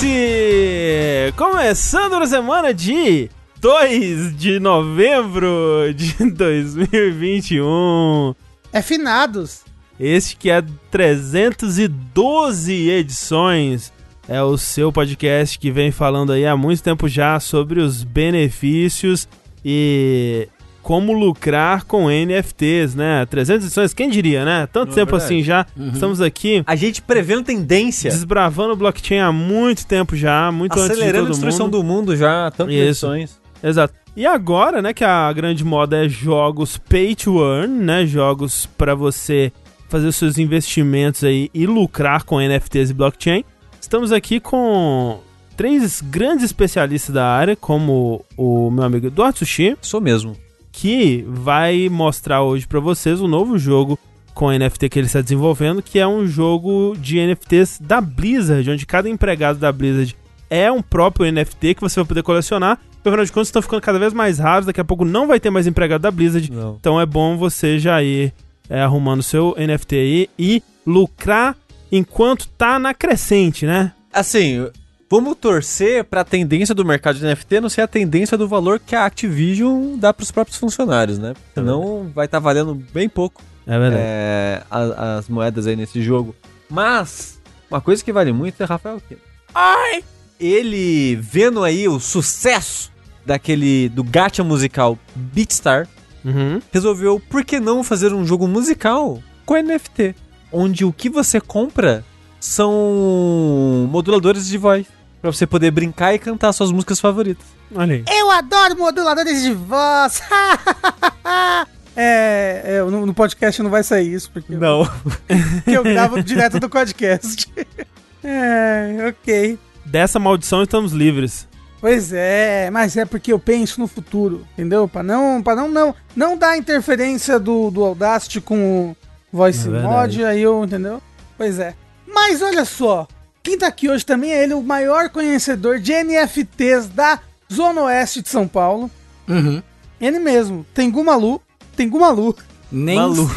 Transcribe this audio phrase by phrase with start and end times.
[0.00, 1.32] Vértice!
[1.36, 3.28] Começando a semana de
[3.60, 8.34] 2 de novembro de 2021.
[8.72, 9.60] É finados.
[9.98, 13.92] Este que é 312 edições.
[14.26, 19.28] É o seu podcast que vem falando aí há muito tempo já sobre os benefícios
[19.62, 20.48] e
[20.82, 23.26] como lucrar com NFTs, né?
[23.26, 24.66] 300 edições, quem diria, né?
[24.72, 25.24] Tanto Não é tempo verdade.
[25.34, 25.66] assim já.
[25.92, 30.86] Estamos aqui A gente prevendo tendência, desbravando o blockchain há muito tempo já, muito antes
[30.86, 31.78] de acelerando a todo destruição mundo.
[31.78, 32.82] do mundo já, tantas Isso.
[33.06, 33.40] edições.
[33.62, 33.94] Exato.
[34.16, 38.94] E agora, né, que a grande moda é jogos pay to earn, né, jogos para
[38.94, 39.52] você
[39.88, 43.44] fazer os seus investimentos aí e lucrar com NFTs e blockchain.
[43.80, 45.20] Estamos aqui com
[45.56, 50.36] três grandes especialistas da área, como o meu amigo Eduardo Sushi, Sou mesmo.
[50.72, 53.98] Que vai mostrar hoje para vocês o novo jogo
[54.34, 58.86] com NFT que ele está desenvolvendo, que é um jogo de NFTs da Blizzard, onde
[58.86, 60.16] cada empregado da Blizzard
[60.48, 62.78] é um próprio NFT que você vai poder colecionar.
[63.04, 65.50] Afinal de contas, estão ficando cada vez mais raros, daqui a pouco não vai ter
[65.50, 66.76] mais empregado da Blizzard, Não.
[66.78, 68.32] então é bom você já ir
[68.68, 71.56] é, arrumando seu NFT aí e lucrar
[71.90, 73.92] enquanto tá na crescente, né?
[74.12, 74.68] Assim,
[75.10, 78.94] vamos torcer pra tendência do mercado de NFT não ser a tendência do valor que
[78.94, 81.34] a Activision dá pros próprios funcionários, né?
[81.54, 84.02] Senão vai estar valendo bem pouco É verdade.
[84.04, 86.34] é, a- as moedas aí nesse jogo.
[86.70, 89.20] Mas, uma coisa que vale muito é Rafael Kina.
[89.54, 90.04] Ai!
[90.38, 92.90] Ele vendo aí o sucesso
[93.26, 95.86] daquele do gacha musical Beatstar,
[96.24, 96.60] Uhum.
[96.72, 100.14] resolveu, por que não fazer um jogo musical com NFT?
[100.52, 102.04] Onde o que você compra
[102.38, 104.86] são moduladores de voz.
[105.20, 107.44] Pra você poder brincar e cantar suas músicas favoritas.
[107.74, 108.04] Olha aí.
[108.08, 110.22] Eu adoro moduladores de voz.
[111.94, 114.84] é, é, no, no podcast não vai sair isso, porque, eu, Não.
[115.26, 117.52] porque eu gravo direto do podcast.
[118.24, 119.58] é, ok.
[119.84, 121.46] Dessa maldição estamos livres.
[121.80, 124.86] Pois é, mas é porque eu penso no futuro, entendeu?
[124.86, 128.96] Pra não, pra não, não, não dar interferência do, do Audacity com o
[129.32, 131.00] Voice É Mod, aí eu, entendeu?
[131.38, 131.74] Pois é.
[132.06, 133.08] Mas olha só,
[133.50, 137.18] quem tá aqui hoje também é ele, o maior conhecedor de NFTs da
[137.52, 138.88] Zona Oeste de São Paulo.
[139.28, 139.60] Uhum.
[140.00, 141.42] Ele mesmo, Tengu Malu,
[141.74, 142.36] Tengu Malu.
[142.70, 143.28] Nem Malu.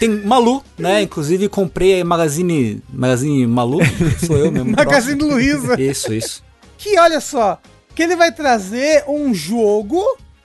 [0.00, 1.02] Tem Malu, né?
[1.02, 3.78] Inclusive comprei a Magazine, Magazine Malu,
[4.26, 4.72] sou eu mesmo.
[4.76, 5.80] Magazine Luiza.
[5.80, 6.42] Isso, isso.
[6.76, 7.60] Que olha só,
[7.94, 10.02] que ele vai trazer um jogo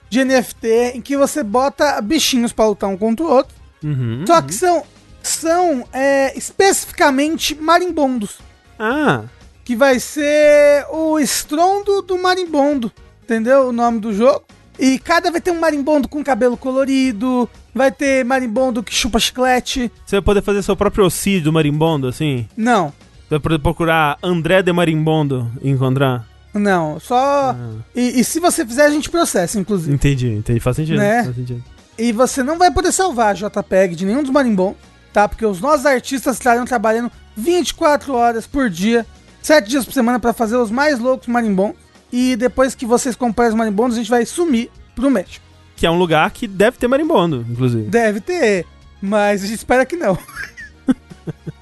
[0.08, 3.54] de NFT em que você bota bichinhos pra lutar um contra o outro.
[3.82, 4.24] Uhum.
[4.24, 4.84] Só que são,
[5.24, 8.46] são é, especificamente marimbondos.
[8.78, 9.24] Ah,
[9.64, 12.90] Que vai ser o estrondo do marimbondo.
[13.24, 13.68] Entendeu?
[13.68, 14.42] O nome do jogo.
[14.78, 17.48] E cada vai ter um marimbondo com cabelo colorido.
[17.74, 19.90] Vai ter marimbondo que chupa chiclete.
[20.06, 22.48] você vai poder fazer seu próprio auxílio do marimbondo, assim?
[22.56, 22.88] Não,
[23.22, 26.26] Você vai poder procurar André de Marimbondo e encontrar?
[26.54, 26.98] não.
[26.98, 27.54] Só.
[27.94, 29.92] E, e se você fizer, a gente processa, inclusive.
[29.94, 30.60] Entendi, entendi.
[30.60, 30.96] Faz sentido.
[30.98, 31.24] Né?
[31.24, 31.62] Faz sentido.
[31.98, 34.76] E você não vai poder salvar JPEG de nenhum dos marimbondos,
[35.18, 35.28] tá?
[35.28, 39.04] Porque os nossos artistas estarão trabalhando 24 horas por dia,
[39.42, 41.76] 7 dias por semana pra fazer os mais loucos marimbondos.
[42.12, 45.44] E depois que vocês comprarem os marimbondos, a gente vai sumir pro México.
[45.76, 47.82] Que é um lugar que deve ter marimbondo, inclusive.
[47.88, 48.64] Deve ter,
[49.02, 50.16] mas a gente espera que não.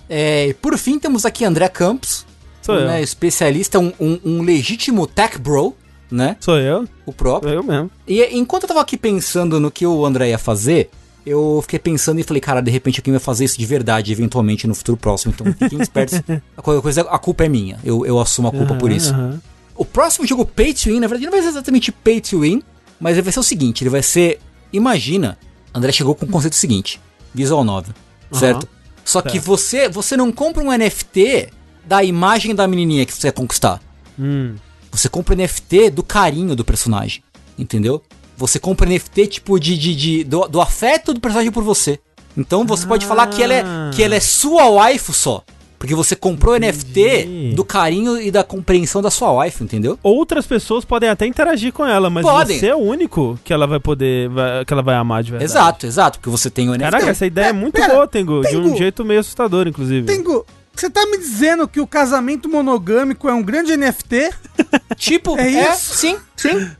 [0.09, 2.25] É, e por fim, temos aqui André Campos,
[2.63, 3.03] Sou né, eu.
[3.05, 5.75] especialista, um, um- um legítimo tech bro,
[6.09, 6.37] né?
[6.39, 6.87] Sou eu.
[7.05, 7.51] O próprio.
[7.51, 7.91] Sou eu mesmo.
[8.07, 10.89] E enquanto eu tava aqui pensando no que o André ia fazer,
[11.27, 14.67] eu fiquei pensando e falei, cara, de repente alguém vai fazer isso de verdade, eventualmente,
[14.67, 15.35] no futuro próximo.
[15.35, 16.23] Então fiquem espertos.
[16.57, 17.79] A coisa, a culpa é minha.
[17.85, 19.13] Eu, eu assumo a culpa por isso.
[19.13, 19.41] Aham.
[19.75, 22.63] O próximo jogo Pay to Win, na verdade, não vai ser exatamente Pay to Win,
[22.99, 24.41] mas ele vai ser o seguinte: ele vai ser.
[24.73, 25.37] Imagina,
[25.75, 27.01] André chegou com o conceito seguinte:
[27.35, 27.95] Visual Novel,
[28.33, 28.69] certo?
[29.05, 29.45] Só que Certo.
[29.45, 31.51] você, você não compra um NFT
[31.87, 33.81] da imagem da menininha que você quer conquistar.
[34.19, 34.57] Hum.
[34.91, 37.23] Você compra NFT do carinho do personagem,
[37.59, 38.03] entendeu?
[38.37, 41.99] Você compra NFT tipo de, de, de- do, do afeto do personagem por você.
[42.37, 45.43] Então você pode falar que ela é que ela é sua waifu só,
[45.79, 49.99] porque você comprou NFT do carinho e da compreensão da sua waifu, entendeu?
[50.03, 52.59] Outras pessoas podem até interagir com ela, mas Podem.
[52.59, 54.29] você é o único que ela vai poder.
[54.29, 55.51] vai- que ela vai amar de verdade.
[55.51, 56.91] Exato, exato, porque você tem o NFT.
[56.91, 58.43] Caraca, essa ideia é muito pera, boa, Tengu.
[58.43, 58.77] De um Tengu.
[58.77, 60.07] jeito meio assustador, inclusive.
[60.07, 60.45] Tengu,
[60.75, 64.31] você tá me dizendo que o casamento monogâmico é um grande NFT?
[64.97, 65.95] Tipo, É é, isso?
[65.95, 66.71] sim, sim.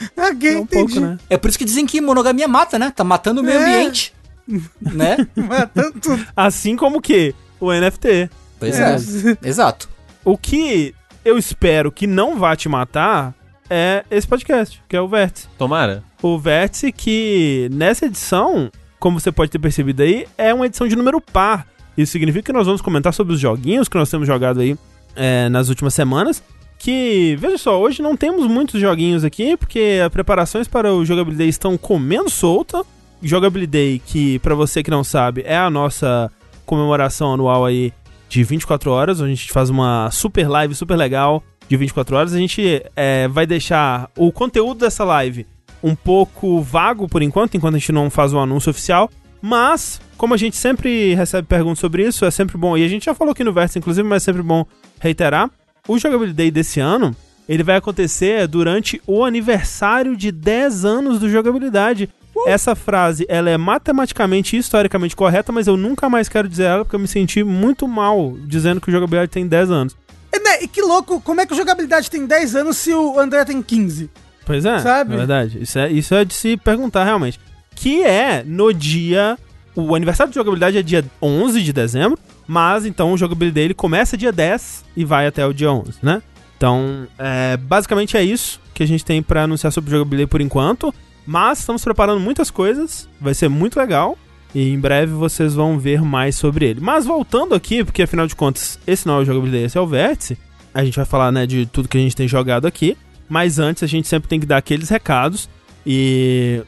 [0.16, 0.66] Ok, É um entendi.
[0.94, 1.18] pouco, né?
[1.28, 2.92] É por isso que dizem que monogamia mata, né?
[2.94, 3.64] Tá matando o meio É.
[3.64, 4.14] ambiente.
[4.80, 5.16] né?
[5.36, 6.26] Matando tudo.
[6.36, 8.30] Assim como que o NFT.
[8.58, 8.94] Pois É.
[8.96, 9.48] é.
[9.48, 9.88] Exato.
[10.24, 13.34] O que eu espero que não vá te matar
[13.70, 15.46] é esse podcast, que é o Vértice.
[15.58, 16.02] Tomara.
[16.22, 20.96] O Vértice que nessa edição, como você pode ter percebido aí, é uma edição de
[20.96, 21.66] número par.
[21.96, 24.76] Isso significa que nós vamos comentar sobre os joguinhos que nós temos jogado aí
[25.14, 26.42] é, nas últimas semanas.
[26.78, 31.50] Que, veja só, hoje não temos muitos joguinhos aqui, porque as preparações para o Jogabilidade
[31.50, 32.84] estão comendo solta.
[33.20, 36.30] Jogabilidade, que para você que não sabe, é a nossa
[36.64, 37.92] comemoração anual aí
[38.28, 42.32] de 24 horas, onde a gente faz uma super live super legal de 24 horas.
[42.32, 45.46] A gente é, vai deixar o conteúdo dessa live
[45.82, 49.10] um pouco vago por enquanto, enquanto a gente não faz o anúncio oficial.
[49.40, 52.76] Mas, como a gente sempre recebe perguntas sobre isso, é sempre bom.
[52.76, 54.64] E a gente já falou aqui no Verso, inclusive, mas é sempre bom
[55.00, 55.50] reiterar.
[55.88, 57.16] O Jogabilidade desse ano,
[57.48, 62.10] ele vai acontecer durante o aniversário de 10 anos do Jogabilidade.
[62.46, 66.84] Essa frase, ela é matematicamente e historicamente correta, mas eu nunca mais quero dizer ela
[66.84, 69.96] porque eu me senti muito mal dizendo que o Jogabilidade tem 10 anos.
[70.32, 73.18] E, né, e que louco, como é que o jogabilidade tem 10 anos se o
[73.18, 74.10] André tem 15?
[74.44, 75.14] Pois é, Sabe?
[75.14, 75.62] é verdade.
[75.62, 77.40] Isso é, isso é de se perguntar realmente.
[77.74, 79.38] Que é no dia.
[79.74, 82.18] O aniversário de jogabilidade é dia 11 de dezembro,
[82.48, 86.22] mas então o jogabilidade ele começa dia 10 e vai até o dia 11, né?
[86.56, 90.40] Então, é, basicamente é isso que a gente tem pra anunciar sobre o jogabilidade por
[90.40, 90.92] enquanto.
[91.26, 94.16] Mas estamos preparando muitas coisas, vai ser muito legal.
[94.54, 96.80] E em breve vocês vão ver mais sobre ele.
[96.80, 99.86] Mas voltando aqui, porque afinal de contas, esse não é o jogabilidade, esse é o
[99.86, 100.38] vértice.
[100.72, 102.96] A gente vai falar, né, de tudo que a gente tem jogado aqui.
[103.28, 105.50] Mas antes a gente sempre tem que dar aqueles recados.
[105.86, 106.62] E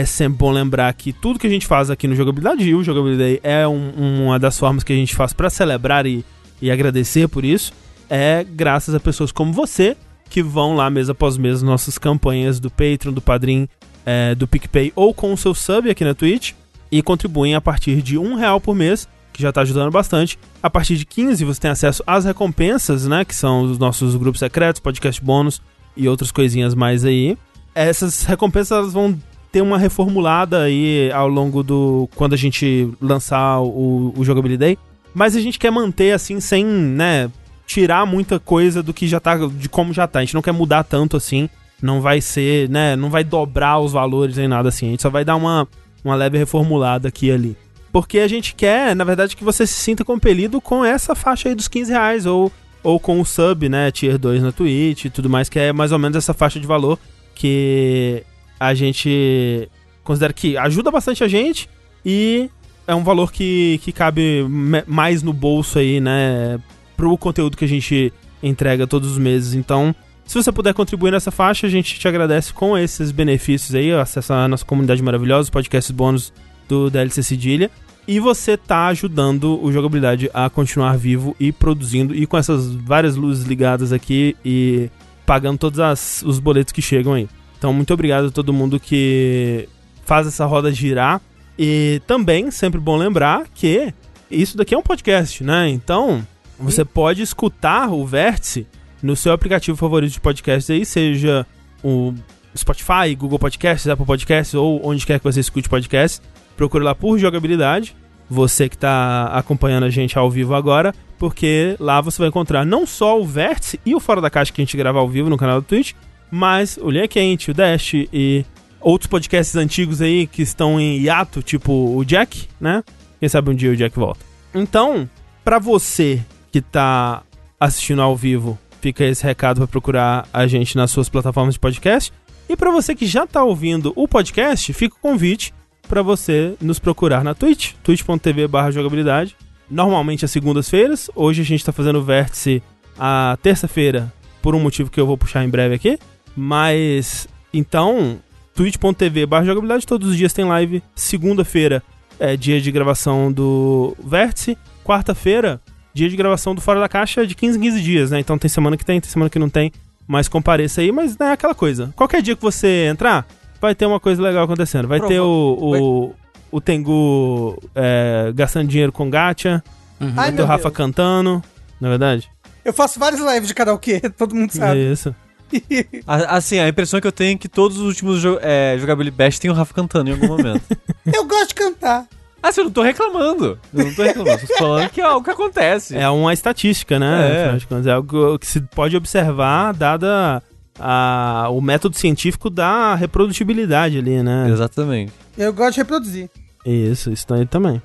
[0.00, 2.84] é sempre bom lembrar que tudo que a gente faz aqui no Jogabilidade e o
[2.84, 6.24] Jogabilidade é um- uma das formas que a gente faz para celebrar e,
[6.60, 7.72] e agradecer por isso.
[8.10, 9.96] É graças a pessoas como você
[10.28, 13.68] que vão lá mês após mês nossas campanhas do Patreon, do Padrim,
[14.04, 16.52] é, do PicPay ou com o seu sub aqui na Twitch
[16.92, 20.38] e contribuem a partir de um real por mês, que já está ajudando bastante.
[20.62, 24.40] A partir de 15 você tem acesso às recompensas, né, que são os nossos grupos
[24.40, 25.62] secretos, podcast bônus
[25.96, 27.36] e outras coisinhas mais aí.
[27.74, 29.18] Essas recompensas vão
[29.52, 34.78] ter uma reformulada aí ao longo do quando a gente lançar o, o jogabilidade,
[35.14, 37.30] mas a gente quer manter assim sem, né,
[37.66, 40.18] tirar muita coisa do que já tá de como já tá.
[40.18, 41.48] A gente não quer mudar tanto assim.
[41.80, 44.88] Não vai ser, né, não vai dobrar os valores nem nada assim.
[44.88, 45.68] A gente só vai dar uma
[46.04, 47.56] uma leve reformulada aqui e ali.
[47.92, 51.54] Porque a gente quer, na verdade, que você se sinta compelido com essa faixa aí
[51.54, 52.52] dos 15 reais, ou,
[52.82, 55.92] ou com o sub, né, tier 2 na Twitch e tudo mais, que é mais
[55.92, 56.98] ou menos essa faixa de valor
[57.34, 58.22] que
[58.58, 59.68] a gente
[60.04, 61.68] considera que ajuda bastante a gente
[62.04, 62.48] e
[62.86, 64.44] é um valor que, que cabe
[64.86, 66.58] mais no bolso aí, né,
[66.96, 68.12] pro conteúdo que a gente
[68.42, 69.54] entrega todos os meses.
[69.54, 69.94] Então,
[70.24, 74.44] se você puder contribuir nessa faixa, a gente te agradece com esses benefícios aí, acessar
[74.44, 76.32] a nossa comunidade maravilhosa, os podcasts bônus
[76.68, 77.70] do DLC Cedilha.
[78.08, 83.16] E você tá ajudando o Jogabilidade a continuar vivo e produzindo, e com essas várias
[83.16, 84.88] luzes ligadas aqui e
[85.24, 87.28] pagando todos as- os boletos que chegam aí.
[87.58, 89.68] Então, muito obrigado a todo mundo que
[90.04, 91.20] faz essa roda girar.
[91.58, 93.92] E também, sempre bom lembrar que
[94.30, 95.68] isso daqui é um podcast, né?
[95.68, 96.26] Então,
[96.58, 98.66] você pode escutar o Vértice
[99.02, 101.46] no seu aplicativo favorito de podcast aí, seja
[101.82, 102.12] o
[102.56, 106.20] Spotify, Google Podcasts, Apple Podcasts ou onde quer que você escute podcast.
[106.56, 107.94] Procure lá por jogabilidade,
[108.28, 112.86] você que está acompanhando a gente ao vivo agora, porque lá você vai encontrar não
[112.86, 115.36] só o Vértice e o Fora da Caixa que a gente grava ao vivo no
[115.36, 115.92] canal do Twitch,
[116.30, 118.44] mas o Linha Quente, o Dash e
[118.80, 122.82] outros podcasts antigos aí que estão em hiato, tipo o Jack, né?
[123.18, 124.20] Quem sabe um dia o Jack volta.
[124.54, 125.08] Então,
[125.44, 126.20] pra você
[126.52, 127.22] que tá
[127.58, 132.12] assistindo ao vivo, fica esse recado pra procurar a gente nas suas plataformas de podcast.
[132.48, 135.52] E pra você que já tá ouvindo o podcast, fica o convite
[135.88, 139.36] pra você nos procurar na Twitch, twitch.tv barra jogabilidade.
[139.68, 142.62] Normalmente às segundas-feiras, hoje a gente tá fazendo o vértice
[142.98, 145.98] a terça-feira, por um motivo que eu vou puxar em breve aqui.
[146.36, 148.18] Mas, então,
[148.54, 150.82] twitch.tv barra jogabilidade, todos os dias tem live.
[150.94, 151.82] Segunda-feira
[152.20, 154.56] é dia de gravação do Vértice.
[154.84, 155.60] Quarta-feira,
[155.94, 158.20] dia de gravação do Fora da Caixa de 15 em 15 dias, né?
[158.20, 159.72] Então tem semana que tem, tem semana que não tem.
[160.06, 161.92] Mas compareça aí, mas não é aquela coisa.
[161.96, 163.26] Qualquer dia que você entrar,
[163.60, 164.86] vai ter uma coisa legal acontecendo.
[164.86, 166.14] Vai Prova- ter o, o,
[166.52, 169.62] o Tengu é, gastando dinheiro com gacha,
[169.98, 170.08] Uhum.
[170.08, 170.74] Ai, vai ter o Rafa Deus.
[170.76, 171.42] cantando,
[171.80, 172.30] na é verdade?
[172.64, 174.92] Eu faço várias lives de karaokê, todo mundo sabe.
[174.92, 175.14] Isso.
[176.06, 179.40] Assim, a impressão que eu tenho é que todos os últimos jo é, Jogabilidade Best
[179.40, 180.62] tem o Rafa cantando em algum momento.
[181.12, 182.06] Eu gosto de cantar.
[182.42, 183.58] ah, assim, eu não tô reclamando.
[183.72, 184.44] Eu não tô reclamando.
[184.46, 185.96] Tô falando que é algo que acontece.
[185.96, 187.30] É uma estatística, né?
[187.30, 187.42] É.
[187.42, 190.42] Afinal de contas, é algo que se pode observar, dada
[190.78, 194.48] a, o método científico da reprodutibilidade ali, né?
[194.50, 195.12] Exatamente.
[195.38, 196.30] Eu gosto de reproduzir.
[196.64, 197.80] Isso, isso daí também.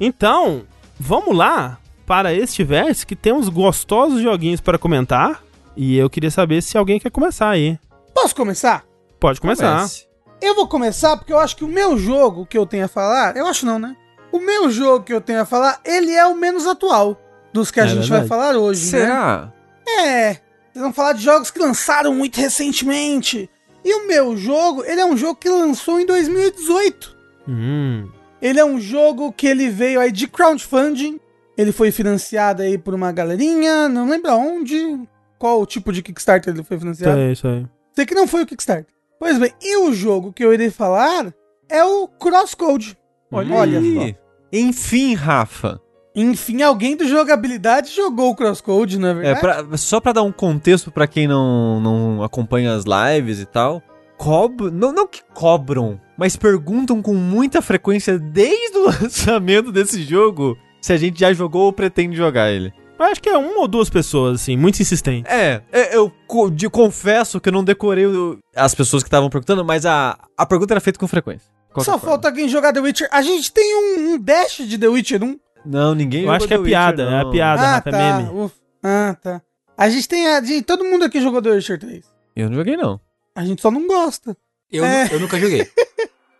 [0.00, 0.62] Então,
[0.98, 5.42] vamos lá para este verso que temos gostosos joguinhos para comentar.
[5.76, 7.78] E eu queria saber se alguém quer começar aí.
[8.14, 8.84] Posso começar?
[9.18, 9.74] Pode começar.
[9.76, 10.06] Comece.
[10.40, 13.36] Eu vou começar porque eu acho que o meu jogo que eu tenho a falar,
[13.36, 13.96] eu acho não, né?
[14.32, 17.18] O meu jogo que eu tenho a falar, ele é o menos atual.
[17.52, 18.20] dos que a É gente verdade.
[18.20, 19.00] vai falar hoje, né?
[19.00, 19.52] Será?
[19.86, 20.32] É,
[20.72, 23.48] vocês vão falar de jogos que lançaram muito recentemente.
[23.84, 27.16] E o meu jogo, ele é um jogo que lançou em 2018.
[27.48, 28.08] Hum.
[28.40, 31.20] Ele é um jogo que ele veio aí de crowdfunding.
[31.58, 34.98] Ele foi financiado aí por uma galerinha, não lembro aonde,
[35.42, 37.20] qual o tipo de Kickstarter ele foi financiado.
[37.32, 37.66] isso aí.
[37.96, 38.86] Sei que não foi o Kickstarter.
[39.18, 41.34] Pois bem, e o jogo que eu irei falar
[41.68, 42.96] é o Crosscode.
[43.30, 44.16] Olha, Olha aí.
[44.52, 45.80] Enfim, Rafa.
[46.14, 49.40] Enfim, alguém do jogabilidade jogou o Crosscode, não é É, verdade?
[49.66, 53.82] pra- só pra dar um contexto pra quem não, não acompanha as lives e tal.
[54.18, 54.70] Cob...
[54.70, 60.92] Não, não que cobram, mas perguntam com muita frequência desde o lançamento desse jogo se
[60.92, 62.72] a gente já jogou ou pretende jogar ele.
[63.02, 65.30] Eu acho que é uma ou duas pessoas, assim, muito insistentes.
[65.32, 66.12] É, é, eu
[66.52, 70.46] de- confesso que eu não decorei o- as pessoas que estavam perguntando, mas a, a
[70.46, 71.50] pergunta era feita com frequência.
[71.78, 72.00] Só forma.
[72.00, 73.08] falta alguém jogar The Witcher.
[73.10, 75.38] A gente tem um, um dash de The Witcher 1.
[75.64, 77.98] Não, ninguém Eu acho que é The piada, Witcher, é a piada, ah, é tá.
[78.18, 78.30] meme.
[78.44, 78.54] Ufa.
[78.82, 79.42] Ah, tá.
[79.76, 80.40] A gente tem a.
[80.40, 82.04] de- todo mundo aqui jogou The Witcher 3.
[82.36, 83.00] Eu não joguei, não.
[83.34, 84.36] A gente só não gosta.
[84.70, 85.08] Eu, É.
[85.10, 85.66] eu nunca joguei.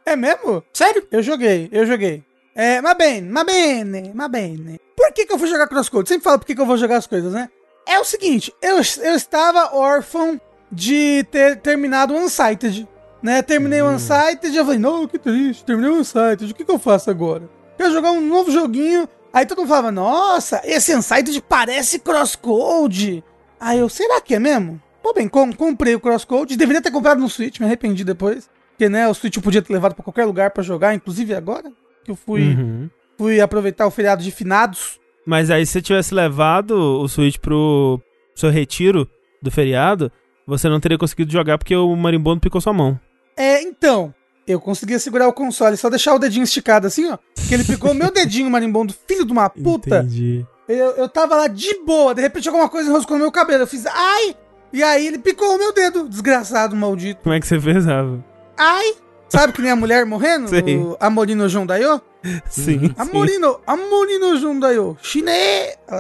[0.04, 0.64] É mesmo?
[0.75, 1.07] Sério?
[1.12, 2.25] Eu joguei, eu joguei.
[2.57, 4.81] É, ma bene, ma bene, ma bene.
[5.02, 6.09] Por que, que eu fui jogar Crosscode?
[6.09, 7.49] Sempre falo por que, que eu vou jogar as coisas, né?
[7.87, 10.40] É o seguinte, eu, eu estava órfão
[10.71, 12.87] de ter terminado o Unsighted.
[13.21, 13.42] Né?
[13.42, 16.71] Terminei o Unsighted e eu falei, não, que triste, terminei o Unsighted, o que, que
[16.71, 17.49] eu faço agora?
[17.76, 19.09] Quero jogar um novo joguinho.
[19.32, 23.25] Aí todo mundo falava, nossa, esse Unsighted parece Crosscode.
[23.61, 24.80] Aí eu, será que é mesmo?
[25.02, 28.49] Pô, bem, com- comprei o Crosscode, deveria ter comprado no Switch, me arrependi depois.
[28.71, 31.73] Porque, né, o Switch eu podia ter levado pra qualquer lugar pra jogar, inclusive agora
[32.04, 32.88] que eu fui, Uhum.
[33.23, 34.99] Fui aproveitar o feriado de finados.
[35.25, 38.00] Mas aí, se você tivesse levado o Switch pro
[38.35, 39.09] seu retiro
[39.41, 40.11] do feriado,
[40.45, 42.99] você não teria conseguido jogar porque o marimbondo picou sua mão.
[43.37, 44.12] É, então,
[44.47, 47.19] eu conseguia segurar o console, só deixar o dedinho esticado assim, ó.
[47.49, 50.00] Que ele picou meu dedinho, marimbondo, filho de uma puta.
[50.00, 50.45] Entendi.
[50.69, 53.62] Eu, eu tava lá de boa, de repente alguma coisa enroscou no meu cabelo.
[53.62, 54.35] Eu fiz, ai!
[54.73, 57.23] E aí ele picou o meu dedo, desgraçado, maldito.
[57.23, 58.25] Como é que você fez, Rafa?
[58.59, 58.95] Ai!
[59.33, 60.49] Sabe que nem a mulher morrendo?
[60.49, 60.77] Sim.
[60.79, 62.01] O Amorino Jondayo?
[62.49, 62.79] Sim.
[62.81, 62.95] sim.
[62.99, 65.31] Amorino, Amorino Jundayo, Chine.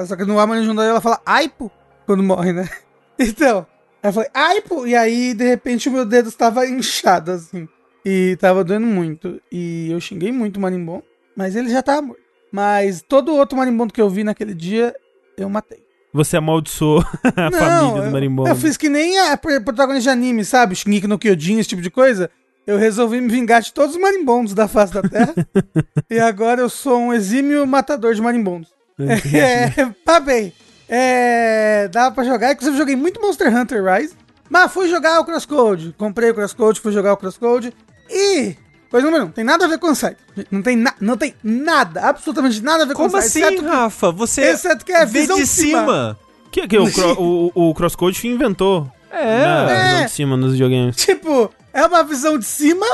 [0.06, 1.70] Só que no Amorino Jundayo ela fala aipo
[2.06, 2.68] quando morre, né?
[3.18, 3.66] Então,
[4.02, 7.68] ela falou aipo, e aí de repente o meu dedo estava inchado assim.
[8.04, 9.40] E tava doendo muito.
[9.50, 11.04] E eu xinguei muito o marimbondo,
[11.36, 12.20] mas ele já tava morto.
[12.50, 14.94] Mas todo outro marimbondo que eu vi naquele dia,
[15.38, 15.82] eu matei.
[16.12, 18.48] Você amaldiçoou a família do eu, marimbondo.
[18.50, 20.74] eu fiz que nem a pro- protagonista de anime, sabe?
[20.74, 22.28] Shingeki no Kyojin, esse tipo de coisa.
[22.66, 25.34] Eu resolvi me vingar de todos os marimbondos da face da Terra.
[26.08, 28.68] e agora eu sou um exímio matador de marimbondos.
[29.34, 30.52] É, bem.
[30.88, 32.52] É, dava pra jogar.
[32.52, 34.14] Inclusive, eu joguei muito Monster Hunter Rise.
[34.48, 35.94] Mas fui jogar o Crosscode.
[35.96, 37.72] Comprei o Crosscode, fui jogar o Crosscode.
[38.10, 38.54] E.
[38.90, 40.18] Coisa número um, tem nada a ver com o site.
[40.50, 43.42] Não tem, na- não tem nada, absolutamente nada a ver com Como o site.
[43.44, 44.12] assim, exceto, Rafa?
[44.12, 46.18] Você exceto que é vê visão de cima.
[46.50, 47.16] Que, que o, cro-
[47.56, 48.86] o, o CrossCode inventou.
[49.10, 49.24] É.
[49.24, 49.88] né, a É.
[49.92, 50.96] visão de cima nos videogames.
[50.96, 52.86] Tipo, é uma visão de cima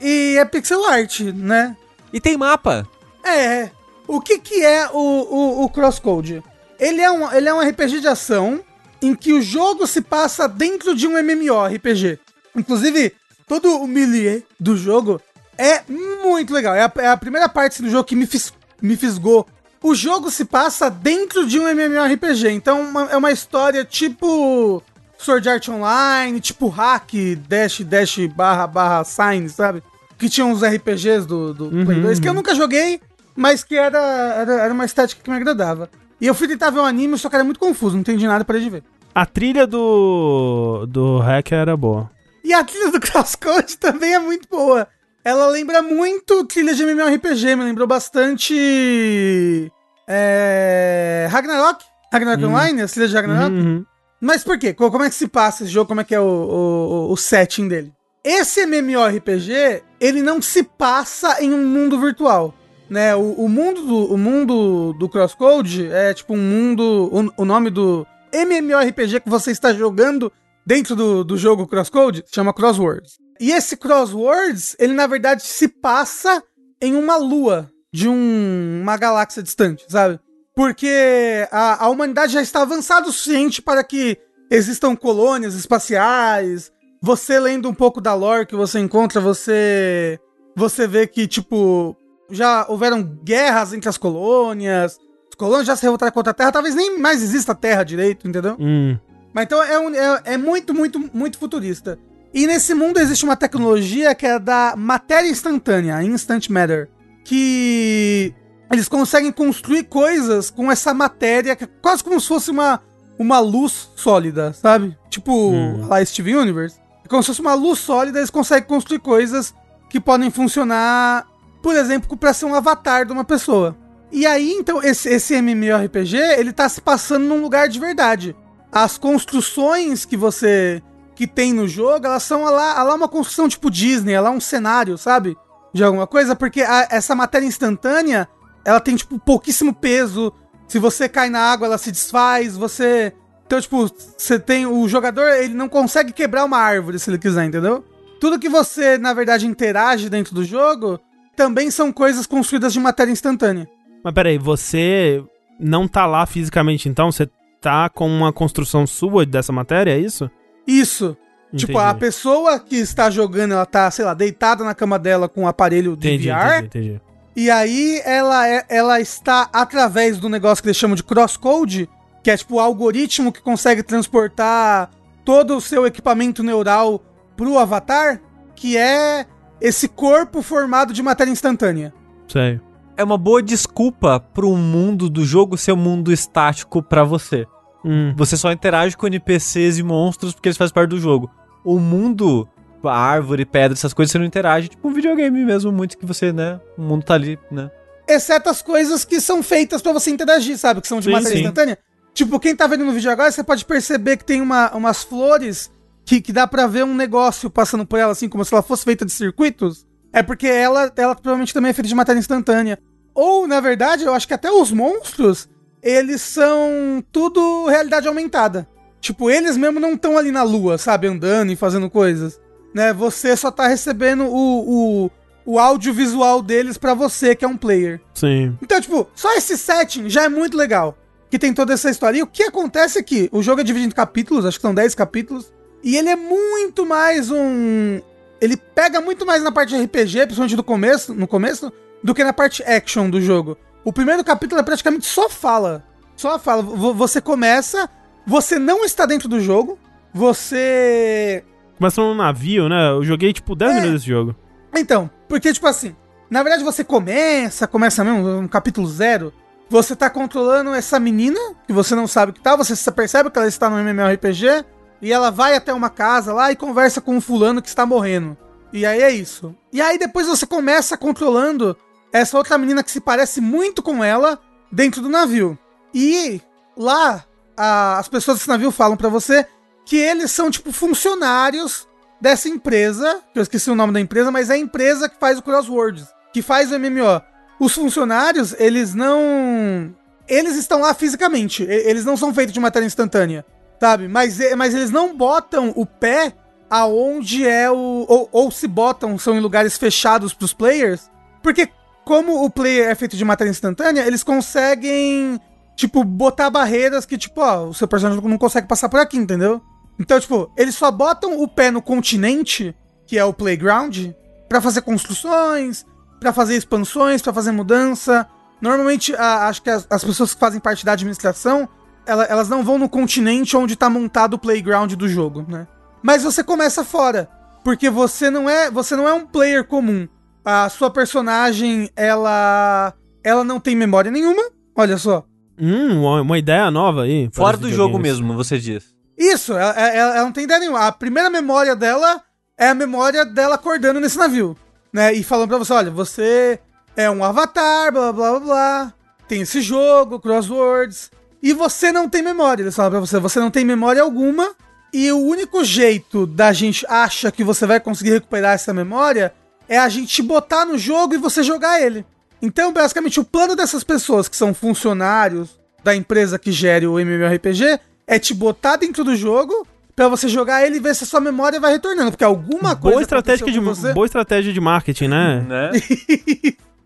[0.00, 1.76] e é pixel art, né?
[2.12, 2.86] E tem mapa.
[3.24, 3.70] É.
[4.06, 6.42] O que que é o, o, o Crosscode?
[6.78, 8.60] Ele é, um, ele é um RPG de ação
[9.00, 12.18] em que o jogo se passa dentro de um MMORPG.
[12.54, 13.12] Inclusive,
[13.46, 15.20] todo o milieu do jogo
[15.56, 16.74] é muito legal.
[16.74, 19.46] É a, é a primeira parte do jogo que me, fis, me fisgou.
[19.82, 22.50] O jogo se passa dentro de um MMORPG.
[22.50, 24.82] Então uma- é uma história tipo
[25.24, 27.12] Sword Art Online, tipo hack,
[27.48, 29.82] dash, dash, barra, barra, sign, sabe?
[30.18, 33.00] Que tinha uns RPGs do, do Play 2, que eu nunca joguei,
[33.34, 35.88] mas que era, era, era uma estética que me agradava.
[36.20, 38.44] E eu fui tentar ver o anime, só que era muito confuso, não entendi nada
[38.44, 38.84] para de ver.
[39.14, 42.10] A trilha do, do hacker era boa.
[42.42, 44.86] E a trilha do Crosscode também é muito boa.
[45.24, 49.72] Ela lembra muito trilha de MMORPG, me lembrou bastante.
[50.06, 51.26] É.
[51.30, 51.82] Ragnarok?
[52.12, 53.56] Ragnarok Online, a trilha de Ragnarok?
[53.56, 53.86] Uhum.
[54.24, 54.72] Mas por quê?
[54.72, 55.88] Co- Como é que se passa esse jogo?
[55.88, 57.92] Como é que é o, o, o setting dele?
[58.24, 62.54] Esse MMORPG, ele não se passa em um mundo virtual.
[62.88, 63.14] Né?
[63.14, 67.10] O, o mundo do, o mundo do Crosscode é tipo um mundo.
[67.36, 70.32] O, o nome do MMORPG que você está jogando
[70.66, 73.18] dentro do, do jogo Crosscode chama Crosswords.
[73.40, 76.42] E esse Crosswords, ele na verdade se passa
[76.80, 80.18] em uma lua de um- uma galáxia distante, sabe?
[80.54, 84.16] Porque a, a humanidade já está avançada o suficiente para que
[84.50, 86.70] existam colônias espaciais.
[87.02, 90.18] Você lendo um pouco da lore que você encontra, você
[90.56, 91.96] você vê que tipo
[92.30, 94.98] já houveram guerras entre as colônias.
[95.28, 98.28] As colônias já se revoltaram contra a Terra, talvez nem mais exista a Terra direito,
[98.28, 98.56] entendeu?
[98.58, 98.96] Hum.
[99.34, 101.98] Mas então é, um- é- é muito, muito, muito futurista.
[102.32, 106.88] E nesse mundo existe uma tecnologia que é da matéria instantânea, Instant Matter,
[107.24, 108.32] que
[108.72, 112.80] eles conseguem construir coisas com essa matéria, que é quase como se fosse uma,
[113.18, 114.96] uma luz sólida, sabe?
[115.10, 115.86] Tipo, Hum.
[115.88, 116.76] lá Steven Universe.
[117.04, 119.54] É como se fosse uma luz sólida, eles conseguem construir coisas
[119.90, 121.26] que podem funcionar,
[121.62, 123.76] por exemplo, pra ser um avatar de uma pessoa.
[124.10, 128.34] E aí, então, esse, esse MMORPG, ele tá se passando num lugar de verdade.
[128.72, 130.82] As construções que você
[131.14, 134.98] que tem no jogo, elas são lá, lá uma construção tipo Disney, lá um cenário,
[134.98, 135.36] sabe?
[135.72, 138.28] De alguma coisa, porque a- essa matéria instantânea,
[138.64, 140.32] ela tem, tipo, pouquíssimo peso.
[140.66, 143.12] Se você cai na água, ela se desfaz, você...
[143.46, 144.66] Então, tipo, você tem...
[144.66, 147.84] O jogador, ele não consegue quebrar uma árvore, se ele quiser, entendeu?
[148.20, 150.98] Tudo que você, na verdade, interage dentro do jogo,
[151.36, 153.68] também são coisas construídas de matéria instantânea.
[154.02, 155.22] Mas peraí, você
[155.60, 157.12] não tá lá fisicamente, então?
[157.12, 157.28] Você
[157.60, 160.30] tá com uma construção sua dessa matéria, é isso?
[160.66, 161.16] Isso.
[161.54, 161.88] Tipo, Entendi.
[161.88, 165.46] a pessoa que está jogando, ela tá, sei lá, deitada na cama dela com o
[165.46, 166.64] aparelho de Entendi, VR.
[166.64, 167.00] entendi, entendi.
[167.36, 171.88] E aí ela, é, ela está através do negócio que eles chamam de crosscode,
[172.22, 174.90] que é tipo o algoritmo que consegue transportar
[175.24, 177.02] todo o seu equipamento neural
[177.36, 178.20] pro avatar,
[178.54, 179.26] que é
[179.60, 181.92] esse corpo formado de matéria instantânea.
[182.28, 182.60] Sei.
[182.96, 187.46] É uma boa desculpa pro mundo do jogo ser um mundo estático pra você.
[187.84, 188.14] Hum.
[188.16, 191.28] Você só interage com NPCs e monstros porque eles fazem parte do jogo.
[191.64, 192.48] O mundo,
[192.92, 194.68] árvore, pedra, essas coisas, você não interage.
[194.68, 196.60] Tipo um videogame mesmo, muito que você, né?
[196.76, 197.70] O mundo tá ali, né?
[198.06, 200.80] Exceto as coisas que são feitas pra você interagir, sabe?
[200.80, 201.40] Que são de Sim, matéria sim.
[201.42, 201.78] instantânea.
[202.12, 205.70] Tipo, quem tá vendo no vídeo agora, você pode perceber que tem uma, umas flores
[206.04, 208.84] que, que dá pra ver um negócio passando por ela, assim, como se ela fosse
[208.84, 209.86] feita de circuitos.
[210.12, 212.78] É porque ela, ela provavelmente também é feita de matéria instantânea.
[213.14, 215.48] Ou, na verdade, eu acho que até os monstros,
[215.82, 218.68] eles são tudo realidade aumentada.
[219.00, 221.06] Tipo, eles mesmo não estão ali na lua, sabe?
[221.06, 222.40] Andando e fazendo coisas.
[222.74, 222.92] Né?
[222.92, 225.10] Você só tá recebendo o, o,
[225.46, 228.00] o audiovisual deles pra você, que é um player.
[228.12, 228.58] Sim.
[228.60, 230.98] Então, tipo, só esse setting já é muito legal.
[231.30, 232.18] Que tem toda essa história.
[232.18, 233.28] E o que acontece aqui?
[233.32, 235.52] O jogo é dividido em capítulos, acho que são 10 capítulos.
[235.82, 238.00] E ele é muito mais um.
[238.40, 242.22] Ele pega muito mais na parte de RPG, principalmente do começo, no começo, do que
[242.24, 243.56] na parte action do jogo.
[243.84, 245.84] O primeiro capítulo é praticamente só fala.
[246.16, 246.62] Só fala.
[246.62, 247.88] Vo- Você começa,
[248.26, 249.78] você não está dentro do jogo,
[250.12, 251.42] você
[251.78, 252.90] Começa num navio, né?
[252.90, 253.74] Eu joguei, tipo, 10 É.
[253.74, 254.34] minutos desse jogo.
[254.76, 255.94] Então, porque, tipo assim,
[256.30, 259.32] na verdade você começa, começa mesmo, um capítulo zero,
[259.70, 263.38] você tá controlando essa menina, que você não sabe o que tá, você percebe que
[263.38, 264.64] ela está no MMORPG,
[265.02, 268.36] e ela vai até uma casa lá e conversa com um fulano que está morrendo.
[268.72, 269.54] E aí é isso.
[269.72, 271.76] E aí depois você começa controlando
[272.12, 274.38] essa outra menina que se parece muito com ela
[274.72, 275.56] dentro do navio.
[275.92, 276.40] E
[276.76, 277.24] lá,
[277.56, 279.46] a- as pessoas desse navio falam pra você
[279.84, 281.86] que eles são, tipo, funcionários
[282.20, 285.38] dessa empresa, que eu esqueci o nome da empresa, mas é a empresa que faz
[285.38, 287.20] o Crosswords, que faz o MMO.
[287.60, 289.94] Os funcionários, eles não.
[290.26, 293.44] Eles estão lá fisicamente, eles não são feitos de matéria instantânea,
[293.78, 294.08] sabe?
[294.08, 296.32] Mas, mas eles não botam o pé
[296.70, 298.06] aonde é o.
[298.08, 301.10] Ou, ou se botam, são em lugares fechados pros players,
[301.42, 301.68] porque
[302.04, 305.38] como o player é feito de matéria instantânea, eles conseguem,
[305.76, 309.62] tipo, botar barreiras que, tipo, ó, o seu personagem não consegue passar por aqui, entendeu?
[309.98, 312.74] Então, tipo, eles só botam o pé no continente,
[313.06, 314.08] que é o playground,
[314.48, 315.84] pra fazer construções,
[316.20, 318.26] pra fazer expansões, pra fazer mudança.
[318.60, 321.68] Normalmente, a- acho que as, as pessoas que fazem parte da administração,
[322.06, 325.66] ela- elas não vão no continente onde tá montado o playground do jogo, né?
[326.02, 327.28] Mas você começa fora,
[327.62, 330.06] porque você não é, você não é um player comum.
[330.44, 334.42] A sua personagem, ela ela não tem memória nenhuma.
[334.76, 335.24] Olha só.
[335.58, 337.30] Hum, uma, ideia nova aí.
[337.30, 338.93] para Fora do jogo mesmo, você diz.
[339.16, 340.86] Isso, ela, ela- ela não tem ideia nenhuma.
[340.86, 342.22] A primeira memória dela
[342.58, 344.56] é a memória dela acordando nesse navio,
[344.92, 345.12] né?
[345.12, 346.58] E falando pra você, olha, você
[346.96, 348.94] é um avatar, blá blá blá blá.
[349.28, 351.10] Tem esse jogo, Crosswords.
[351.42, 353.18] E você não tem memória, eles falam pra você.
[353.18, 354.54] Você não tem memória alguma.
[354.92, 359.34] E o único jeito da gente acha que você vai conseguir recuperar essa memória
[359.68, 362.06] é a gente te botar no jogo e você jogar ele.
[362.40, 367.80] Então, basicamente, o plano dessas pessoas que são funcionários da empresa que gere o MMORPG
[368.06, 371.20] é te botar dentro do jogo pra você jogar ele e ver se a sua
[371.20, 372.10] memória vai retornando.
[372.10, 372.96] Porque alguma coisa.
[372.96, 373.92] Boa estratégia, de, você.
[373.92, 375.46] boa estratégia de marketing, né?
[375.48, 375.70] Né?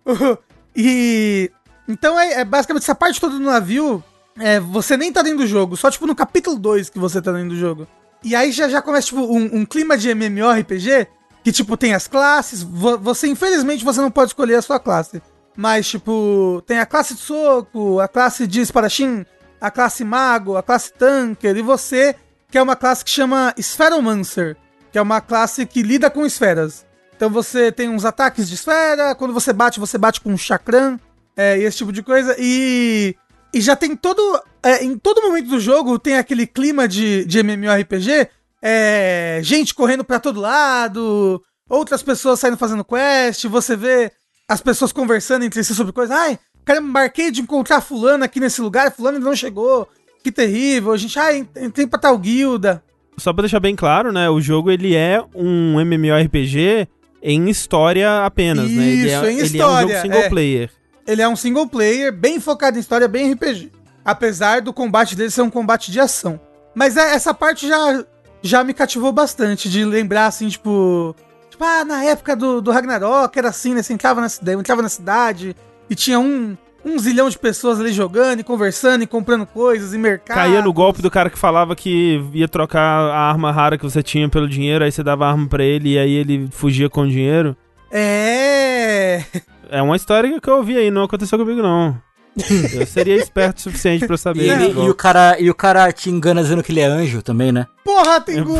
[0.76, 1.50] e.
[1.88, 4.02] Então é, é basicamente essa parte toda do navio.
[4.38, 7.32] É, você nem tá dentro do jogo, só tipo no capítulo 2 que você tá
[7.32, 7.88] dentro do jogo.
[8.22, 11.08] E aí já, já começa tipo um, um clima de MMORPG
[11.42, 12.62] que tipo tem as classes.
[12.62, 15.20] vo- você, infelizmente, você não pode escolher a sua classe.
[15.56, 19.26] Mas, tipo, tem a classe de soco, a classe de espadachim,
[19.60, 22.14] a classe mago, a classe tanker, e você,
[22.50, 24.56] que é uma classe que chama Spheromancer,
[24.90, 26.86] que é uma classe que lida com esferas.
[27.16, 31.00] Então você tem uns ataques de esfera, quando você bate, você bate com um chakram.
[31.36, 32.34] É, e esse tipo de coisa.
[32.38, 33.14] E,
[33.52, 34.40] e já tem todo.
[34.62, 38.28] é, em todo momento do jogo tem aquele clima de, de MMORPG.
[38.62, 43.44] É, gente correndo pra todo lado, outras pessoas saindo fazendo quest.
[43.46, 44.12] Você vê
[44.48, 46.16] as pessoas conversando entre si sobre coisas.
[46.16, 46.38] Ai,
[46.68, 49.88] cara, marquei de encontrar fulano aqui nesse lugar, fulano não chegou.
[50.22, 50.92] Que terrível.
[50.92, 52.82] A gente, ai, entrei pra tal guilda.
[53.16, 54.28] Só pra deixar bem claro, né?
[54.28, 56.86] O jogo ele é um MMORPG
[57.22, 58.86] em história apenas, né?
[58.86, 60.28] Ele Isso, é, em ele é um história, jogo single é.
[60.28, 60.70] player.
[61.06, 63.72] Ele é um single player, bem focado em história, bem RPG.
[64.04, 66.38] Apesar do combate dele ser um combate de ação.
[66.74, 68.04] Mas é- essa parte já,
[68.42, 71.16] já me cativou bastante, de lembrar assim, tipo.
[71.48, 73.82] Tipo, ah, na época do, do Ragnarok era assim, né?
[73.82, 75.56] Você entrava na cidade, entrava na cidade
[75.90, 79.98] e tinha um, um zilhão de pessoas ali jogando e conversando e comprando coisas em
[79.98, 80.36] mercado.
[80.36, 84.02] Caía no golpe do cara que falava que ia trocar a arma rara que você
[84.02, 87.02] tinha pelo dinheiro, aí você dava a arma pra ele e aí ele fugia com
[87.02, 87.56] o dinheiro.
[87.90, 89.22] É.
[89.70, 91.94] É uma história que eu ouvi aí, não aconteceu comigo não.
[92.72, 94.44] Eu seria esperto o suficiente pra saber.
[94.44, 97.20] E, ele- e o cara, e o cara te engana dizendo que ele é anjo
[97.20, 97.66] também, né?
[97.84, 98.54] Porra, Tengu!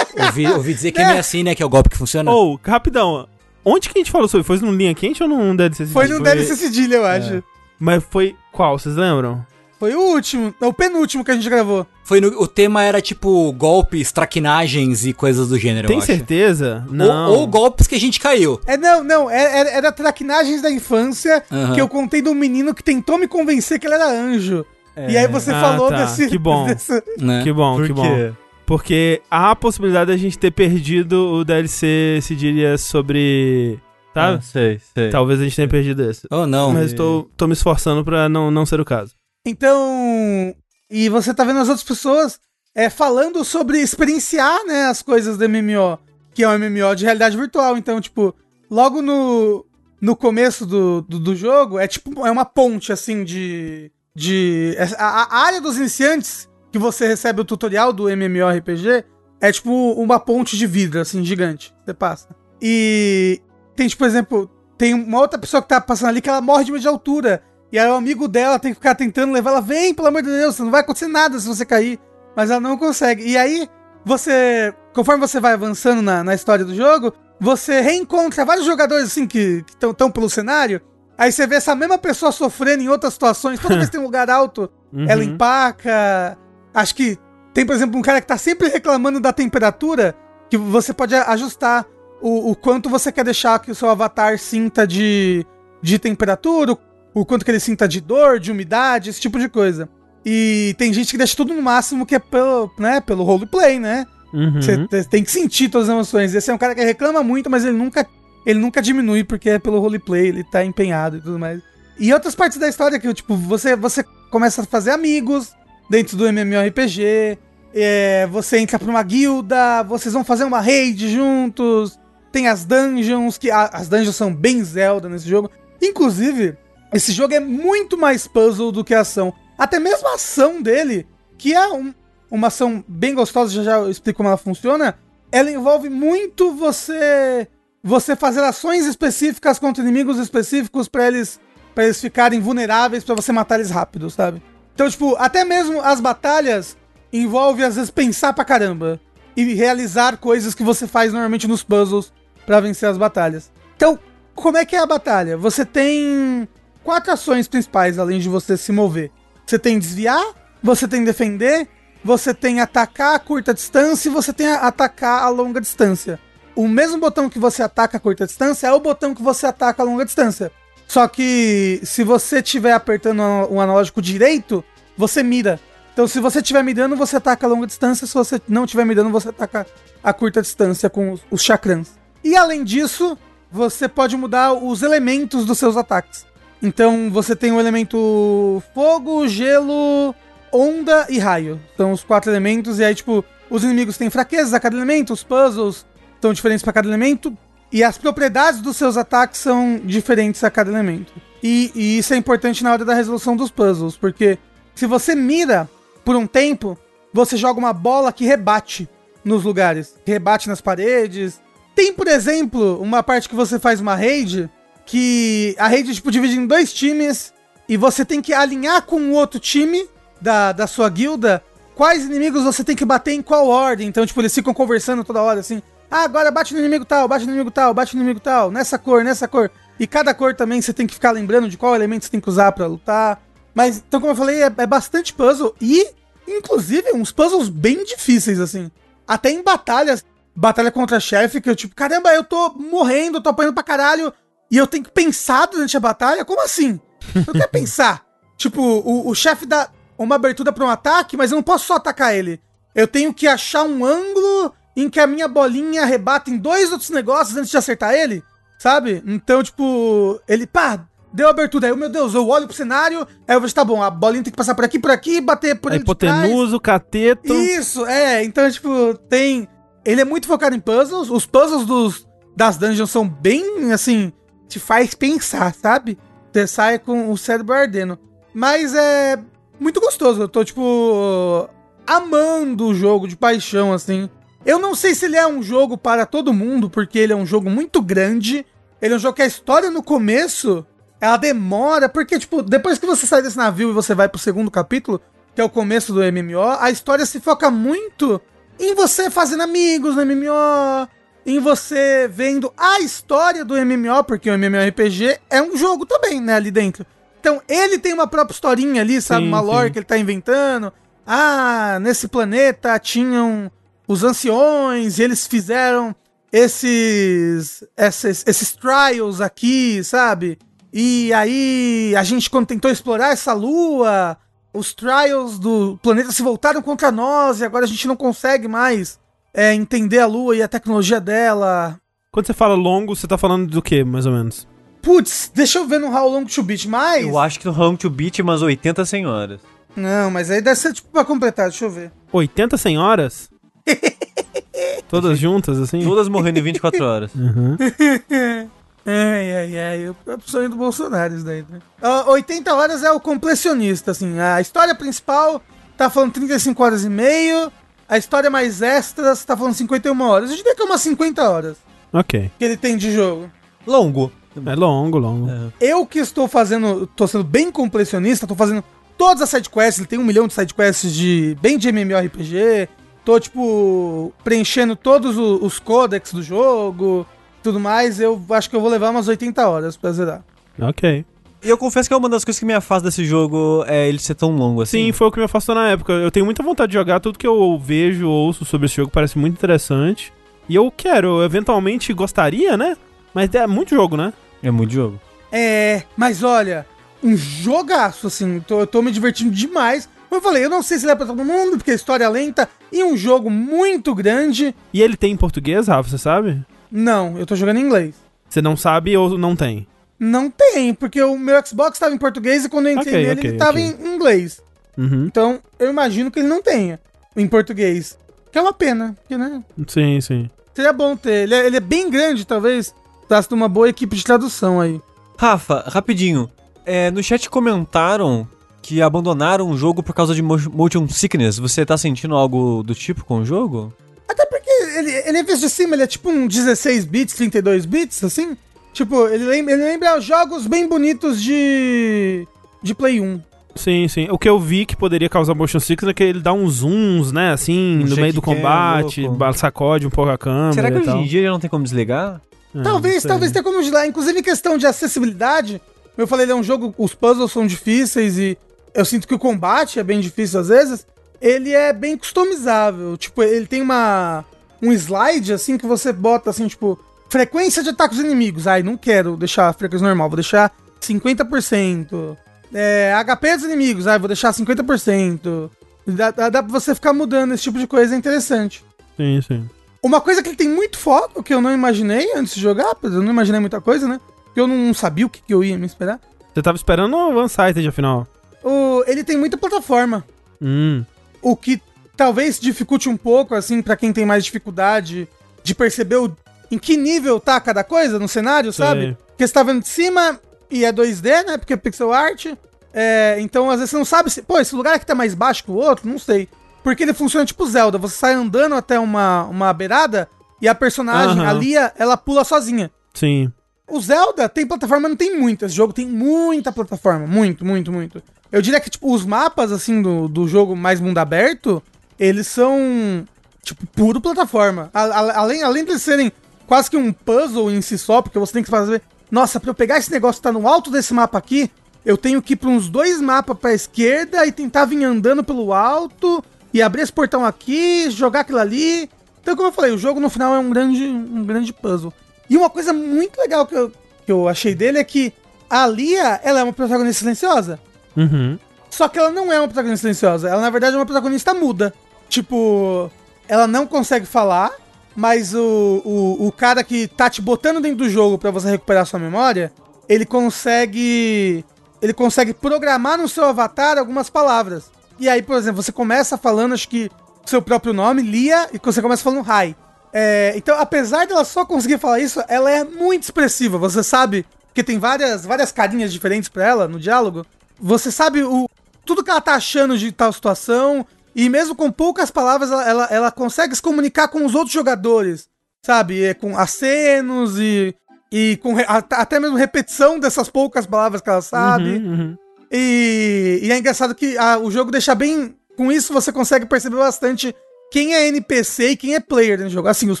[0.26, 1.54] Ouvi, ouvi dizer que é meio assim, né?
[1.54, 2.30] Que é o golpe que funciona.
[2.30, 3.26] Ou, rapidão,
[3.74, 4.46] onde que a gente falou sobre?
[4.46, 5.86] Foi no Linha Quente ou num DLC?
[5.86, 7.42] Foi no DLC Cedilha, eu acho.
[7.78, 9.44] Mas foi qual, vocês lembram?
[9.78, 11.86] Foi o último, não, o penúltimo que a gente gravou.
[12.02, 16.06] Foi no- o tema era tipo golpes, traquinagens e coisas do gênero, Tem eu acho.
[16.12, 16.84] certeza?
[16.88, 17.30] Ou, Não.
[17.32, 18.60] ou golpes que a gente caiu.
[18.66, 21.74] É, não, não, é- era, era traquinagens da infância Aham.
[21.74, 24.66] que eu contei de um menino que tentou me convencer que ele era anjo.
[24.96, 26.26] E aí você Ah, falou tá, desse.
[26.26, 26.66] que bom.
[26.74, 27.42] desse- Né?
[27.44, 28.00] Que bom, Por que quê?
[28.00, 28.32] bom.
[28.68, 33.80] Porque há a possibilidade da gente ter perdido o DLC, se diria, sobre.
[34.12, 34.34] Tá?
[34.34, 35.08] Ah, sei, sei.
[35.08, 36.28] Talvez a gente tenha perdido esse.
[36.30, 36.74] Oh, não.
[36.74, 39.14] Mas tô, tô me esforçando pra não, não ser o caso.
[39.46, 40.54] Então.
[40.90, 42.38] E você tá vendo as outras pessoas
[42.74, 45.98] é, falando sobre experienciar, né, as coisas do MMO,
[46.34, 47.78] que é um MMO de realidade virtual.
[47.78, 48.34] Então, tipo,
[48.70, 49.64] logo no,
[49.98, 53.90] no começo do, do, do jogo, é tipo, é uma ponte, assim, de.
[54.14, 59.04] de a, a área dos iniciantes que você recebe o tutorial do MMORPG
[59.40, 61.74] é tipo uma ponte de vidro, assim, gigante.
[61.84, 62.28] Você passa.
[62.60, 63.40] E
[63.76, 66.64] tem, tipo, por exemplo, tem uma outra pessoa que tá passando ali que ela morre
[66.64, 67.42] de medo de altura.
[67.70, 70.28] E aí o amigo dela tem que ficar tentando levar ela, vem, pelo amor de
[70.30, 71.98] Deus, não vai acontecer nada se você cair.
[72.36, 73.22] Mas ela não consegue.
[73.28, 73.68] E aí,
[74.04, 79.26] você, conforme você vai avançando na, na história do jogo, você reencontra vários jogadores assim
[79.26, 80.80] que estão pelo cenário.
[81.16, 83.58] Aí você vê essa mesma pessoa sofrendo em outras situações.
[83.60, 85.04] Toda vez que tem um lugar alto, Uhum.
[85.06, 86.38] ela empaca.
[86.80, 87.18] Acho que
[87.52, 90.14] tem, por exemplo, um cara que tá sempre reclamando da temperatura,
[90.50, 91.84] que você pode ajustar
[92.22, 95.44] o, o quanto você quer deixar que o seu avatar sinta de,
[95.82, 96.78] de temperatura, o,
[97.14, 99.88] o quanto que ele sinta de dor, de umidade, esse tipo de coisa.
[100.24, 104.06] E tem gente que deixa tudo no máximo que é pelo, né, pelo roleplay, né?
[104.32, 104.60] Uhum.
[104.60, 106.34] Você te- tem que sentir todas as emoções.
[106.34, 108.06] Esse é um cara que reclama muito, mas ele nunca,
[108.44, 111.60] ele nunca diminui porque é pelo roleplay, ele tá empenhado e tudo mais.
[111.98, 115.52] E outras partes da história que, tipo, você, você começa a fazer amigos
[115.88, 117.38] dentro do MMORPG,
[117.74, 121.98] é, você entra pra uma guilda, vocês vão fazer uma raid juntos,
[122.32, 125.50] tem as dungeons, que a- as dungeons são bem Zelda nesse jogo.
[125.80, 126.56] Inclusive,
[126.92, 129.32] esse jogo é muito mais puzzle do que ação.
[129.56, 131.94] Até mesmo a ação dele, que é um-
[132.30, 134.98] uma ação bem gostosa, já já explico como ela funciona,
[135.32, 137.46] ela envolve muito você
[137.82, 141.40] você fazer ações específicas contra inimigos específicos pra eles
[141.74, 144.42] para eles ficarem vulneráveis pra você matar eles rápido, sabe?
[144.78, 146.76] Então, tipo, até mesmo as batalhas
[147.12, 149.00] envolve às vezes pensar pra caramba
[149.36, 152.12] e realizar coisas que você faz normalmente nos puzzles
[152.46, 153.50] pra vencer as batalhas.
[153.74, 153.98] Então,
[154.36, 155.36] como é que é a batalha?
[155.36, 156.48] Você tem
[156.84, 159.10] quatro ações principais além de você se mover.
[159.44, 160.24] Você tem desviar,
[160.62, 161.66] você tem defender,
[162.04, 166.20] você tem atacar a curta distância e você tem atacar a longa distância.
[166.54, 169.82] O mesmo botão que você ataca a curta distância é o botão que você ataca
[169.82, 170.52] a longa distância.
[170.88, 173.20] Só que se você estiver apertando
[173.50, 174.64] o analógico direito,
[174.96, 175.60] você mira.
[175.92, 178.06] Então se você estiver mirando, você ataca a longa distância.
[178.06, 179.66] Se você não estiver mirando, você ataca
[180.02, 181.90] a curta distância com os, os chakrans.
[182.24, 183.18] E além disso,
[183.52, 186.26] você pode mudar os elementos dos seus ataques.
[186.62, 190.14] Então você tem o elemento fogo, gelo,
[190.50, 191.60] onda e raio.
[191.76, 192.78] São os quatro elementos.
[192.78, 195.84] E aí, tipo, os inimigos têm fraquezas a cada elemento, os puzzles
[196.20, 197.36] são diferentes para cada elemento.
[197.70, 201.12] E as propriedades dos seus ataques são diferentes a cada elemento.
[201.42, 204.38] E, e isso é importante na hora da resolução dos puzzles, porque
[204.74, 205.68] se você mira
[206.04, 206.78] por um tempo,
[207.12, 208.88] você joga uma bola que rebate
[209.24, 211.40] nos lugares, rebate nas paredes.
[211.74, 214.50] Tem, por exemplo, uma parte que você faz uma raid,
[214.86, 217.32] que a raid tipo, divide em dois times,
[217.68, 219.86] e você tem que alinhar com o outro time
[220.20, 221.42] da, da sua guilda
[221.78, 223.86] quais inimigos você tem que bater em qual ordem.
[223.86, 225.62] Então, tipo, eles ficam conversando toda hora, assim.
[225.90, 228.78] Ah, agora bate no inimigo tal, bate no inimigo tal, bate no inimigo tal, nessa
[228.78, 229.50] cor, nessa cor.
[229.80, 232.28] E cada cor também você tem que ficar lembrando de qual elemento você tem que
[232.28, 233.22] usar pra lutar.
[233.54, 235.86] Mas, então, como eu falei, é, é bastante puzzle e,
[236.26, 238.70] inclusive, uns puzzles bem difíceis, assim.
[239.06, 240.04] Até em batalhas,
[240.36, 244.12] batalha contra chefe, que eu, tipo, caramba, eu tô morrendo, tô apanhando pra caralho,
[244.50, 246.24] e eu tenho que pensar durante a batalha?
[246.24, 246.80] Como assim?
[247.14, 248.06] Eu quero pensar.
[248.38, 251.74] Tipo, o, o chefe dá uma abertura pra um ataque, mas eu não posso só
[251.74, 252.40] atacar ele.
[252.72, 256.90] Eu tenho que achar um ângulo em que a minha bolinha arrebata em dois outros
[256.90, 258.22] negócios antes de acertar ele,
[258.58, 259.02] sabe?
[259.04, 261.66] Então, tipo, ele, pá, deu abertura.
[261.66, 264.30] Aí, meu Deus, eu olho pro cenário, aí eu vejo, tá bom, a bolinha tem
[264.30, 267.34] que passar por aqui, por aqui, bater por A ele hipotenusa, o cateto.
[267.34, 268.22] Isso, é.
[268.22, 269.48] Então, tipo, tem.
[269.84, 271.10] Ele é muito focado em puzzles.
[271.10, 274.12] Os puzzles dos, das dungeons são bem, assim,
[274.48, 275.98] te faz pensar, sabe?
[276.32, 277.98] Você sai com o cérebro ardendo.
[278.32, 279.18] Mas é
[279.58, 280.22] muito gostoso.
[280.22, 281.48] Eu tô, tipo,
[281.84, 284.08] amando o jogo de paixão, assim.
[284.48, 287.26] Eu não sei se ele é um jogo para todo mundo, porque ele é um
[287.26, 288.46] jogo muito grande.
[288.80, 290.66] Ele é um jogo que a história no começo,
[290.98, 294.50] ela demora, porque, tipo, depois que você sai desse navio e você vai pro segundo
[294.50, 295.02] capítulo,
[295.34, 298.18] que é o começo do MMO, a história se foca muito
[298.58, 300.88] em você fazendo amigos no MMO,
[301.26, 306.36] em você vendo a história do MMO, porque o MMORPG é um jogo também, né,
[306.36, 306.86] ali dentro.
[307.20, 309.24] Então, ele tem uma própria historinha ali, sabe?
[309.24, 309.72] Sim, uma lore sim.
[309.74, 310.72] que ele tá inventando.
[311.06, 313.52] Ah, nesse planeta tinham
[313.88, 315.96] os anciões, e eles fizeram
[316.30, 320.38] esses, esses, esses trials aqui, sabe?
[320.70, 324.18] E aí, a gente, quando tentou explorar essa lua,
[324.52, 329.00] os trials do planeta se voltaram contra nós, e agora a gente não consegue mais
[329.32, 331.80] é, entender a lua e a tecnologia dela.
[332.12, 334.46] Quando você fala longo, você tá falando do que, mais ou menos?
[334.82, 337.06] Putz, deixa eu ver no How Long to Beat, mas...
[337.06, 339.40] Eu acho que no Home to Beat umas 80 senhoras.
[339.74, 341.92] Não, mas aí deve ser tipo pra completar, deixa eu ver.
[342.12, 343.30] 80 senhoras?
[344.88, 345.82] Todas juntas, assim?
[345.82, 347.10] Todas morrendo em 24 horas.
[348.90, 351.58] Ai, ai, ai, eu- é o sonho do Bolsonaro isso daí, né?
[351.82, 354.18] Ó, 80 horas é o completionista, assim.
[354.18, 355.42] A história principal
[355.76, 357.52] tá falando 35 horas e meio.
[357.86, 360.30] A história mais extras tá falando 51 horas.
[360.30, 361.56] Eu diria que é umas 50 horas
[361.92, 362.30] Ok.
[362.38, 363.30] que ele tem de jogo.
[363.66, 364.10] Longo.
[364.46, 365.28] É longo, longo.
[365.30, 365.52] É.
[365.60, 368.64] Eu que estou fazendo, tô sendo bem completionista, tô fazendo
[368.96, 372.68] todas as sidequests, ele tem um milhão de sidequests de, bem de MMORPG,
[373.08, 377.06] tô, tipo, preenchendo todos o- os codex do jogo,
[377.42, 380.22] tudo mais, eu acho que eu vou levar umas 80 horas pra zerar.
[380.60, 381.06] Ok.
[381.42, 383.98] E eu confesso que é uma das coisas que me afasta desse jogo é ele
[383.98, 384.86] ser tão longo assim.
[384.88, 385.94] Sim, foi o que me afastou na época.
[385.94, 389.16] Eu tenho muita vontade de jogar, tudo que eu vejo, ouço sobre esse jogo parece
[389.16, 390.12] muito interessante.
[390.46, 392.76] E eu quero, eu eventualmente gostaria, né?
[393.14, 394.12] Mas é muito jogo, né?
[394.42, 395.00] É muito jogo.
[395.32, 396.66] É, mas olha,
[397.02, 399.88] um jogaço, assim, tô, eu tô me divertindo demais.
[400.08, 402.04] Como eu falei, eu não sei se ele é pra todo mundo, porque a história
[402.04, 404.54] é lenta, e um jogo muito grande.
[404.72, 406.42] E ele tem em português, Rafa, você sabe?
[406.70, 407.94] Não, eu tô jogando em inglês.
[408.28, 409.66] Você não sabe ou não tem?
[409.98, 413.20] Não tem, porque o meu Xbox tava em português e quando eu entrei Ok, nele,
[413.20, 413.64] ok, ele tava ok.
[413.64, 414.40] em inglês.
[414.76, 415.06] Uhum.
[415.06, 416.78] Então, eu imagino que ele não tenha
[417.16, 417.98] em português.
[418.30, 419.42] Que é uma pena, porque, né?
[419.66, 420.30] Sim, sim.
[420.54, 421.24] Seria bom ter.
[421.24, 422.74] Ele é, ele é bem grande, talvez.
[423.00, 424.80] Precisasse de uma boa equipe de tradução aí.
[425.18, 426.30] Rafa, rapidinho.
[426.64, 428.28] É, no chat comentaram
[428.68, 431.38] que abandonaram o jogo por causa de mo- motion sickness.
[431.38, 433.72] Você tá sentindo algo do tipo com o jogo?
[434.06, 437.64] Até porque ele, ele é visto de cima, ele é tipo um 16 bits, 32
[437.64, 438.36] bits, assim.
[438.74, 442.28] Tipo, ele lembra, ele lembra jogos bem bonitos de.
[442.62, 443.20] de Play 1.
[443.56, 444.06] Sim, sim.
[444.10, 447.10] O que eu vi que poderia causar motion sickness é que ele dá uns zooms,
[447.10, 447.32] né?
[447.32, 450.78] Assim, Um no meio do combate, ba- sacode um pouco a câmera Será que e
[450.80, 451.00] hoje tal.
[451.00, 452.20] em dia já não tem como desligar?
[452.54, 453.86] É, talvez, talvez tenha como lá.
[453.86, 455.60] Inclusive, em questão de acessibilidade,
[455.96, 458.38] eu falei, ele é um jogo, os puzzles são difíceis e
[458.78, 460.86] eu sinto que o combate é bem difícil às vezes.
[461.20, 462.96] Ele é bem customizável.
[462.96, 464.24] Tipo, ele tem uma.
[464.62, 466.78] um slide assim que você bota assim, tipo,
[467.10, 468.46] frequência de ataques inimigos.
[468.46, 472.16] Ai, não quero deixar a frequência normal, vou deixar 50%.
[472.54, 475.50] É, HP dos inimigos, ai, vou deixar 50%.
[475.84, 478.64] Dá, dá, dá pra você ficar mudando esse tipo de coisa, é interessante.
[478.96, 479.50] Sim, sim.
[479.82, 483.02] Uma coisa que ele tem muito foco, que eu não imaginei antes de jogar, eu
[483.02, 484.00] não imaginei muita coisa, né?
[484.24, 485.98] Porque eu não sabia o que, que eu ia me esperar.
[486.32, 488.06] Você tava esperando o One-Sighted, afinal.
[488.42, 490.04] O, ele tem muita plataforma,
[490.40, 490.84] Hum.
[491.20, 491.60] o que
[491.96, 495.08] talvez dificulte um pouco, assim, pra quem tem mais dificuldade
[495.42, 496.16] de perceber o-
[496.50, 498.64] em que nível tá cada coisa no cenário, Sei.
[498.64, 498.96] sabe?
[499.08, 500.18] Porque você tá vendo de cima
[500.50, 501.36] e é 2D, né?
[501.36, 502.26] Porque é pixel art.
[502.72, 504.22] É, então, às vezes, você não sabe se.
[504.22, 506.28] Pô, esse lugar aqui tá mais baixo que o outro, não sei.
[506.62, 507.76] Porque ele funciona tipo Zelda.
[507.78, 510.08] Você sai andando até uma, uma beirada
[510.40, 511.28] e a personagem, Aham.
[511.28, 512.70] a Lia, ela pula sozinha.
[512.94, 513.32] Sim.
[513.66, 515.44] O Zelda tem plataforma, não tem muito.
[515.44, 517.06] Esse jogo tem muita plataforma.
[517.06, 518.02] Muito, muito, muito.
[518.30, 521.62] Eu diria que, tipo, os mapas, assim, do, do jogo mais mundo aberto,
[521.98, 523.04] eles são.
[523.42, 524.70] tipo, puro plataforma.
[524.74, 526.12] A- a- além, além de serem
[526.46, 528.82] quase que um puzzle em si só, porque você tem que fazer.
[529.10, 531.50] Nossa, pra eu pegar esse negócio que tá no alto desse mapa aqui,
[531.84, 535.54] eu tenho que ir pra uns dois mapas pra esquerda e tentar vir andando pelo
[535.54, 538.90] alto e abrir esse portão aqui, jogar aquilo ali.
[539.22, 541.92] Então, como eu falei, o jogo no final é um grande, um grande puzzle.
[542.28, 543.72] E uma coisa muito legal que eu,
[544.04, 545.12] que eu achei dele é que
[545.48, 547.58] a Lia, ela é uma protagonista silenciosa.
[547.96, 548.38] Uhum.
[548.70, 550.28] Só que ela não é uma protagonista silenciosa.
[550.28, 551.74] Ela, na verdade, é uma protagonista muda.
[552.08, 552.90] Tipo,
[553.26, 554.52] ela não consegue falar,
[554.94, 558.86] mas o, o, o cara que tá te botando dentro do jogo pra você recuperar
[558.86, 559.52] sua memória,
[559.88, 561.44] ele consegue.
[561.80, 564.70] Ele consegue programar no seu avatar algumas palavras.
[564.98, 566.90] E aí, por exemplo, você começa falando, acho que,
[567.24, 569.54] seu próprio nome, Lia, e você começa falando Hi.
[569.92, 573.56] É, então, apesar dela só conseguir falar isso, ela é muito expressiva.
[573.58, 577.24] Você sabe que tem várias, várias carinhas diferentes pra ela no diálogo.
[577.60, 578.48] Você sabe o,
[578.84, 580.86] tudo que ela tá achando de tal situação.
[581.14, 585.28] E mesmo com poucas palavras, ela, ela, ela consegue se comunicar com os outros jogadores.
[585.64, 586.02] Sabe?
[586.04, 587.74] É, com acenos e.
[588.10, 591.72] E com re- at- até mesmo repetição dessas poucas palavras que ela sabe.
[591.76, 592.16] Uhum, uhum.
[592.50, 595.34] E, e é engraçado que ah, o jogo deixa bem.
[595.56, 597.34] Com isso você consegue perceber bastante
[597.70, 599.68] quem é NPC e quem é player no jogo.
[599.68, 600.00] Assim, os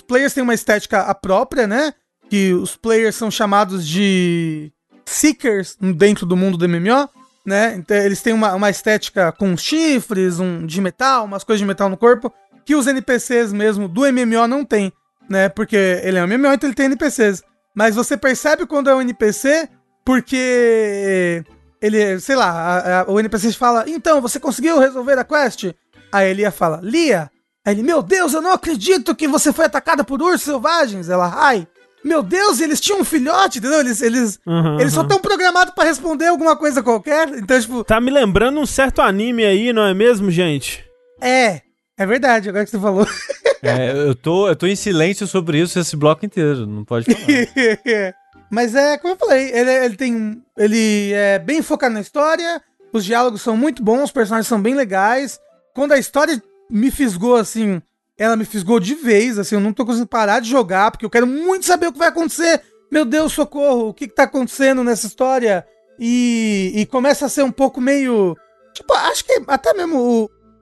[0.00, 1.92] players têm uma estética a própria, né?
[2.30, 4.72] Que os players são chamados de
[5.04, 7.08] Seekers dentro do mundo do MMO,
[7.48, 7.74] né?
[7.78, 11.88] Então eles têm uma, uma estética com chifres, um de metal, umas coisas de metal
[11.88, 12.30] no corpo,
[12.64, 14.92] que os NPCs mesmo do MMO não tem,
[15.28, 15.48] né?
[15.48, 17.42] Porque ele é um MMO, então ele tem NPCs.
[17.74, 19.68] Mas você percebe quando é um NPC
[20.04, 21.42] porque
[21.80, 25.72] ele, sei lá, a- a- o NPC fala, então, você conseguiu resolver a quest?
[26.12, 27.30] Aí ele fala, Lia.
[27.64, 31.08] Aí ele, meu Deus, eu não acredito que você foi atacada por ursos selvagens.
[31.08, 31.66] Ela, ai.
[32.04, 33.80] Meu Deus, eles tinham um filhote, entendeu?
[33.80, 37.28] Eles, eles, Uhum, eles só estão programados pra responder alguma coisa qualquer.
[37.30, 40.84] Então, tipo, Tá me lembrando um certo anime aí, não é mesmo, gente?
[41.20, 41.62] é.
[42.00, 43.04] É verdade, agora que você falou.
[43.60, 47.26] É, eu, tô, eu tô em silêncio sobre isso esse bloco inteiro, não pode falar.
[48.48, 50.14] Mas é, como eu falei, ele, ele tem.
[50.14, 54.62] um- Ele é bem focado na história, os diálogos são muito bons, os personagens são
[54.62, 55.40] bem legais.
[55.74, 57.82] Quando a história me fisgou assim,
[58.18, 61.10] ela me fisgou de vez, assim, eu não tô conseguindo parar de jogar, porque eu
[61.10, 62.60] quero muito saber o que vai acontecer.
[62.90, 65.64] Meu Deus, socorro, o que, que tá acontecendo nessa história?
[66.00, 68.36] E, e começa a ser um pouco meio.
[68.74, 69.98] Tipo, acho que até mesmo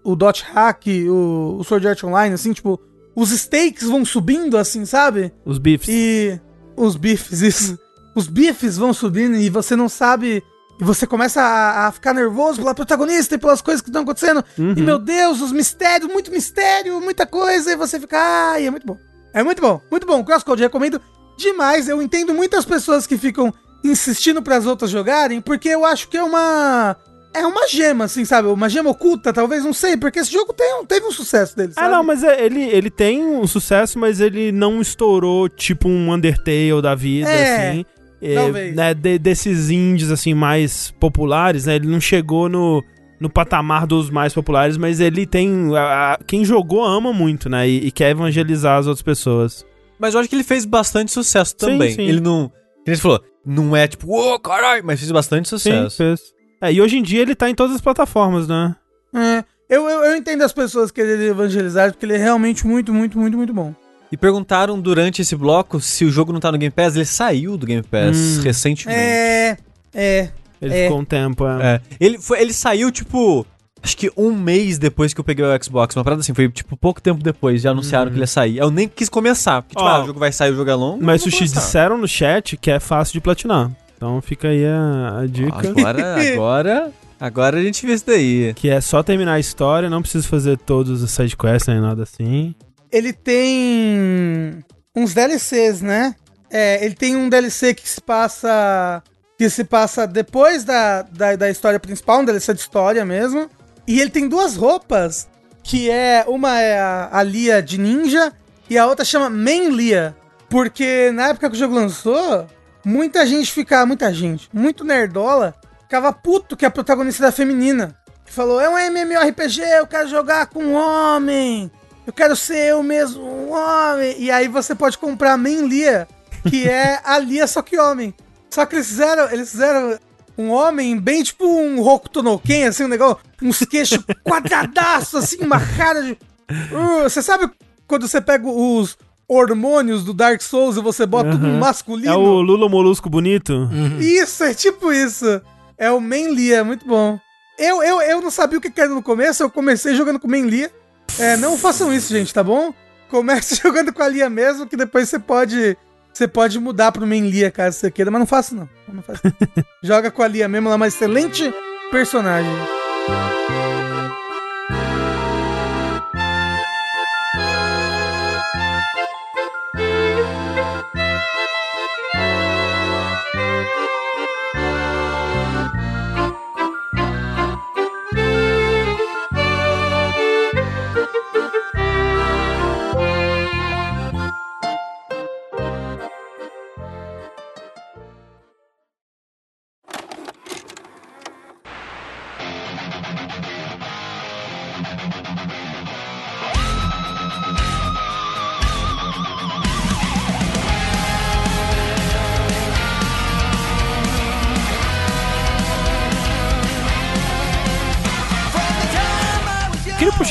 [0.05, 2.81] o, o Dot Hack, o, o Sword Art Online, assim, tipo,
[3.15, 5.33] os stakes vão subindo, assim, sabe?
[5.45, 5.89] Os bifs.
[5.89, 6.39] E
[6.77, 7.79] os bifes, isso.
[8.15, 10.43] Os bifes vão subindo e você não sabe.
[10.81, 14.45] E você começa a, a ficar nervoso pela protagonista e pelas coisas que estão acontecendo.
[14.59, 14.75] Uhum.
[14.77, 17.73] E meu Deus, os mistérios, muito mistério, muita coisa.
[17.73, 18.19] E você fica.
[18.19, 18.99] Ai, é muito bom.
[19.33, 20.23] É muito bom, muito bom.
[20.25, 21.01] Crosscode, recomendo
[21.39, 21.89] demais.
[21.89, 23.53] Eu entendo muitas pessoas que ficam
[23.85, 26.97] insistindo para as outras jogarem, porque eu acho que é uma.
[27.35, 28.49] É uma gema, assim, sabe?
[28.49, 31.83] Uma gema oculta, talvez, não sei, porque esse jogo tem, teve um sucesso dele, Ah,
[31.83, 31.95] sabe?
[31.95, 36.81] não, mas é- ele, ele tem um sucesso, mas ele não estourou tipo um Undertale
[36.81, 37.87] da vida, É, assim.
[38.21, 38.75] É, talvez.
[38.75, 41.77] né, de- desses indies, assim, mais populares, né?
[41.77, 42.83] Ele não chegou no,
[43.21, 45.77] no patamar dos mais populares, mas ele tem...
[45.77, 47.69] a- a- quem jogou ama muito, né?
[47.69, 49.65] E, e quer evangelizar as outras pessoas.
[49.99, 51.91] Mas eu acho que ele fez bastante sucesso Sim, também.
[51.93, 52.03] sim.
[52.03, 52.51] Ele não.
[52.87, 55.97] Você falou, não é tipo, ô caralho, mas fez bastante Sim, sucesso.
[55.97, 56.21] fez.
[56.61, 58.75] É, e hoje em dia ele tá em todas as plataformas, né?
[59.15, 63.19] É, eu, eu, eu entendo as pessoas quererem evangelizar, porque ele é realmente muito, muito,
[63.19, 63.75] muito, muito bom.
[64.11, 66.95] E perguntaram durante esse bloco se o jogo não tá no Game Pass.
[66.97, 68.43] Ele saiu do Game Pass Hum.
[68.43, 68.99] recentemente.
[69.01, 69.57] É.
[69.95, 70.29] É.
[70.63, 70.83] Ele É.
[70.85, 71.75] ficou um tempo, é.
[71.75, 71.81] É.
[72.01, 73.45] Ele, foi, ele saiu, tipo.
[73.83, 75.95] Acho que um mês depois que eu peguei o Xbox.
[75.95, 77.63] Uma parada assim, foi tipo pouco tempo depois.
[77.63, 78.57] Já anunciaram que ele ia sair.
[78.59, 79.63] Eu nem quis começar.
[79.63, 81.05] Porque, tipo, Ó, ah, o jogo vai sair, o jogo é longo.
[81.05, 81.61] Mas Sushi começar.
[81.61, 83.71] disseram no chat que é fácil de platinar.
[83.97, 85.69] Então fica aí a, a dica.
[85.69, 86.93] Agora, agora.
[87.21, 88.53] Agora a gente vê isso daí.
[88.55, 92.55] Que é só terminar a história, não precisa fazer todos os sidequests nem nada assim.
[92.91, 96.15] Ele tem uns DLCs, né?
[96.51, 99.03] É, ele tem um DLC que se passa.
[99.39, 103.51] Que se passa depois da, da, da história principal, um DLC de história mesmo.
[103.87, 105.29] E ele tem duas roupas.
[105.63, 106.25] Que é.
[106.27, 108.33] Uma é a, a Lia de ninja
[108.69, 110.17] e a outra chama Main Lia.
[110.49, 112.47] Porque na época que o jogo lançou,
[112.85, 113.85] muita gente ficava.
[113.87, 117.97] Muita gente, muito nerdola, ficava puto que a protagonista era feminina.
[118.25, 121.71] Que falou: é um MMORPG, eu quero jogar com um homem.
[122.07, 124.15] Eu quero ser eu mesmo, um homem.
[124.19, 126.07] E aí você pode comprar a Main Lia,
[126.49, 128.15] que é a Lia só que homem.
[128.49, 129.99] Só que eles fizeram, eles fizeram
[130.39, 135.39] um homem bem tipo um Hokuto no Ken, assim, um negócio, uns queixos quadradaços, assim,
[135.41, 136.13] uma cara de...
[136.13, 137.51] Uh, você sabe
[137.89, 138.97] quando você pega os
[139.29, 141.59] hormônios do Dark Souls e você bota tudo Aham.
[141.59, 142.13] masculino?
[142.13, 143.69] É o Lula Molusco bonito?
[143.99, 145.41] Isso, é tipo isso.
[145.77, 147.19] É o Main Lia, muito bom.
[147.59, 150.31] Eu, eu, eu não sabia o que era no começo, eu comecei jogando com o
[150.31, 150.71] Main Lia.
[151.19, 152.75] É, não façam isso, gente, tá bom?
[153.09, 155.77] Comece jogando com a Lia mesmo, que depois você pode.
[156.13, 158.69] Você pode mudar pro main Lia, caso você queira, mas não faça não.
[158.89, 159.21] Não faça.
[159.83, 161.53] Joga com a Lia mesmo, ela é uma excelente
[161.91, 162.51] personagem.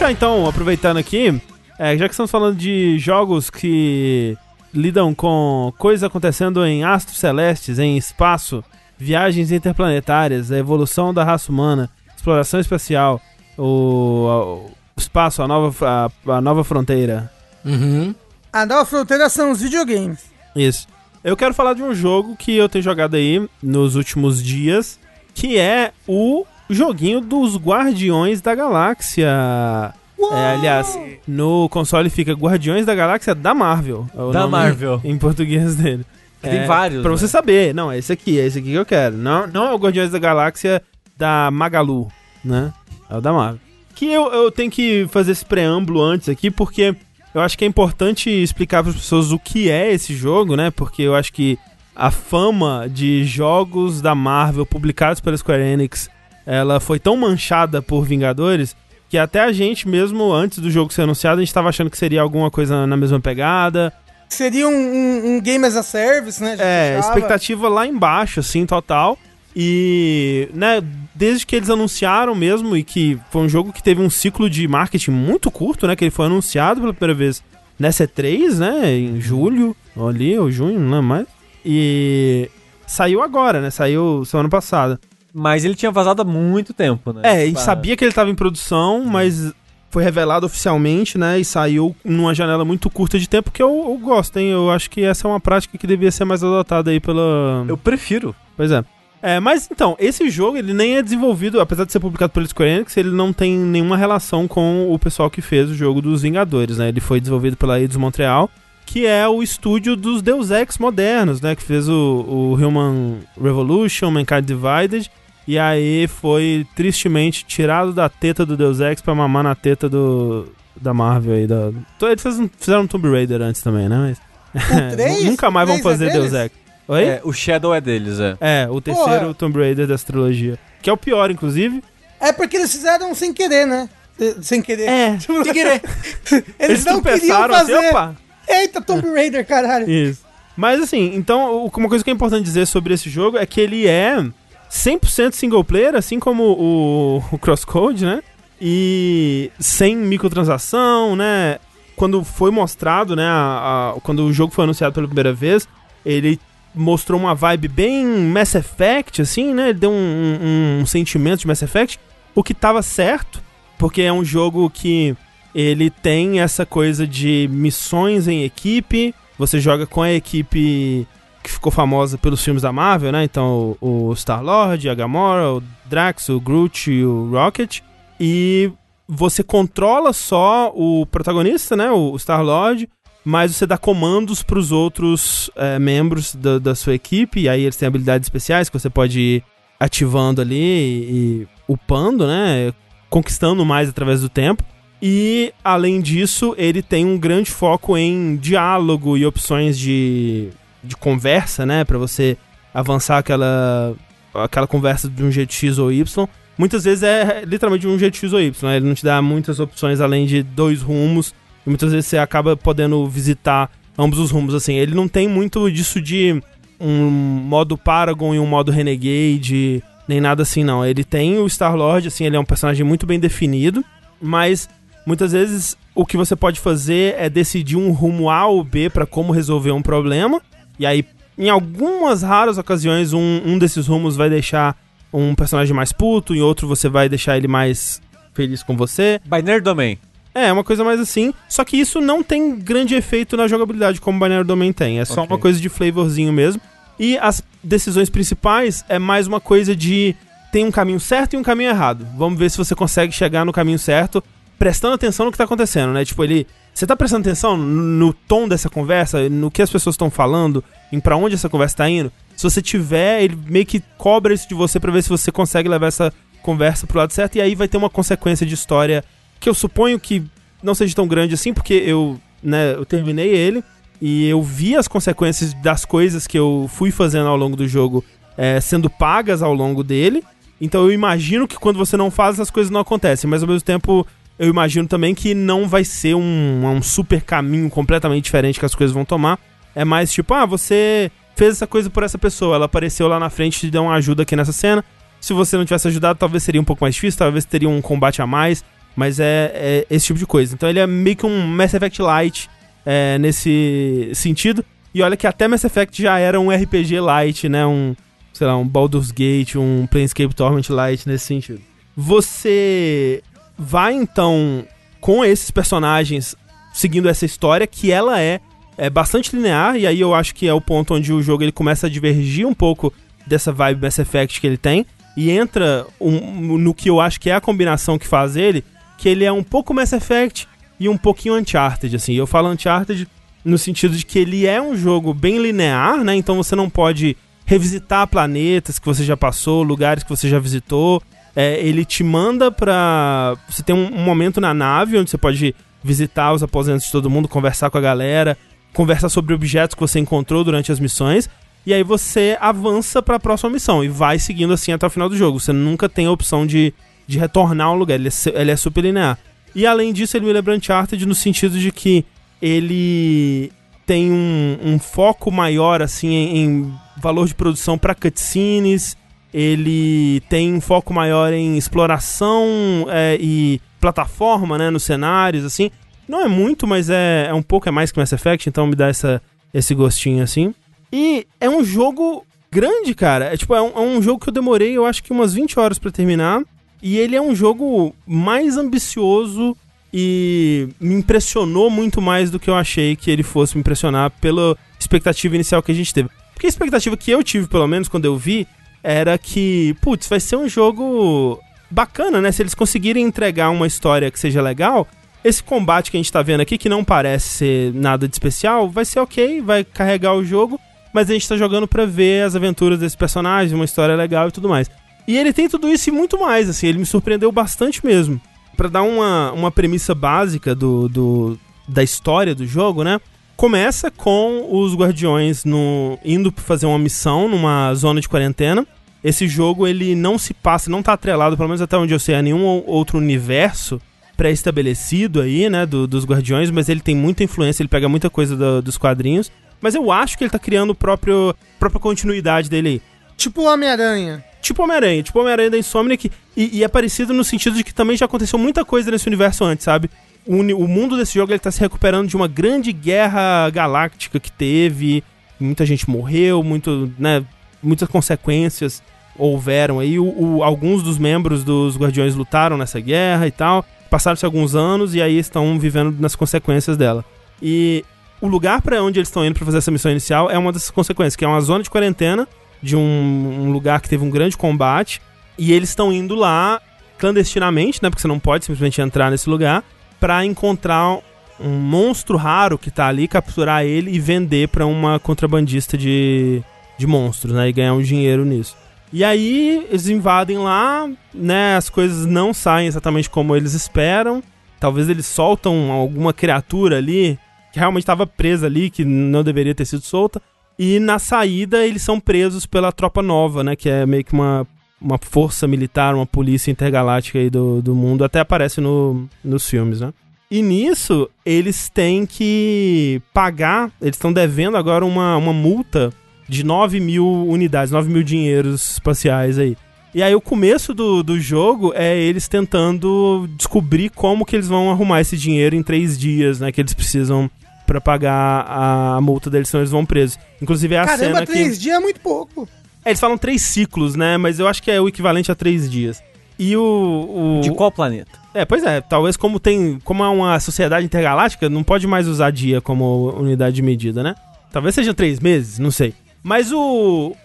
[0.05, 1.41] Puxar então, aproveitando aqui,
[1.79, 4.37] é, já que estamos falando de jogos que
[4.73, 8.63] lidam com coisas acontecendo em astros celestes, em espaço,
[8.97, 13.19] viagens interplanetárias, a evolução da raça humana, exploração espacial,
[13.57, 17.31] o, o espaço, a nova, a, a nova fronteira.
[17.63, 18.13] Uhum.
[18.53, 20.25] A nova fronteira são os videogames.
[20.55, 20.87] Isso.
[21.23, 24.99] Eu quero falar de um jogo que eu tenho jogado aí nos últimos dias,
[25.33, 29.93] que é o joguinho dos Guardiões da Galáxia.
[30.31, 30.97] É, aliás,
[31.27, 34.07] no console fica Guardiões da Galáxia da Marvel.
[34.15, 35.01] é o Da nome Marvel.
[35.03, 36.05] Em português dele.
[36.41, 37.17] Tem vários, Pra né?
[37.17, 37.73] você saber.
[37.73, 39.17] Não, é esse aqui, é esse aqui que eu quero.
[39.17, 40.81] Não, não é o Guardiões da Galáxia
[41.17, 42.07] da Magalu,
[42.43, 42.71] né?
[43.09, 43.59] É o da Marvel.
[43.95, 46.95] Que eu, eu tenho que fazer esse preâmbulo antes aqui, porque
[47.33, 50.69] eu acho que é importante explicar para as pessoas o que é esse jogo, né?
[50.71, 51.57] Porque eu acho que
[51.95, 56.09] a fama de jogos da Marvel publicados pela Square Enix,
[56.45, 58.75] ela foi tão manchada por Vingadores
[59.09, 61.97] que até a gente mesmo, antes do jogo ser anunciado, a gente estava achando que
[61.97, 63.93] seria alguma coisa na mesma pegada.
[64.27, 66.55] Seria um, um- um game as a service, né?
[66.59, 67.07] a É, achava.
[67.13, 69.17] expectativa lá embaixo, assim, total.
[69.55, 70.81] E, né,
[71.13, 74.67] desde que eles anunciaram mesmo, e que foi um jogo que teve um ciclo de
[74.67, 75.95] marketing muito curto, né?
[75.95, 77.41] Que ele foi anunciado pela primeira vez
[77.79, 78.91] nessa E3, né?
[78.97, 81.27] Em julho, ali, ou junho, não lembro mais.
[81.63, 82.49] E
[82.85, 83.69] saiu agora, né?
[83.69, 84.99] Saiu semana passada.
[85.37, 87.21] Mas ele tinha vazado há muito tempo, né?
[87.25, 89.53] É, Tipo, sabia que ele tava em produção, mas
[89.89, 91.37] foi revelado oficialmente, né?
[91.37, 94.47] E saiu numa janela muito curta de tempo, que eu, eu gosto, hein?
[94.51, 97.65] Eu acho que essa é uma prática que devia ser mais adotada aí pela.
[97.67, 98.33] Eu prefiro.
[98.55, 98.81] Pois é.
[99.21, 102.69] É, mas então, esse jogo ele nem é desenvolvido, apesar de ser publicado pela Square
[102.71, 106.77] Enix, ele não tem nenhuma relação com o pessoal que fez o jogo dos Vingadores,
[106.77, 106.87] né?
[106.87, 108.49] Ele foi desenvolvido pela Eidos Montreal,
[108.85, 111.55] que é o estúdio dos Deus Ex modernos, né?
[111.55, 115.09] Que fez o, o Human Revolution, Mankind Divided,
[115.47, 120.47] e aí foi tristemente tirado da teta do Deus Ex pra mamar na teta do
[120.79, 121.47] da Marvel aí.
[121.47, 121.71] Da...
[122.01, 122.23] Eles
[122.57, 124.15] fizeram, Tomb Raider antes também, né?
[124.53, 125.23] Mas, O 3?
[125.25, 126.51] nunca mais vão é fazer Deus deles?
[126.51, 126.65] Ex.
[126.87, 127.03] Oi?
[127.03, 128.37] É, o Shadow é deles, é.
[128.39, 129.33] É, o terceiro Porra.
[129.33, 130.59] Tomb Raider dessa trilogia.
[130.81, 131.81] Que é o pior, inclusive.
[132.19, 133.89] É porque eles fizeram sem querer, né?
[134.19, 134.83] Eh, Sem querer.
[134.87, 135.17] É.
[135.19, 135.81] Sem querer.
[136.59, 137.73] Eles, não queriam tropeçaram fazer.
[137.75, 138.15] assim, opa!
[138.47, 139.89] Eita, Tomb Raider, caralho.
[139.89, 140.23] Isso.
[140.55, 143.59] Mas assim, então, o- uma coisa que é importante dizer sobre esse jogo é que
[143.59, 144.23] ele é
[144.69, 148.21] 100% single player, assim como o, o Crosscode, né?
[148.59, 151.59] E sem microtransação, né?
[151.95, 153.25] Quando foi mostrado, né?
[153.25, 155.67] a- a- quando o jogo foi anunciado pela primeira vez,
[156.05, 156.39] ele
[156.73, 159.69] mostrou uma vibe bem Mass Effect, assim, né?
[159.69, 161.99] Ele deu um, um- um sentimento de Mass Effect,
[162.33, 163.41] o que tava certo,
[163.77, 165.15] porque é um jogo que
[165.53, 169.15] ele tem essa coisa de missões em equipe.
[169.37, 171.07] Você joga com a equipe
[171.45, 173.23] que ficou famosa pelos filmes da Marvel, né?
[173.23, 177.81] Então, o, Star-Lord, a Gamora, o Drax, o Groot e o Rocket.
[178.19, 178.71] E
[179.07, 181.91] você controla só o protagonista, né?
[181.91, 182.89] O Star-Lord.
[183.23, 187.41] Mas você dá comandos para os outros eh, membros da, da sua equipe.
[187.41, 189.43] E aí eles têm habilidades especiais que você pode ir
[189.79, 192.73] ativando ali e upando, né?
[193.09, 194.63] Conquistando mais através do tempo.
[195.01, 200.49] E, além disso, ele tem um grande foco em diálogo e opções de,
[200.85, 201.83] de conversa, né?
[201.83, 202.37] Pra você
[202.73, 203.95] avançar aquela,
[204.33, 206.27] aquela conversa de um jeito X ou Y.
[206.57, 208.77] Muitas vezes é literalmente um jeito X ou Y, né?
[208.77, 211.33] Ele não te dá muitas opções além de dois rumos.
[211.65, 214.75] E muitas vezes você acaba podendo visitar ambos os rumos, assim.
[214.75, 216.41] Ele não tem muito disso de
[216.79, 220.85] um modo Paragon e um modo Renegade, nem nada assim, não.
[220.85, 223.83] Ele tem o Star-Lord, assim, ele é um personagem muito bem definido,
[224.21, 224.69] mas
[225.05, 229.05] muitas vezes o que você pode fazer é decidir um rumo A ou B para
[229.05, 230.41] como resolver um problema,
[230.79, 231.05] e aí,
[231.37, 234.75] em algumas raras ocasiões, um, um desses rumos vai deixar
[235.13, 238.01] um personagem mais puto, em outro você vai deixar ele mais
[238.33, 239.19] feliz com você.
[239.25, 239.97] Binary Domain.
[240.33, 241.33] É, uma coisa mais assim.
[241.47, 244.99] Só que isso não tem grande efeito na jogabilidade, como o Binary Domain tem.
[244.99, 245.33] É só Ok.
[245.33, 246.61] uma coisa de flavorzinho mesmo.
[246.99, 250.13] E as decisões principais é mais uma coisa de
[250.51, 252.05] tem um caminho certo e um caminho errado.
[252.17, 254.23] Vamos ver se você consegue chegar no caminho certo,
[254.59, 256.03] prestando atenção no que tá acontecendo, né?
[256.03, 256.45] Tipo, ele.
[256.75, 260.61] Você tá prestando atenção no tom dessa conversa, no que as pessoas estão falando,
[260.91, 262.11] em pra onde essa conversa tá indo?
[262.35, 265.69] Se você tiver, ele meio que cobra isso de você pra ver se você consegue
[265.69, 266.11] levar essa
[266.41, 269.05] conversa pro lado certo, e aí vai ter uma consequência de história
[269.39, 270.21] que eu suponho que
[270.61, 273.63] não seja tão grande assim, porque eu, né, eu terminei ele
[274.01, 278.03] e eu vi as consequências das coisas que eu fui fazendo ao longo do jogo
[278.37, 280.21] é, sendo pagas ao longo dele.
[280.59, 283.61] Então eu imagino que quando você não faz, as coisas não acontecem, mas ao mesmo
[283.61, 284.05] tempo
[284.37, 288.75] eu imagino também que não vai ser um, um super caminho completamente diferente que as
[288.75, 289.39] coisas vão tomar.
[289.73, 293.29] É mais tipo, ah, você fez essa coisa por essa pessoa, ela apareceu lá na
[293.29, 294.83] frente e te deu uma ajuda aqui nessa cena.
[295.19, 298.21] Se você não tivesse ajudado, talvez seria um pouco mais difícil, talvez teria um combate
[298.21, 298.63] a mais,
[298.95, 300.53] mas é, é esse tipo de coisa.
[300.53, 302.49] Então ele é meio que um Mass Effect Light
[302.85, 304.63] é, nesse sentido.
[304.93, 307.65] E olha que até Mass Effect já era um RPG Light, né?
[307.65, 307.95] Um,
[308.31, 311.61] sei lá, um Baldur's Gate, um Planescape Torment Light nesse sentido.
[311.97, 313.21] Você
[313.57, 314.65] vai então
[314.99, 316.35] com esses personagens
[316.73, 318.39] seguindo essa história que ela é,
[318.77, 321.51] é bastante linear e aí eu acho que é o ponto onde o jogo ele
[321.51, 322.93] começa a divergir um pouco
[323.25, 324.85] dessa vibe Mass Effect que ele tem
[325.15, 328.63] e entra um- no que eu acho que é a combinação que faz ele,
[328.97, 330.47] que ele é um pouco Mass Effect
[330.79, 332.13] e um pouquinho Uncharted, assim.
[332.15, 333.07] Eu falo Uncharted
[333.45, 336.13] no sentido de que ele é um jogo bem linear, né?
[336.15, 341.01] Então você não pode revisitar planetas que você já passou, lugares que você já visitou.
[341.35, 343.35] É, ele te manda pra.
[343.49, 347.09] Você tem um, um momento na nave onde você pode visitar os aposentos de todo
[347.09, 348.37] mundo, conversar com a galera,
[348.73, 351.29] conversar sobre objetos que você encontrou durante as missões.
[351.65, 355.17] E aí você avança pra próxima missão e vai seguindo assim até o final do
[355.17, 355.39] jogo.
[355.39, 356.73] Você nunca tem a opção de,
[357.07, 359.17] de retornar ao lugar, ele é, ele é super linear.
[359.53, 362.05] E além disso, ele me lembra Uncharted no sentido de que
[362.41, 363.51] ele
[363.85, 368.97] tem um, um foco maior assim em, em valor de produção para cutscenes.
[369.37, 375.69] Ele tem um foco maior em exploração é, e plataforma, né, nos cenários, assim.
[376.07, 378.75] Não é muito, mas é, é um pouco é mais que Mass Effect, então me
[378.75, 379.21] dá essa,
[379.53, 380.55] esse gostinho assim.
[380.89, 383.25] E é um jogo grande, cara.
[383.25, 385.59] É tipo, é um, é um jogo que eu demorei, eu acho que umas 20
[385.59, 386.41] horas pra terminar.
[386.81, 389.57] E ele é um jogo mais ambicioso
[389.93, 394.57] e me impressionou muito mais do que eu achei que ele fosse me impressionar pela
[394.79, 396.07] expectativa inicial que a gente teve.
[396.33, 398.47] Porque a expectativa que eu tive, pelo menos, quando eu vi,
[398.85, 401.39] era que, putz, vai ser um jogo
[401.71, 402.31] bacana, né?
[402.31, 404.87] Se eles conseguirem entregar uma história que seja legal,
[405.23, 408.69] esse combate que a gente tá vendo aqui, que não parece ser nada de especial,
[408.69, 410.59] vai ser ok, vai carregar o jogo,
[410.93, 414.31] mas a gente tá jogando pra ver as aventuras desse personagem, uma história legal e
[414.31, 414.69] tudo mais.
[415.07, 418.21] E ele tem tudo isso e muito mais, assim, ele me surpreendeu bastante mesmo.
[418.55, 423.01] Pra dar uma, uma premissa básica do, do, da história do jogo, né?
[423.35, 428.65] Começa com os guardiões no, indo fazer uma missão numa zona de quarentena.
[429.07, 432.15] Esse jogo ele não se passa, não tá atrelado, pelo menos até onde eu sei,
[432.15, 433.79] a nenhum ou- outro universo
[434.17, 438.35] pré-estabelecido aí, né, do- dos Guardiões, mas ele tem muita influência, ele pega muita coisa
[438.35, 439.31] do- dos quadrinhos.
[439.61, 442.81] Mas eu acho que ele tá criando o próprio própria continuidade dele aí.
[443.15, 444.23] Tipo o Homem-Aranha.
[444.41, 446.11] Tipo Homem-Aranha, tipo Homem-Aranha da Insomniac.
[446.35, 449.43] E, e é parecido no sentido de que também já aconteceu muita coisa nesse universo
[449.43, 449.89] antes, sabe?
[450.25, 454.31] O, o mundo desse jogo ele tá se recuperando de uma grande guerra galáctica que
[454.31, 455.03] teve.
[455.39, 457.23] Muita gente morreu, muito, né,
[457.61, 458.81] muitas consequências
[459.17, 459.97] houveram aí.
[459.99, 460.05] O,
[460.37, 463.65] o- alguns dos membros dos Guardiões lutaram nessa guerra e tal.
[463.89, 467.03] Passaram-se alguns anos e aí estão vivendo nas consequências dela.
[467.41, 467.83] E
[468.21, 470.71] o lugar para onde eles estão indo para fazer essa missão inicial é uma dessas
[470.71, 472.27] consequências, que é uma zona de quarentena
[472.61, 475.01] de um, um lugar que teve um grande combate.
[475.37, 476.59] E eles estão indo lá
[476.97, 477.89] clandestinamente, né?
[477.89, 479.63] Porque você não pode simplesmente entrar nesse lugar,
[479.99, 480.97] para encontrar
[481.39, 486.41] um monstro raro que tá ali, capturar ele e vender para uma contrabandista de,
[486.77, 487.49] de monstros, né?
[487.49, 488.55] E ganhar um dinheiro nisso.
[488.95, 491.57] E aí eles invadem lá, né?
[491.57, 494.23] As coisas não saem exatamente como eles esperam.
[494.57, 497.19] Talvez eles soltam alguma criatura ali
[497.51, 500.21] que realmente estava presa ali, que não deveria ter sido solta.
[500.57, 503.53] E na saída eles são presos pela tropa nova, né?
[503.53, 504.47] Que é meio que uma,
[504.79, 508.05] uma força militar, uma polícia intergaláctica aí do, do mundo.
[508.05, 509.93] Até aparece no, nos filmes, né?
[510.31, 515.91] E nisso, eles têm que pagar, eles estão devendo agora uma, uma multa
[516.27, 519.57] de 9 mil unidades, 9 mil dinheiros espaciais aí.
[519.93, 524.69] E aí o começo do, do jogo é eles tentando descobrir como que eles vão
[524.69, 526.51] arrumar esse dinheiro em três dias, né?
[526.51, 527.31] Que eles precisam
[527.65, 530.19] pra pagar a, multa deles, senão eles vão presos.
[530.41, 531.31] Inclusive é a Caramba, cena que...
[531.31, 532.47] três dias é muito pouco.
[532.83, 534.17] É, eles falam três ciclos, né?
[534.17, 536.03] Mas eu acho que é o equivalente a três dias.
[536.37, 537.39] E o...
[537.39, 537.41] o...
[537.41, 538.19] De qual planeta?
[538.33, 539.79] É, pois é, talvez como tem.
[539.85, 544.13] Como é uma sociedade intergaláctica, não pode mais usar dia como unidade de medida, né?
[544.51, 545.93] Talvez seja três meses, não sei.
[546.25, 547.15] Mas o.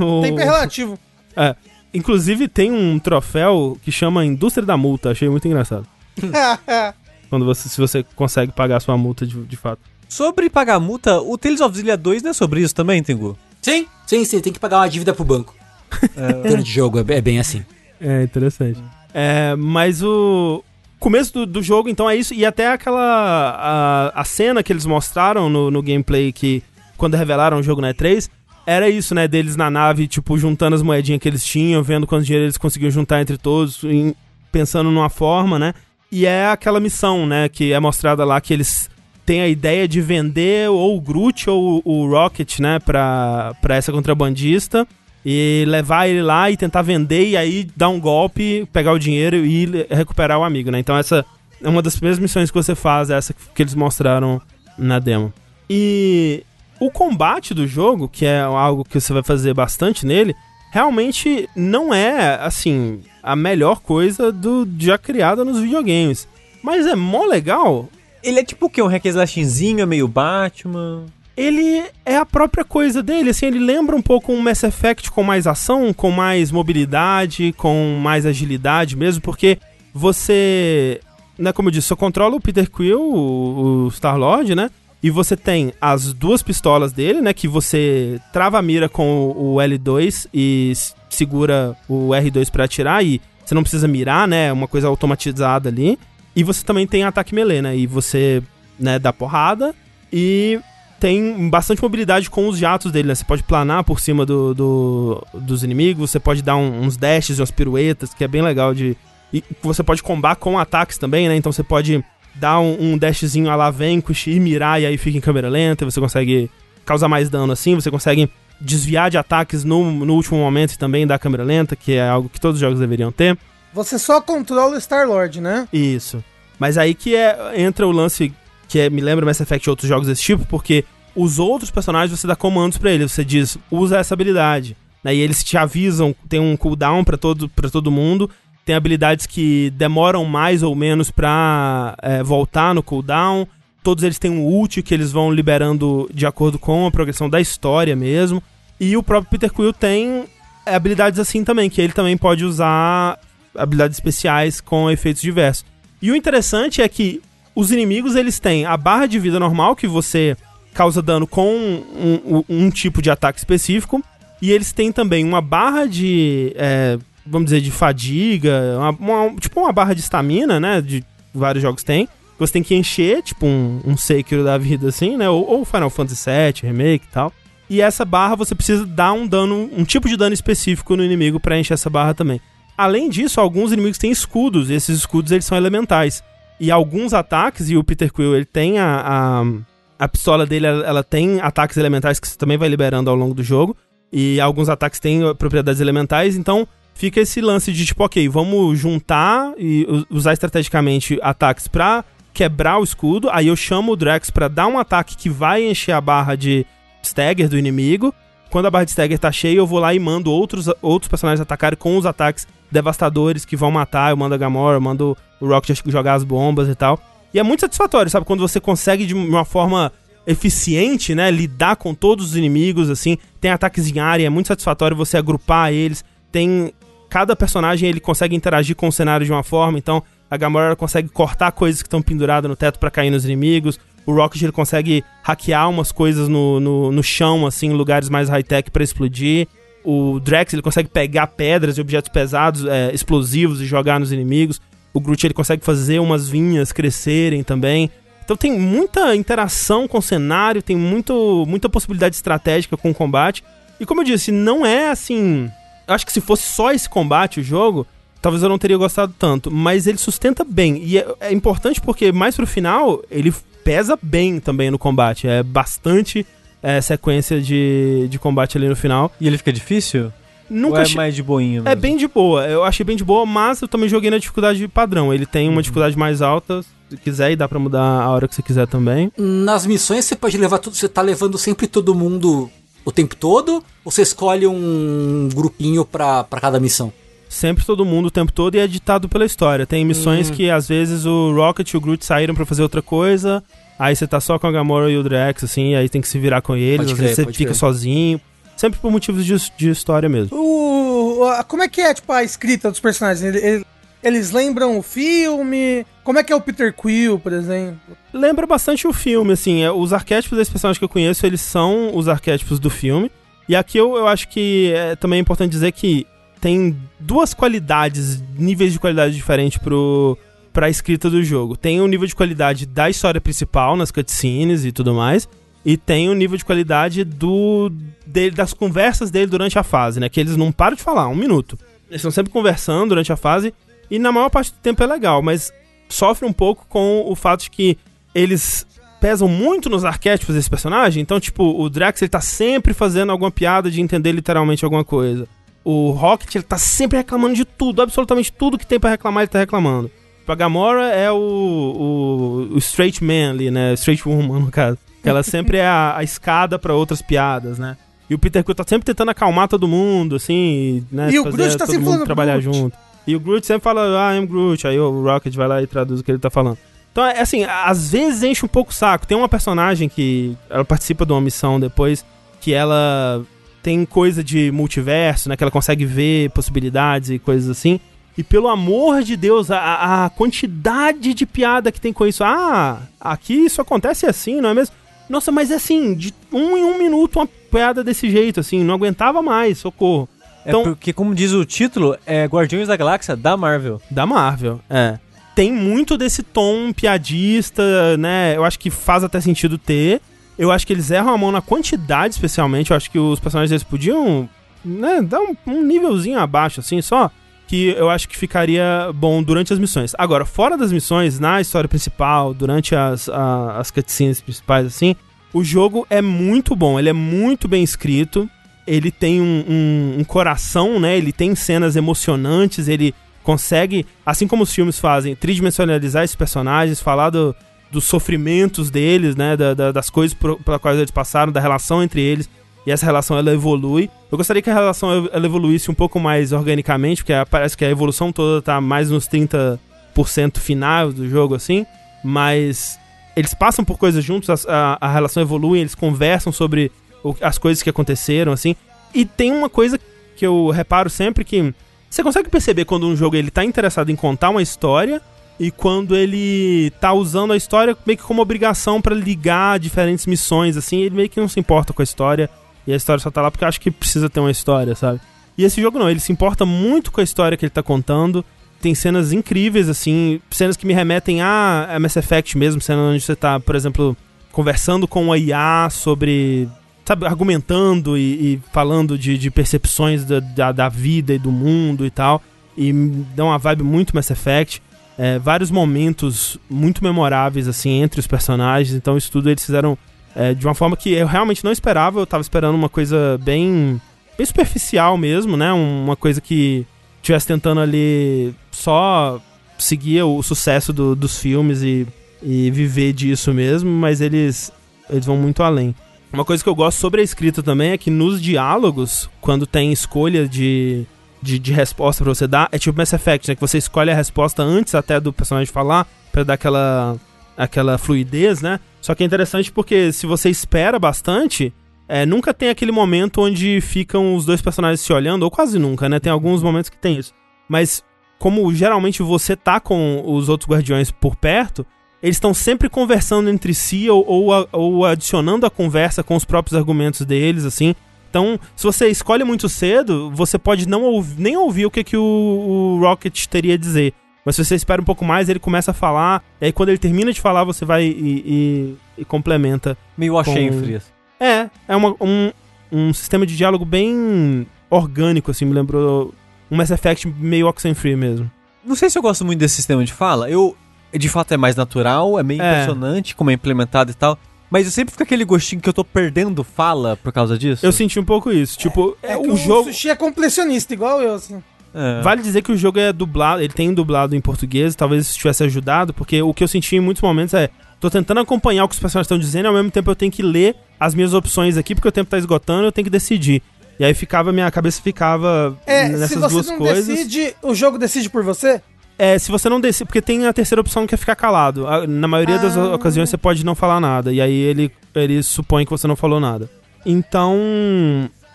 [0.00, 0.98] o Tempo é relativo.
[1.36, 1.54] é,
[1.94, 5.86] inclusive tem um troféu que chama Indústria da Multa, achei muito engraçado.
[7.30, 9.78] Quando você, se você consegue pagar a sua multa de, de fato.
[10.08, 13.38] Sobre pagar multa, o Tales of Zillia 2 não é sobre isso também, Tengu?
[13.62, 14.40] Sim, sim, sim.
[14.40, 15.54] Tem que pagar uma dívida pro banco.
[16.42, 17.64] Durante o jogo, é, é bem assim.
[18.00, 18.82] É interessante.
[19.14, 20.64] É, mas o
[20.98, 22.34] começo do, do jogo, então, é isso.
[22.34, 24.10] E até aquela.
[24.12, 26.64] A, a cena que eles mostraram no, no gameplay que.
[26.96, 28.28] Quando revelaram o jogo na E3,
[28.72, 29.26] era isso, né?
[29.28, 32.90] Deles na nave, tipo, juntando as moedinhas que eles tinham, vendo quanto dinheiro eles conseguiam
[32.90, 34.14] juntar entre todos, em-
[34.52, 35.74] pensando numa forma, né?
[36.10, 37.48] E é aquela missão, né?
[37.48, 38.88] Que é mostrada lá que eles
[39.24, 42.78] têm a ideia de vender ou o Groot ou o Rocket, né?
[42.78, 44.86] Pra, pra essa contrabandista
[45.24, 49.36] e levar ele lá e tentar vender e aí dar um golpe, pegar o dinheiro
[49.36, 50.78] e recuperar o amigo, né?
[50.78, 51.24] Então essa
[51.62, 54.40] é uma das primeiras missões que você faz, essa que eles mostraram
[54.78, 55.32] na demo.
[55.68, 56.42] E
[56.80, 60.34] o combate do jogo, que é algo que você vai fazer bastante nele,
[60.72, 66.26] realmente não é, assim, a melhor coisa do já criada nos videogames.
[66.62, 67.88] Mas é mó legal
[68.22, 68.82] Ele é tipo o quê?
[68.82, 71.04] Um hack slashzinho, é meio Batman...
[71.36, 75.22] ele é a própria coisa dele, assim, ele lembra um pouco um Mass Effect com
[75.22, 79.58] mais ação, com mais mobilidade, com mais agilidade mesmo, porque
[79.94, 81.00] você,
[81.38, 84.70] né, como eu disse, você controla o Peter Quill, o, o Star-Lord, né,
[85.02, 89.54] e você tem as duas pistolas dele, né, que você trava a mira com o,
[89.54, 90.72] o L2 e
[91.08, 95.68] segura o R2 pra atirar e você não precisa mirar, né, é uma coisa automatizada
[95.68, 95.98] ali.
[96.36, 98.42] E você também tem ataque melee, né, e você,
[98.78, 99.74] né, dá porrada
[100.12, 100.60] e
[101.00, 103.14] tem bastante mobilidade com os jatos dele, né?
[103.14, 107.38] Você pode planar por cima do, do- dos inimigos, você pode dar um- uns dashes
[107.38, 108.94] e umas piruetas, que é bem legal de.
[109.32, 111.36] E você pode combar com ataques também, né?
[111.36, 112.04] Então você pode
[112.34, 115.84] dar um, um dashzinho a la Vanquish e mirar, e aí fica em câmera lenta,
[115.84, 116.50] você consegue
[116.84, 121.06] causar mais dano assim, você consegue desviar de ataques no, no último momento e também
[121.06, 123.38] dar câmera lenta, que é algo que todos os jogos deveriam ter.
[123.72, 125.68] Você só controla o Star-Lord, né?
[125.72, 126.22] Isso.
[126.58, 128.32] Mas aí que é, entra o lance
[128.68, 132.18] que é- me lembra Mass Effect e outros jogos desse tipo, porque os outros personagens
[132.18, 134.76] você dá comandos pra eles, você diz, usa essa habilidade.
[135.02, 135.14] Né?
[135.14, 138.28] E eles te avisam, tem um cooldown pra todo, pra todo mundo,
[138.64, 143.46] tem habilidades que demoram mais ou menos pra é, voltar no cooldown.
[143.82, 147.40] Todos eles têm um ult que eles vão liberando de acordo com a progressão da
[147.40, 148.42] história mesmo.
[148.78, 150.24] E o próprio Peter Quill tem
[150.66, 153.18] é, habilidades assim também, que ele também pode usar
[153.56, 155.64] habilidades especiais com efeitos diversos.
[156.00, 157.20] E o interessante é que
[157.54, 160.36] os inimigos eles têm a barra de vida normal, que você
[160.72, 164.02] causa dano com um, um- um tipo de ataque específico,
[164.40, 166.96] e eles têm também uma barra de, é,
[167.26, 168.90] vamos dizer, de fadiga, uma-
[169.26, 171.04] uma- tipo uma barra de estamina, né, de
[171.34, 172.08] vários jogos tem,
[172.38, 175.90] você tem que encher, tipo um, um Sekiro da vida assim, né, ou, ou Final
[175.90, 177.32] Fantasy VII, Remake e tal.
[177.68, 181.38] E essa barra você precisa dar um dano, um tipo de dano específico no inimigo
[181.38, 182.40] pra encher essa barra também.
[182.76, 186.24] Além disso, alguns inimigos têm escudos, e esses escudos eles são elementais.
[186.58, 191.04] E alguns ataques, e o Peter Quill ele tem a, a, a pistola dele, ela,
[191.04, 193.76] tem ataques elementais que você também vai liberando ao longo do jogo.
[194.12, 199.52] E alguns ataques têm propriedades elementais, então fica esse lance de tipo, ok, vamos juntar
[199.58, 203.28] e usar estrategicamente ataques pra quebrar o escudo.
[203.30, 206.66] Aí eu chamo o Drax pra dar um ataque que vai encher a barra de
[207.02, 208.14] stagger do inimigo.
[208.50, 211.40] Quando a barra de stagger tá cheia, eu vou lá e mando outros, outros personagens
[211.40, 214.10] atacarem com os ataques devastadores que vão matar.
[214.10, 217.00] Eu mando a Gamora, eu mando o Rocket jogar as bombas e tal.
[217.32, 218.26] E é muito satisfatório, sabe?
[218.26, 219.92] Quando você consegue de uma forma
[220.26, 221.30] eficiente, né?
[221.30, 223.16] Lidar com todos os inimigos, assim.
[223.40, 226.04] Tem ataques em área, é muito satisfatório você agrupar eles.
[226.32, 226.72] Tem.
[227.10, 231.08] Cada personagem ele consegue interagir com o cenário de uma forma, então a Gamora consegue
[231.08, 233.80] cortar coisas que estão penduradas no teto pra cair nos inimigos.
[234.06, 238.28] O Rocket ele consegue hackear umas coisas no, no, no chão, assim, em lugares mais
[238.28, 239.48] high-tech pra explodir.
[239.84, 244.60] O Drax ele consegue pegar pedras e objetos pesados, é, explosivos e jogar nos inimigos.
[244.94, 247.90] O Groot ele consegue fazer umas vinhas crescerem também.
[248.24, 253.42] Então tem muita interação com o cenário, tem muito, muita possibilidade estratégica com o combate.
[253.80, 255.50] E como eu disse, não é assim.
[255.94, 257.86] Acho que se fosse só esse combate o jogo,
[258.22, 259.50] talvez eu não teria gostado tanto.
[259.50, 260.78] Mas ele sustenta bem.
[260.82, 263.32] E é, é importante porque mais pro final ele
[263.64, 265.26] pesa bem também no combate.
[265.28, 266.26] É bastante
[266.62, 269.10] é, sequência de, de combate ali no final.
[269.20, 270.12] E ele fica difícil?
[270.48, 271.80] Nunca Ou é che- mais de boinha é mesmo?
[271.80, 275.14] bem de boa, eu achei bem de boa, mas eu também joguei na dificuldade padrão.
[275.14, 275.62] Ele tem uma Uhum.
[275.62, 279.12] dificuldade mais alta, se quiser, e dá pra mudar a hora que você quiser também.
[279.16, 280.74] Nas missões você pode levar tudo.
[280.74, 282.50] Você tá levando sempre todo mundo
[282.84, 283.62] o tempo todo?
[283.84, 286.92] Ou você escolhe um grupinho pra, pra cada missão?
[287.28, 289.64] sempre todo mundo o tempo todo e é ditado pela história.
[289.64, 290.34] Tem missões Hum.
[290.34, 293.40] que às vezes o Rocket e o Groot saíram pra fazer outra coisa,
[293.78, 296.18] aí você tá só com a Gamora e o Drax, assim, aí tem que se
[296.18, 297.54] virar com eles, Pode às crer, vezes você fica crer.
[297.54, 298.20] sozinho.
[298.56, 300.36] Sempre por motivos de, de história mesmo.
[300.36, 303.22] O, como é que é, tipo, a escrita dos personagens?
[303.24, 303.66] Ele- ele-
[304.02, 305.86] eles lembram o filme?
[306.02, 307.96] Como é que é o Peter Quill, por exemplo?
[308.12, 311.94] Lembra bastante o filme, assim, é, os arquétipos desses personagens que eu conheço, eles são
[311.94, 313.10] os arquétipos do filme.
[313.48, 316.06] E aqui eu, eu acho que é também é importante dizer que
[316.40, 320.16] tem duas qualidades, níveis de qualidade diferentes pro,
[320.52, 321.56] pra escrita do jogo.
[321.56, 325.28] Tem o nível de qualidade da história principal, nas cutscenes e tudo mais.
[325.64, 327.70] E tem o nível de qualidade do
[328.06, 330.08] dele, das conversas dele durante a fase, né?
[330.08, 331.58] Que eles não param de falar, um minuto.
[331.88, 333.52] Eles estão sempre conversando durante a fase.
[333.90, 335.52] E na maior parte do tempo é legal, mas
[335.88, 337.76] sofre um pouco com o fato de que
[338.14, 338.66] eles
[339.00, 341.02] pesam muito nos arquétipos desse personagem.
[341.02, 345.26] Então, tipo, o Drax ele tá sempre fazendo alguma piada de entender literalmente alguma coisa.
[345.64, 349.28] O Rocket ele tá sempre reclamando de tudo, absolutamente tudo que tem pra reclamar ele
[349.28, 349.90] tá reclamando.
[350.20, 353.74] Tipo, A Gamora é o, o, o straight man ali, né?
[353.74, 354.78] Straight woman, no caso.
[355.02, 357.76] Ela sempre é a, a escada pra outras piadas, né?
[358.08, 361.10] E o Peter Quill tá sempre tentando acalmar todo mundo, assim, né?
[361.10, 362.76] E o Groot tá sempre falando trabalhar junto.
[363.10, 364.66] E o Groot sempre fala, ah, I'm Groot.
[364.66, 366.58] Aí o Rocket vai lá e traduz o que ele tá falando.
[366.92, 369.06] Então, é assim, às vezes enche um pouco o saco.
[369.06, 372.04] Tem uma personagem que ela participa de uma missão depois
[372.40, 373.24] que ela
[373.62, 375.36] tem coisa de multiverso, né?
[375.36, 377.80] Que ela consegue ver possibilidades e coisas assim.
[378.16, 382.24] E pelo amor de Deus, a, a quantidade de piada que tem com isso.
[382.24, 384.74] Ah, aqui isso acontece assim, não é mesmo?
[385.08, 388.74] Nossa, mas é assim, de um em um minuto uma piada desse jeito, assim, não
[388.74, 390.08] aguentava mais, socorro.
[390.46, 393.80] Então- é porque, como diz o título, é Guardiões da Galáxia da Marvel.
[393.90, 394.98] Da Marvel, é.
[395.34, 398.36] Tem muito desse tom piadista, né?
[398.36, 400.00] Eu acho que faz até sentido ter.
[400.38, 402.70] Eu acho que eles erram a mão na quantidade, especialmente.
[402.70, 404.28] Eu acho que os personagens deles podiam,
[404.64, 407.10] né, dar um, um nívelzinho abaixo, assim, só.
[407.46, 409.92] Que eu acho que ficaria bom durante as missões.
[409.98, 414.94] Agora, fora das missões, na história principal, durante as, a- as cutscenes principais, assim,
[415.32, 416.78] o jogo é muito bom.
[416.78, 418.28] Ele é muito bem escrito.
[418.72, 420.96] Ele tem um, um- um coração, né?
[420.96, 422.68] Ele tem cenas emocionantes.
[422.68, 427.34] Ele consegue, assim como os filmes fazem, tridimensionalizar esses personagens, falar do-
[427.70, 432.00] dos sofrimentos deles, né, da- da- das coisas pelas quais eles passaram, da relação entre
[432.00, 432.28] eles,
[432.66, 433.88] e essa relação ela evolui.
[434.10, 437.70] Eu gostaria que a relação ela evoluísse um pouco mais organicamente, porque parece que a
[437.70, 441.64] evolução toda tá mais nos 30% final do jogo, assim,
[442.02, 442.78] mas
[443.16, 446.72] eles passam por coisas juntos, as- a, a relação evolui, eles conversam sobre
[447.20, 448.54] as coisas que aconteceram, assim,
[448.94, 449.78] e tem uma coisa
[450.16, 451.54] que eu reparo sempre que
[451.88, 455.00] você consegue perceber quando um jogo ele tá interessado em contar uma história
[455.38, 460.56] e quando ele tá usando a história meio que como obrigação pra ligar diferentes missões,
[460.56, 462.28] assim, ele meio que não se importa com a história
[462.66, 465.00] e a história só tá lá porque eu acho que precisa ter uma história, sabe?
[465.36, 468.22] E esse jogo não, ele se importa muito com a história que ele tá contando.
[468.60, 473.16] Tem cenas incríveis, assim, cenas que me remetem a, Mass Effect mesmo, cenas onde você
[473.16, 473.96] tá, por exemplo,
[474.30, 476.46] conversando com a IA sobre
[476.84, 481.86] sabe, argumentando e, e falando de, de percepções da, da, da vida e do mundo
[481.86, 482.22] e tal.
[482.56, 482.72] E
[483.14, 484.62] dá uma vibe muito Mass Effect.
[484.98, 488.74] É, vários momentos muito memoráveis, assim, entre os personagens.
[488.76, 489.78] Então, isso tudo eles fizeram
[490.14, 492.00] é, de uma forma que eu realmente não esperava.
[492.00, 493.80] Eu tava esperando uma coisa bem,
[494.18, 495.52] bem superficial mesmo, né?
[495.52, 496.66] Uma coisa que
[496.96, 499.18] estivesse tentando ali só
[499.58, 501.86] seguir o sucesso do- dos filmes e,
[502.22, 504.52] e viver disso mesmo, mas eles,
[504.90, 505.74] eles vão muito além.
[506.12, 509.72] Uma coisa que eu gosto sobre a escrita também é que nos diálogos, quando tem
[509.72, 510.84] escolha de,
[511.22, 513.34] de, de resposta pra você dar, é tipo Mass Effect, né?
[513.36, 516.96] Que você escolhe a resposta antes até do personagem falar, pra dar aquela,
[517.36, 518.58] aquela fluidez, né?
[518.80, 521.52] Só que é interessante porque se você espera bastante,
[521.88, 525.88] é, nunca tem aquele momento onde ficam os dois personagens se olhando, ou quase nunca,
[525.88, 526.00] né?
[526.00, 527.14] Tem alguns momentos que tem isso.
[527.48, 527.84] Mas
[528.18, 531.64] como geralmente você tá com os outros guardiões por perto,
[532.02, 536.56] eles estão sempre conversando entre si ou, ou, ou adicionando a conversa com os próprios
[536.58, 537.74] argumentos deles, assim.
[538.08, 541.96] Então, se você escolhe muito cedo, você pode não ouv- nem ouvir o que, que
[541.96, 543.92] o, o Rocket teria a dizer.
[544.24, 546.78] Mas se você espera um pouco mais, ele começa a falar, e aí quando ele
[546.78, 549.78] termina de falar, você vai e, e- e complementa.
[549.96, 550.92] Meio achei Com- frias.
[551.20, 552.30] É, é uma- um,
[552.72, 556.12] um sistema de diálogo bem orgânico, assim, me lembrou
[556.50, 558.30] um Mass Effect meio Oxenfree mesmo.
[558.64, 560.28] Não sei se eu gosto muito desse sistema de fala.
[560.30, 560.56] Eu,
[560.98, 562.52] de fato, é mais natural, é meio É.
[562.52, 564.18] impressionante como é implementado e tal.
[564.50, 567.64] Mas eu sempre fico aquele gostinho que eu tô perdendo fala por causa disso.
[567.64, 568.58] Eu senti um pouco isso.
[568.58, 569.64] Tipo, É, é, que o jogo.
[569.72, 571.40] sushi é completionista, igual eu, assim.
[571.72, 572.00] É.
[572.02, 575.44] Vale dizer que o jogo é dublado, ele tem dublado em português, talvez isso tivesse
[575.44, 577.48] ajudado, porque o que eu senti em muitos momentos é.
[577.78, 580.10] Tô tentando acompanhar o que os personagens estão dizendo e ao mesmo tempo eu tenho
[580.10, 583.40] que ler as minhas opções aqui, porque o tempo tá esgotando eu tenho que decidir.
[583.78, 586.86] E aí ficava, minha cabeça ficava É, nessas se você duas não coisas.
[586.86, 588.60] decide, o jogo decide por você?
[589.02, 591.66] É, se você não decide, porque tem a terceira opção que é ficar calado.
[591.88, 592.74] Na maioria das Ah.
[592.74, 596.20] ocasiões você pode não falar nada, e aí ele, ele supõe que você não falou
[596.20, 596.50] nada.
[596.84, 597.34] Então,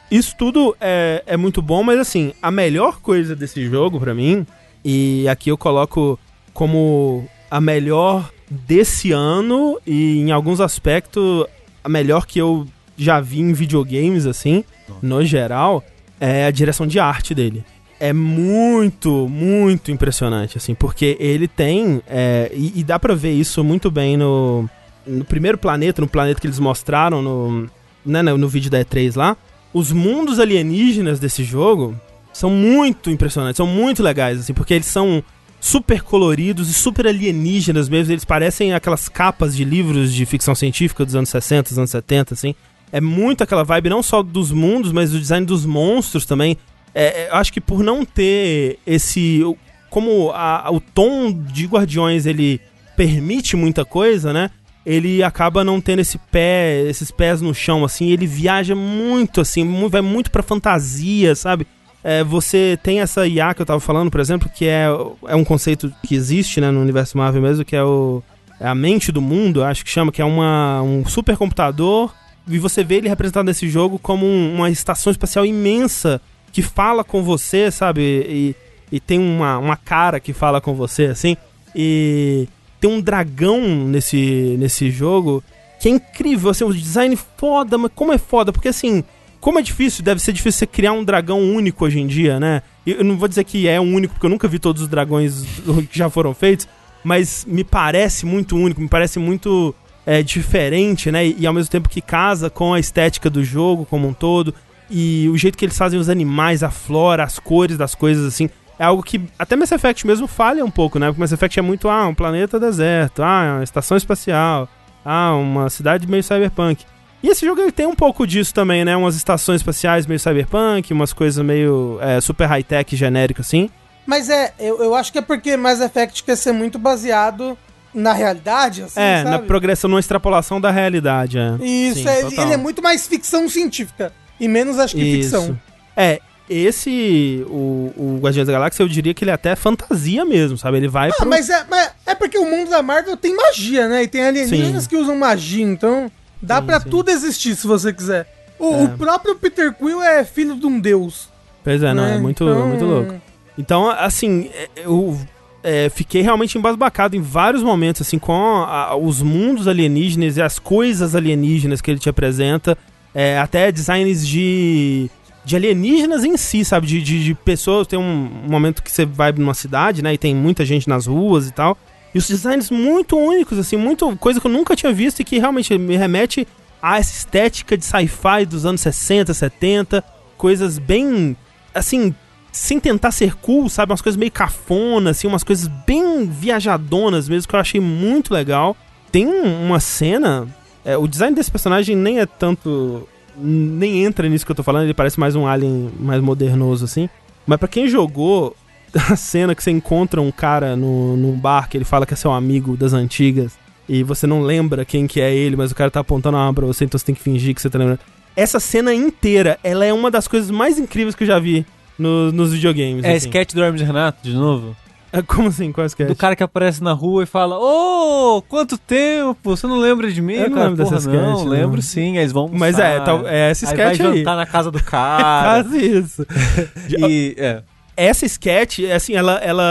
[0.09, 4.43] isso tudo é, é muito bom, mas assim, a melhor coisa desse jogo pra mim,
[4.84, 6.18] e aqui eu coloco
[6.51, 11.45] como a melhor desse ano, e em alguns aspectos,
[11.84, 12.66] a melhor que eu
[12.97, 14.63] já vi em videogames, assim,
[14.99, 15.84] no geral,
[16.20, 17.63] é a direção de arte dele
[18.00, 23.64] é muito, muito impressionante, assim, porque ele tem, é, e, e dá pra ver isso
[23.64, 24.70] muito bem no,
[25.06, 27.70] no primeiro planeta, no planeta que eles mostraram no,
[28.06, 29.38] né, no, vídeo da E3 lá,
[29.74, 31.96] os mundos alienígenas desse jogo
[32.34, 35.24] são muito impressionantes, são muito legais, assim, porque eles são
[35.60, 41.06] super coloridos e super alienígenas mesmo, eles parecem aquelas capas de livros de ficção científica
[41.06, 42.54] dos anos 60, dos anos 70, assim.
[42.91, 46.58] É muito aquela vibe não só dos mundos, mas do design dos monstros também.
[46.96, 49.41] É, é, acho que por não ter esse.
[49.89, 52.60] Como a- o tom de Guardiões ele
[52.96, 54.50] permite muita coisa, né?
[54.86, 58.10] Ele acaba não tendo esse pé, esses pés no chão, assim.
[58.12, 61.68] Ele viaja muito, assim, vai muito pra fantasia, sabe?
[62.04, 64.86] É, você tem essa IA que eu tava falando, por exemplo, que é,
[65.28, 68.22] é um conceito que existe né, no universo Marvel mesmo, que é, o,
[68.60, 72.14] é a mente do mundo, acho que chama, que é uma, um supercomputador.
[72.48, 76.22] E você vê ele representado nesse jogo como um- uma estação espacial imensa
[76.56, 78.01] que fala com você, sabe?
[78.01, 78.56] E,
[78.89, 81.36] e tem uma, uma cara que fala com você, assim.
[81.76, 82.47] E
[82.80, 85.43] tem um dragão nesse, nesse jogo
[85.82, 88.53] que é incrível, assim, um design foda, mas como é foda?
[88.53, 89.03] Porque assim,
[89.41, 92.62] como é difícil, deve ser difícil você criar um dragão único hoje em dia, né?
[92.88, 95.43] Eu não vou dizer que é único, porque eu nunca vi todos os dragões
[95.91, 96.70] que já foram feitos,
[97.03, 99.76] mas me parece muito único, me parece muito
[100.06, 101.28] é, diferente, né?
[101.28, 104.56] E, e ao mesmo tempo que casa com a estética do jogo como um todo.
[104.90, 108.50] E o jeito que eles fazem os animais, a flora, as cores das coisas, assim,
[108.78, 111.08] é algo que até Mass Effect mesmo falha um pouco, né?
[111.08, 114.70] Porque Mass Effect é muito, ah, um planeta deserto, ah, uma estação espacial,
[115.04, 116.86] ah, uma cidade meio cyberpunk.
[117.24, 118.96] E esse jogo ele tem um pouco disso também, né?
[118.96, 123.70] Umas estações espaciais meio cyberpunk, umas coisas meio é, super high-tech genérico, assim.
[124.06, 127.58] Mas é, eu, eu acho que é porque Mass Effect quer ser muito baseado
[127.92, 129.30] na realidade, assim, é, sabe?
[129.30, 131.56] na progressão, numa extrapolação da realidade, é.
[131.66, 135.58] Isso, Sim, é, ele é muito mais ficção científica e menos, acho que, ficção.
[135.96, 136.20] É,
[136.50, 140.78] esse, o, o Guardiões da Galáxia, eu diria que ele é até fantasia mesmo, sabe?
[140.78, 141.30] Ele vai Ah, pro...
[141.30, 144.04] mas é, mas é porque o mundo da Marvel tem magia, né?
[144.04, 144.90] E tem alienígenas Sim.
[144.90, 146.12] que usam magia, então
[146.42, 146.90] dá sim.
[146.90, 148.28] tudo existir se você quiser.
[148.60, 148.84] O, É.
[148.84, 151.30] o próprio Peter Quill é filho de um deus.
[151.64, 152.16] Pois é, não, né?
[152.16, 153.16] é muito, Então, muito louco.
[153.58, 155.18] Então, assim, é, eu
[155.64, 160.60] é, fiquei realmente embasbacado em vários momentos, assim, com a- os mundos alienígenas e as
[160.60, 162.78] coisas alienígenas que ele te apresenta,
[163.16, 165.09] é, até designs de,
[165.43, 166.86] de alienígenas em si, sabe?
[166.86, 167.88] De, de, de pessoas.
[167.88, 170.13] Tem um momento que você vai numa cidade, né?
[170.13, 171.78] E tem muita gente nas ruas e tal.
[172.13, 175.39] E os designs muito únicos, assim, muito coisa que eu nunca tinha visto e que
[175.39, 176.47] realmente me remete
[176.82, 180.03] a essa estética de sci-fi dos anos 60, 70,
[180.38, 181.36] coisas bem,
[181.74, 182.13] assim,
[182.51, 183.91] sem tentar ser cool, sabe?
[183.91, 188.78] Umas coisas meio cafona, assim, umas coisas bem viajadonas mesmo, que eu achei muito legal.
[189.11, 190.47] Tem um- uma cena,
[190.86, 193.08] é, o design desse personagem nem é tanto,
[193.38, 197.10] nem entra nisso que eu tô falando, ele parece mais um alien mais modernoso, assim.
[197.46, 198.56] Mas pra quem jogou
[199.12, 202.18] a cena que você encontra um cara no, num bar que ele fala que é
[202.18, 203.58] seu amigo das antigas
[203.90, 206.54] e você não lembra quem que é ele, mas o cara tá apontando a arma
[206.54, 208.00] pra você, então você tem que fingir que você tá lembrando.
[208.36, 211.66] Essa cena inteira, ela é uma das coisas mais incríveis que eu já vi
[211.98, 213.04] no- nos videogames.
[213.06, 213.28] É assim.
[213.28, 214.76] sketch do Hermes Renato, de novo?
[215.18, 215.72] É, Como assim?
[215.72, 216.07] Qual é sketch?
[216.07, 219.38] Do cara que aparece na rua e fala: Ô, quanto tempo?
[219.43, 220.34] Você não lembra de mim?
[220.34, 220.70] Eu não cara?
[220.70, 221.51] lembro dessa Porra, Não, sketch, não.
[221.51, 222.11] lembro sim.
[222.18, 222.49] Aí eles vão.
[222.51, 224.18] Mas é, tal- é esse aí sketch vai aí.
[224.20, 225.63] jantar na casa do cara.
[225.63, 226.26] Quase isso.
[227.07, 227.61] e, é.
[227.97, 229.63] Essa sketch, assim, ela, ela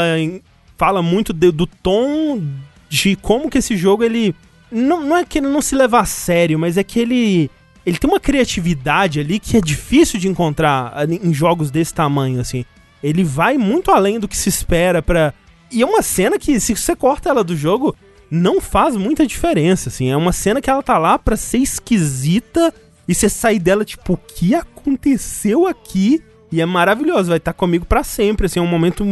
[0.78, 2.42] fala muito de- do tom
[2.88, 4.34] de como que esse jogo, ele...
[4.72, 7.51] Não, não é que ele não se leva a sério, mas é que ele...
[7.84, 12.64] Ele tem uma criatividade ali que é difícil de encontrar em jogos desse tamanho, assim.
[13.05, 15.35] Ele vai muito além do que se espera pra...
[15.71, 17.95] E é uma cena que, se você corta ela do jogo,
[18.31, 20.11] não faz muita diferença, assim.
[20.11, 22.73] É uma cena que ela tá lá pra ser esquisita
[23.07, 26.23] e você sair dela, tipo, o que aconteceu aqui?
[26.51, 29.05] E é maravilhoso, vai estar comigo pra sempre, assim, é um momento,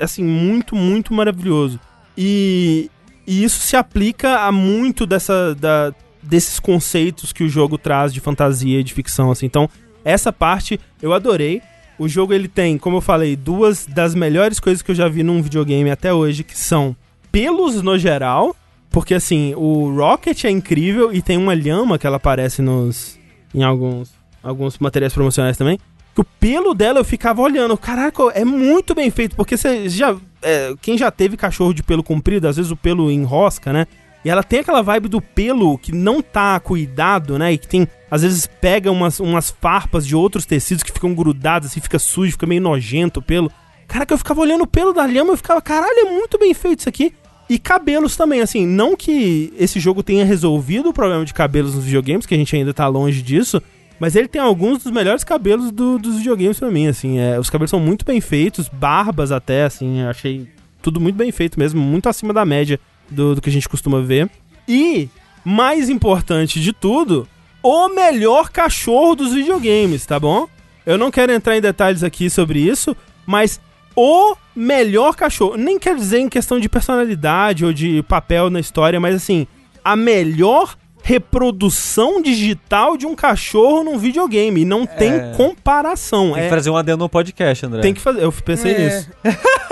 [0.00, 1.78] assim, muito, muito maravilhoso.
[2.16, 2.90] E,
[3.26, 8.20] e isso se aplica a muito dessa, da, desses conceitos que o jogo traz de
[8.20, 9.46] fantasia e de ficção, assim.
[9.46, 9.68] Então,
[10.04, 11.60] essa parte eu adorei.
[11.98, 15.22] O jogo, ele tem, como eu falei, duas das melhores coisas que eu já vi
[15.22, 16.94] num videogame até hoje, que são
[17.32, 18.54] pelos no geral,
[18.90, 23.18] porque, assim, o Rocket é incrível e tem uma lhama que ela aparece nos...
[23.54, 25.78] em alguns, alguns materiais promocionais também,
[26.14, 27.76] que o pelo dela eu ficava olhando.
[27.76, 30.16] Caraca, é muito bem feito, porque você já.
[30.40, 33.86] é, quem já teve cachorro de pelo comprido, às vezes o pelo enrosca, né?
[34.26, 37.52] E ela tem aquela vibe do pelo que não tá cuidado, né?
[37.52, 41.68] E que tem, às vezes, pega umas, umas farpas de outros tecidos que ficam grudados,
[41.70, 43.52] assim, fica sujo, fica meio nojento o pelo.
[43.86, 46.80] Caraca, eu ficava olhando o pelo da lhama e ficava, caralho, é muito bem feito
[46.80, 47.14] isso aqui.
[47.48, 51.84] E cabelos também, assim, não que esse jogo tenha resolvido o problema de cabelos nos
[51.84, 53.62] videogames, que a gente ainda tá longe disso,
[54.00, 57.48] mas ele tem alguns dos melhores cabelos do- dos videogames pra mim, assim, é, os
[57.48, 60.48] cabelos são muito bem feitos, barbas até, assim, eu achei
[60.82, 62.80] tudo muito bem feito mesmo, muito acima da média
[63.10, 64.28] do, do que a gente costuma ver.
[64.68, 65.08] E,
[65.44, 67.26] mais importante de tudo,
[67.62, 70.48] o melhor cachorro dos videogames, tá bom?
[70.84, 72.96] Eu não quero entrar em detalhes aqui sobre isso,
[73.26, 73.60] mas
[73.96, 79.00] o melhor cachorro, nem quer dizer em questão de personalidade ou de papel na história,
[79.00, 79.46] mas assim,
[79.84, 84.62] a melhor reprodução digital de um cachorro num videogame.
[84.62, 86.32] E não tem comparação.
[86.32, 87.80] Tem É- que fazer um adendo no podcast, André.
[87.80, 88.22] tem que fazer.
[88.24, 88.78] Eu pensei É.
[88.78, 89.10] nisso.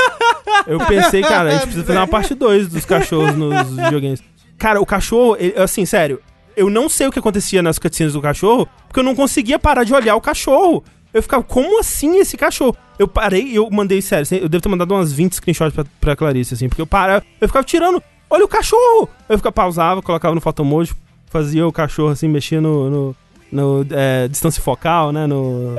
[0.67, 4.23] Eu pensei, cara, a gente precisa fazer uma parte 2 dos cachorros nos videogames.
[4.59, 6.21] Cara, o cachorro, ele- assim, sério,
[6.57, 9.85] eu não sei o que acontecia nas cutscenes do cachorro, porque eu não conseguia parar
[9.85, 10.85] de olhar o cachorro.
[11.13, 12.77] Eu ficava, como assim esse cachorro?
[12.99, 15.85] Eu parei e eu mandei, sério, assim, eu devo ter mandado umas 20 screenshots pra,
[16.01, 19.09] pra Clarice, assim, porque eu parava, eu ficava tirando, olha o cachorro!
[19.29, 20.93] Eu ficava, pausava, colocava no photomoji,
[21.27, 23.17] fazia o cachorro, assim, mexia no, no,
[23.51, 25.77] no, é, distância focal, né, no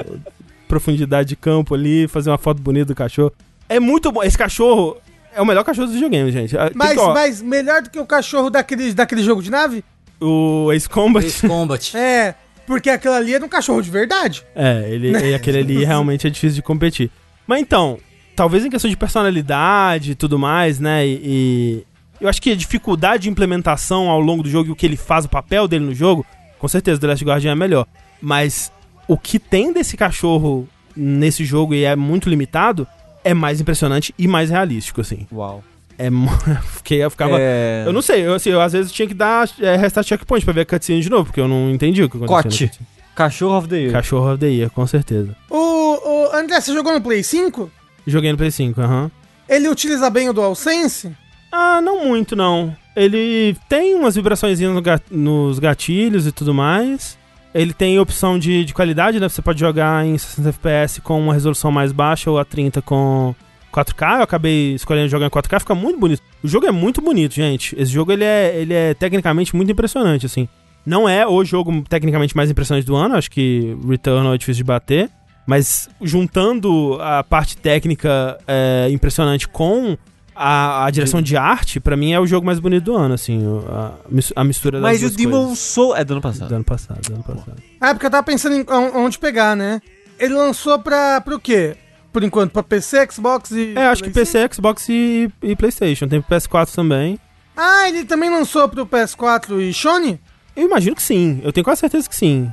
[0.68, 3.32] profundidade de campo ali, fazer uma foto bonita do cachorro.
[3.68, 4.24] É muito bom.
[4.24, 4.97] Esse cachorro
[5.36, 6.57] é o melhor cachorro dos videogames, gente.
[6.57, 9.51] Ah, tem Mas, que, ó, mas melhor do que o cachorro daquele, daquele jogo de
[9.51, 9.84] nave?
[10.20, 11.26] O Ace Combat.
[11.26, 11.91] Ace Combat.
[11.97, 12.36] É,
[12.66, 14.43] porque aquilo ali era um cachorro de verdade.
[14.55, 17.11] É, ele, e aquele ali realmente é difícil de competir.
[17.45, 17.99] Mas então,
[18.36, 21.05] talvez em questão de personalidade e tudo mais, né?
[21.05, 21.86] E, e
[22.20, 24.97] eu acho que a dificuldade de implementação ao longo do jogo e o que ele
[24.97, 26.26] faz, o papel dele no jogo,
[26.57, 27.86] com certeza The Last Guardian é melhor.
[28.22, 28.72] Mas
[29.07, 32.88] o que tem desse cachorro nesse jogo e é muito limitado
[33.26, 35.28] é mais impressionante e mais realístico, assim.
[35.34, 35.61] Uau.
[35.97, 36.09] É,
[36.78, 37.36] fiquei, eu ficava.
[37.39, 37.84] É...
[37.86, 40.53] Eu não sei, eu, assim, eu às vezes tinha que dar é, restart checkpoint pra
[40.53, 42.67] ver a cutscene de novo, porque eu não entendi o que aconteceu.
[42.69, 42.80] Cote.
[43.15, 43.91] Cachorro of the Year.
[43.91, 45.36] Cachorro of the Year, com certeza.
[45.49, 47.71] O, o André, você jogou no Play 5?
[48.05, 49.09] Joguei no Play 5, aham.
[49.47, 51.11] Ele utiliza bem o DualSense?
[51.51, 52.76] Ah, não muito, não.
[52.95, 57.17] Ele tem umas vibrações no ga- nos gatilhos e tudo mais.
[57.56, 59.30] Ele tem opção de, de qualidade, né?
[59.30, 63.34] Você pode jogar em 60 FPS com uma resolução mais baixa ou a 30 com
[63.74, 64.18] 4K.
[64.18, 66.22] Eu acabei escolhendo jogar em 4K, fica muito bonito.
[66.43, 67.74] O jogo é muito bonito, gente.
[67.80, 70.49] Esse jogo ele é, ele é tecnicamente muito impressionante, assim.
[70.86, 74.68] Não é o jogo tecnicamente mais impressionante do ano, acho que Returnal é difícil de
[74.68, 75.10] bater.
[75.47, 79.97] Mas juntando a parte técnica é, impressionante com
[80.36, 83.46] a, a direção de arte, pra mim é o jogo mais bonito do ano, assim,
[83.46, 83.94] o- a,
[84.36, 85.56] a mistura das Mas o Demon.
[85.56, 86.50] Soul é do ano passado.
[86.50, 87.56] Do ano passado, do ano passado.
[87.80, 89.82] Ah, porque eu tava pensando em on- onde pegar, né?
[90.20, 91.76] Ele lançou pra, pro quê?
[92.12, 93.74] Por enquanto, pra PC, Xbox e...
[93.76, 96.08] É, acho que PC, Xbox e, e Playstation.
[96.08, 97.20] Tem pro PS4 também.
[97.58, 100.20] Ah, ele também lançou pro PS4 e Sony?
[100.56, 102.50] Eu imagino que sim, eu tenho quase certeza que sim.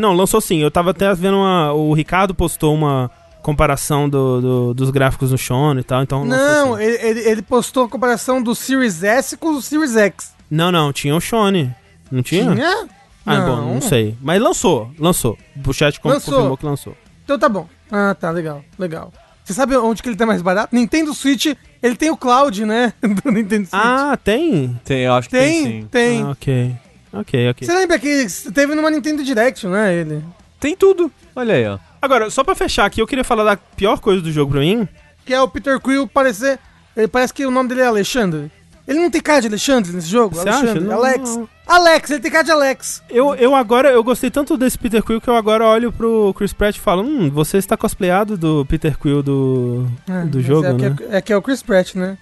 [0.00, 0.58] Não, lançou sim.
[0.58, 1.72] Eu tava até vendo uma.
[1.72, 3.08] O Ricardo postou uma
[3.44, 6.24] comparação do, do- dos gráficos no Shone e tal, então.
[6.24, 6.82] Não, sim.
[6.82, 10.32] ele, ele, postou a comparação do Series S com o Series X.
[10.50, 11.70] Não, não, tinha o Shone.
[12.10, 12.54] Não tinha?
[12.54, 12.88] Tinha?
[13.26, 14.16] Ah, bom, não sei.
[14.22, 15.36] Mas lançou, lançou.
[15.66, 16.32] O chat Lançou.
[16.34, 16.96] confirmou que lançou.
[17.24, 17.68] Então tá bom.
[17.92, 19.12] Ah, tá, legal, legal.
[19.44, 20.74] Você sabe onde que ele tá mais barato?
[20.74, 21.46] Nintendo Switch,
[21.82, 22.94] ele tem o Cloud, né?
[23.22, 23.72] Do Nintendo Switch.
[23.84, 24.80] Ah, tem?
[24.84, 25.88] Tem, eu acho que tem, tem, sim.
[25.90, 26.22] tem.
[26.22, 26.76] Ah, ok.
[27.12, 27.66] Ok, ok.
[27.66, 30.24] Você lembra que teve numa Nintendo Direct, não é ele?
[30.58, 31.12] Tem tudo.
[31.36, 31.78] Olha aí, ó.
[32.04, 34.86] Agora, só pra fechar aqui, eu queria falar da pior coisa do jogo pra mim.
[35.24, 36.58] Que é o Peter Quill parecer...
[36.96, 38.52] Ele parece que o nome dele é Alexandre.
[38.86, 40.36] Ele não tem cara de Alexandre nesse jogo?
[40.36, 40.80] Você Alexandre, acha?
[40.80, 41.36] Não, Alex.
[41.36, 41.48] não.
[41.66, 43.02] Alex, ele tem cara de Alex.
[43.08, 46.52] Eu, eu agora, eu gostei tanto desse Peter Quill que eu agora olho pro Chris
[46.52, 50.72] Pratt e falo, hum, você está cosplayado do Peter Quill do, Ah, do jogo, é,
[50.74, 50.94] né?
[50.96, 52.18] Que é, é que é o Chris Pratt, né?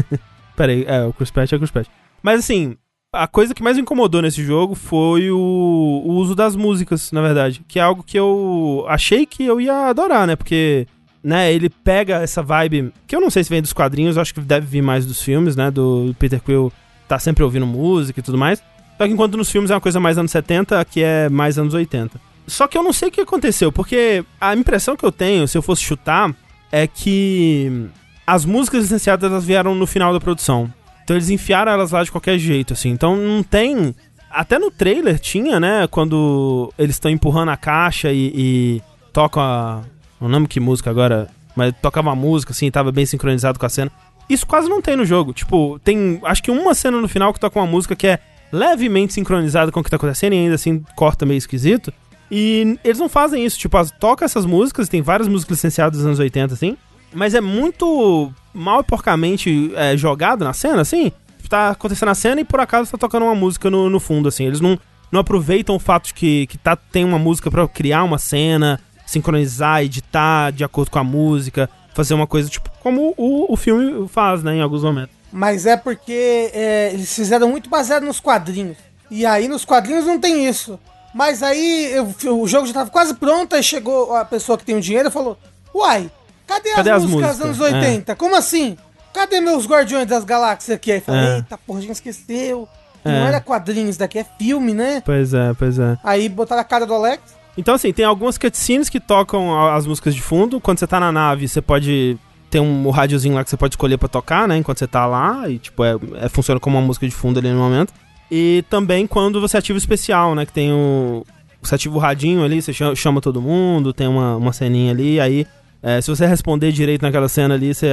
[0.54, 1.88] Pera aí, é, o Chris Pratt é o Chris Pratt.
[2.22, 2.76] Mas assim,
[3.12, 7.20] a coisa que mais me incomodou nesse jogo foi o, o uso das músicas, na
[7.20, 7.62] verdade.
[7.68, 10.34] Que é algo que eu achei que eu ia adorar, né?
[10.34, 10.86] Porque,
[11.22, 14.40] né, ele pega essa vibe, que eu não sei se vem dos quadrinhos, acho que
[14.40, 15.70] deve vir mais dos filmes, né?
[15.70, 16.72] Do Peter Quill
[17.06, 18.62] tá sempre ouvindo música e tudo mais.
[18.96, 21.74] Só que enquanto nos filmes é uma coisa mais anos 70, aqui é mais anos
[21.74, 22.18] 80.
[22.46, 25.56] Só que eu não sei o que aconteceu, porque a impressão que eu tenho, se
[25.56, 26.34] eu fosse chutar,
[26.70, 27.88] é que
[28.26, 30.72] as músicas licenciadas elas vieram no final da produção.
[31.04, 32.90] Então eles enfiaram elas lá de qualquer jeito, assim.
[32.90, 33.94] Então não tem.
[34.30, 35.86] Até no trailer tinha, né?
[35.86, 38.82] Quando eles estão empurrando a caixa e, e
[39.12, 39.82] tocam a.
[40.20, 43.68] Não lembro que música agora, mas tocava uma música, assim, tava bem sincronizado com a
[43.68, 43.90] cena.
[44.28, 45.32] Isso quase não tem no jogo.
[45.32, 48.18] Tipo, tem acho que uma cena no final que toca uma música que é
[48.52, 51.92] levemente sincronizada com o que tá acontecendo e ainda assim corta meio esquisito.
[52.30, 56.18] E eles não fazem isso, tipo, toca essas músicas, tem várias músicas licenciadas dos anos
[56.18, 56.78] 80, assim,
[57.12, 61.12] mas é muito mal e porcamente é, jogado na cena, assim.
[61.48, 64.46] Tá acontecendo a cena e por acaso tá tocando uma música no, no fundo, assim.
[64.46, 64.78] Eles não,
[65.10, 68.80] não aproveitam o fato de que, que tá, tem uma música para criar uma cena,
[69.04, 74.08] sincronizar, editar de acordo com a música, fazer uma coisa, tipo, como o, o filme
[74.08, 75.14] faz, né, em alguns momentos.
[75.30, 78.78] Mas é porque é, eles fizeram muito baseado nos quadrinhos.
[79.10, 80.80] E aí nos quadrinhos não tem isso.
[81.14, 84.74] Mas aí eu- o jogo já tava quase pronto, aí chegou a pessoa que tem
[84.76, 85.36] o dinheiro e falou:
[85.74, 86.10] Uai,
[86.46, 87.56] cadê as Cadê as músicas músicas?
[87.58, 88.16] dos anos 80?
[88.16, 88.76] Como assim?
[89.12, 90.92] Cadê meus Guardiões das Galáxias aqui?
[90.92, 91.36] Aí falei, É.
[91.36, 92.68] eita, porra, a gente esqueceu.
[93.04, 93.10] É.
[93.20, 95.02] Não era quadrinhos, daqui é filme, né?
[95.04, 95.98] Pois é, pois é.
[96.04, 97.20] Aí botaram a cara do Alex.
[97.58, 100.60] Então, assim, tem algumas cutscenes que tocam as músicas de fundo.
[100.60, 102.16] Quando você tá na nave, você pode.
[102.48, 104.56] ter um, um rádiozinho lá que você pode escolher pra tocar, né?
[104.56, 105.48] Enquanto você tá lá.
[105.48, 107.92] E, tipo, é, é- funciona como uma música de fundo ali no momento.
[108.30, 110.46] E também quando você ativa o especial, né?
[110.46, 111.26] Que tem o.
[111.60, 115.20] Você ativa o radinho ali, você chama, chama todo mundo, tem uma, uma ceninha ali.
[115.20, 115.46] Aí,
[115.82, 117.90] é, se você responder direito naquela cena ali, você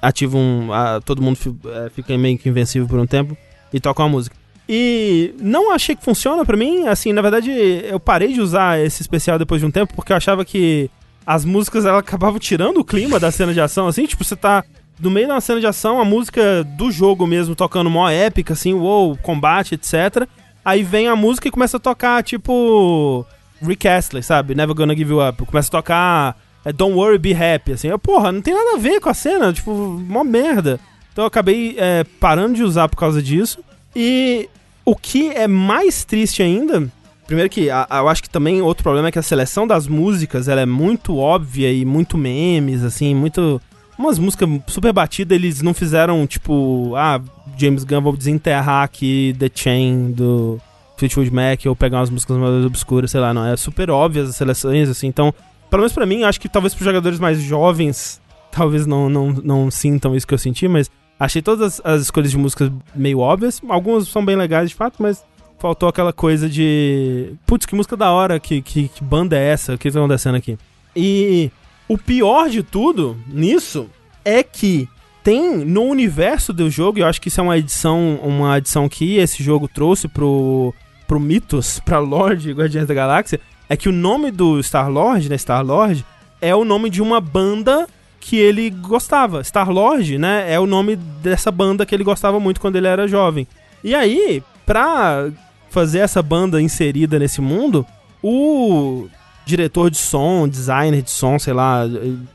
[0.00, 0.72] ativa um.
[0.72, 1.38] a- todo mundo
[1.86, 3.36] é, fica meio que invencível por um tempo
[3.72, 4.36] e toca uma música.
[4.68, 6.86] E não achei que funciona pra mim.
[6.86, 10.16] Assim, na verdade, eu parei de usar esse especial depois de um tempo porque eu
[10.16, 10.88] achava que
[11.26, 14.06] as músicas elas acabavam tirando o clima da cena de ação, assim.
[14.06, 14.64] Tipo, você tá
[15.00, 18.52] no meio de uma cena de ação, a música do jogo mesmo tocando mó épica,
[18.52, 20.28] assim, uou, combate, etc.
[20.64, 23.26] Aí vem a música e começa a tocar, tipo.
[23.60, 24.54] Rick Astley, sabe?
[24.54, 25.44] Never Gonna Give You Up.
[25.44, 27.88] Começa a tocar é, Don't Worry, Be Happy, assim.
[27.88, 30.78] Eu, porra, não tem nada a ver com a cena, tipo, mó merda.
[31.12, 33.58] Então eu acabei é, parando de usar por causa disso.
[33.94, 34.48] E
[34.84, 36.90] o que é mais triste ainda,
[37.26, 39.86] primeiro que a- a- eu acho que também outro problema é que a seleção das
[39.86, 43.60] músicas ela é muito óbvia e muito memes, assim, muito.
[43.98, 47.20] Umas músicas super batidas, eles não fizeram, tipo, ah,
[47.58, 50.58] James Gunn, vou desenterrar aqui The Chain do
[50.96, 53.44] Fleetwood Mac ou pegar umas músicas mais obscuras, sei lá, não.
[53.44, 55.32] É super óbvias as seleções, assim, então,
[55.72, 58.20] pelo menos pra mim, acho que talvez pros jogadores mais jovens,
[58.52, 60.88] talvez não, não, não sintam isso que eu senti, mas
[61.22, 63.60] Achei todas as, as escolhas de músicas meio óbvias.
[63.68, 65.24] Algumas são bem legais de fato, mas
[65.56, 67.34] faltou aquela coisa de.
[67.46, 69.74] Putz, que música da hora, que, que, que banda é essa?
[69.74, 70.58] O que tá acontecendo aqui?
[70.96, 71.48] E
[71.88, 73.88] o pior de tudo nisso
[74.24, 74.88] é que
[75.22, 78.88] tem no universo do jogo, e eu acho que isso é uma edição, uma edição
[78.88, 80.74] que esse jogo trouxe pro,
[81.06, 83.40] pro Mythos, pra Lorde Guardiões da Galáxia,
[83.72, 86.04] é que o nome do Star-Lord, né, Star-Lord,
[86.42, 87.88] é o nome de uma banda
[88.20, 89.42] que ele gostava.
[89.42, 93.48] Star-Lord, né, é o nome dessa banda que ele gostava muito quando ele era jovem.
[93.82, 95.30] E aí, pra
[95.70, 97.86] fazer essa banda inserida nesse mundo,
[98.22, 99.08] o
[99.46, 101.84] diretor de som, designer de som, sei lá,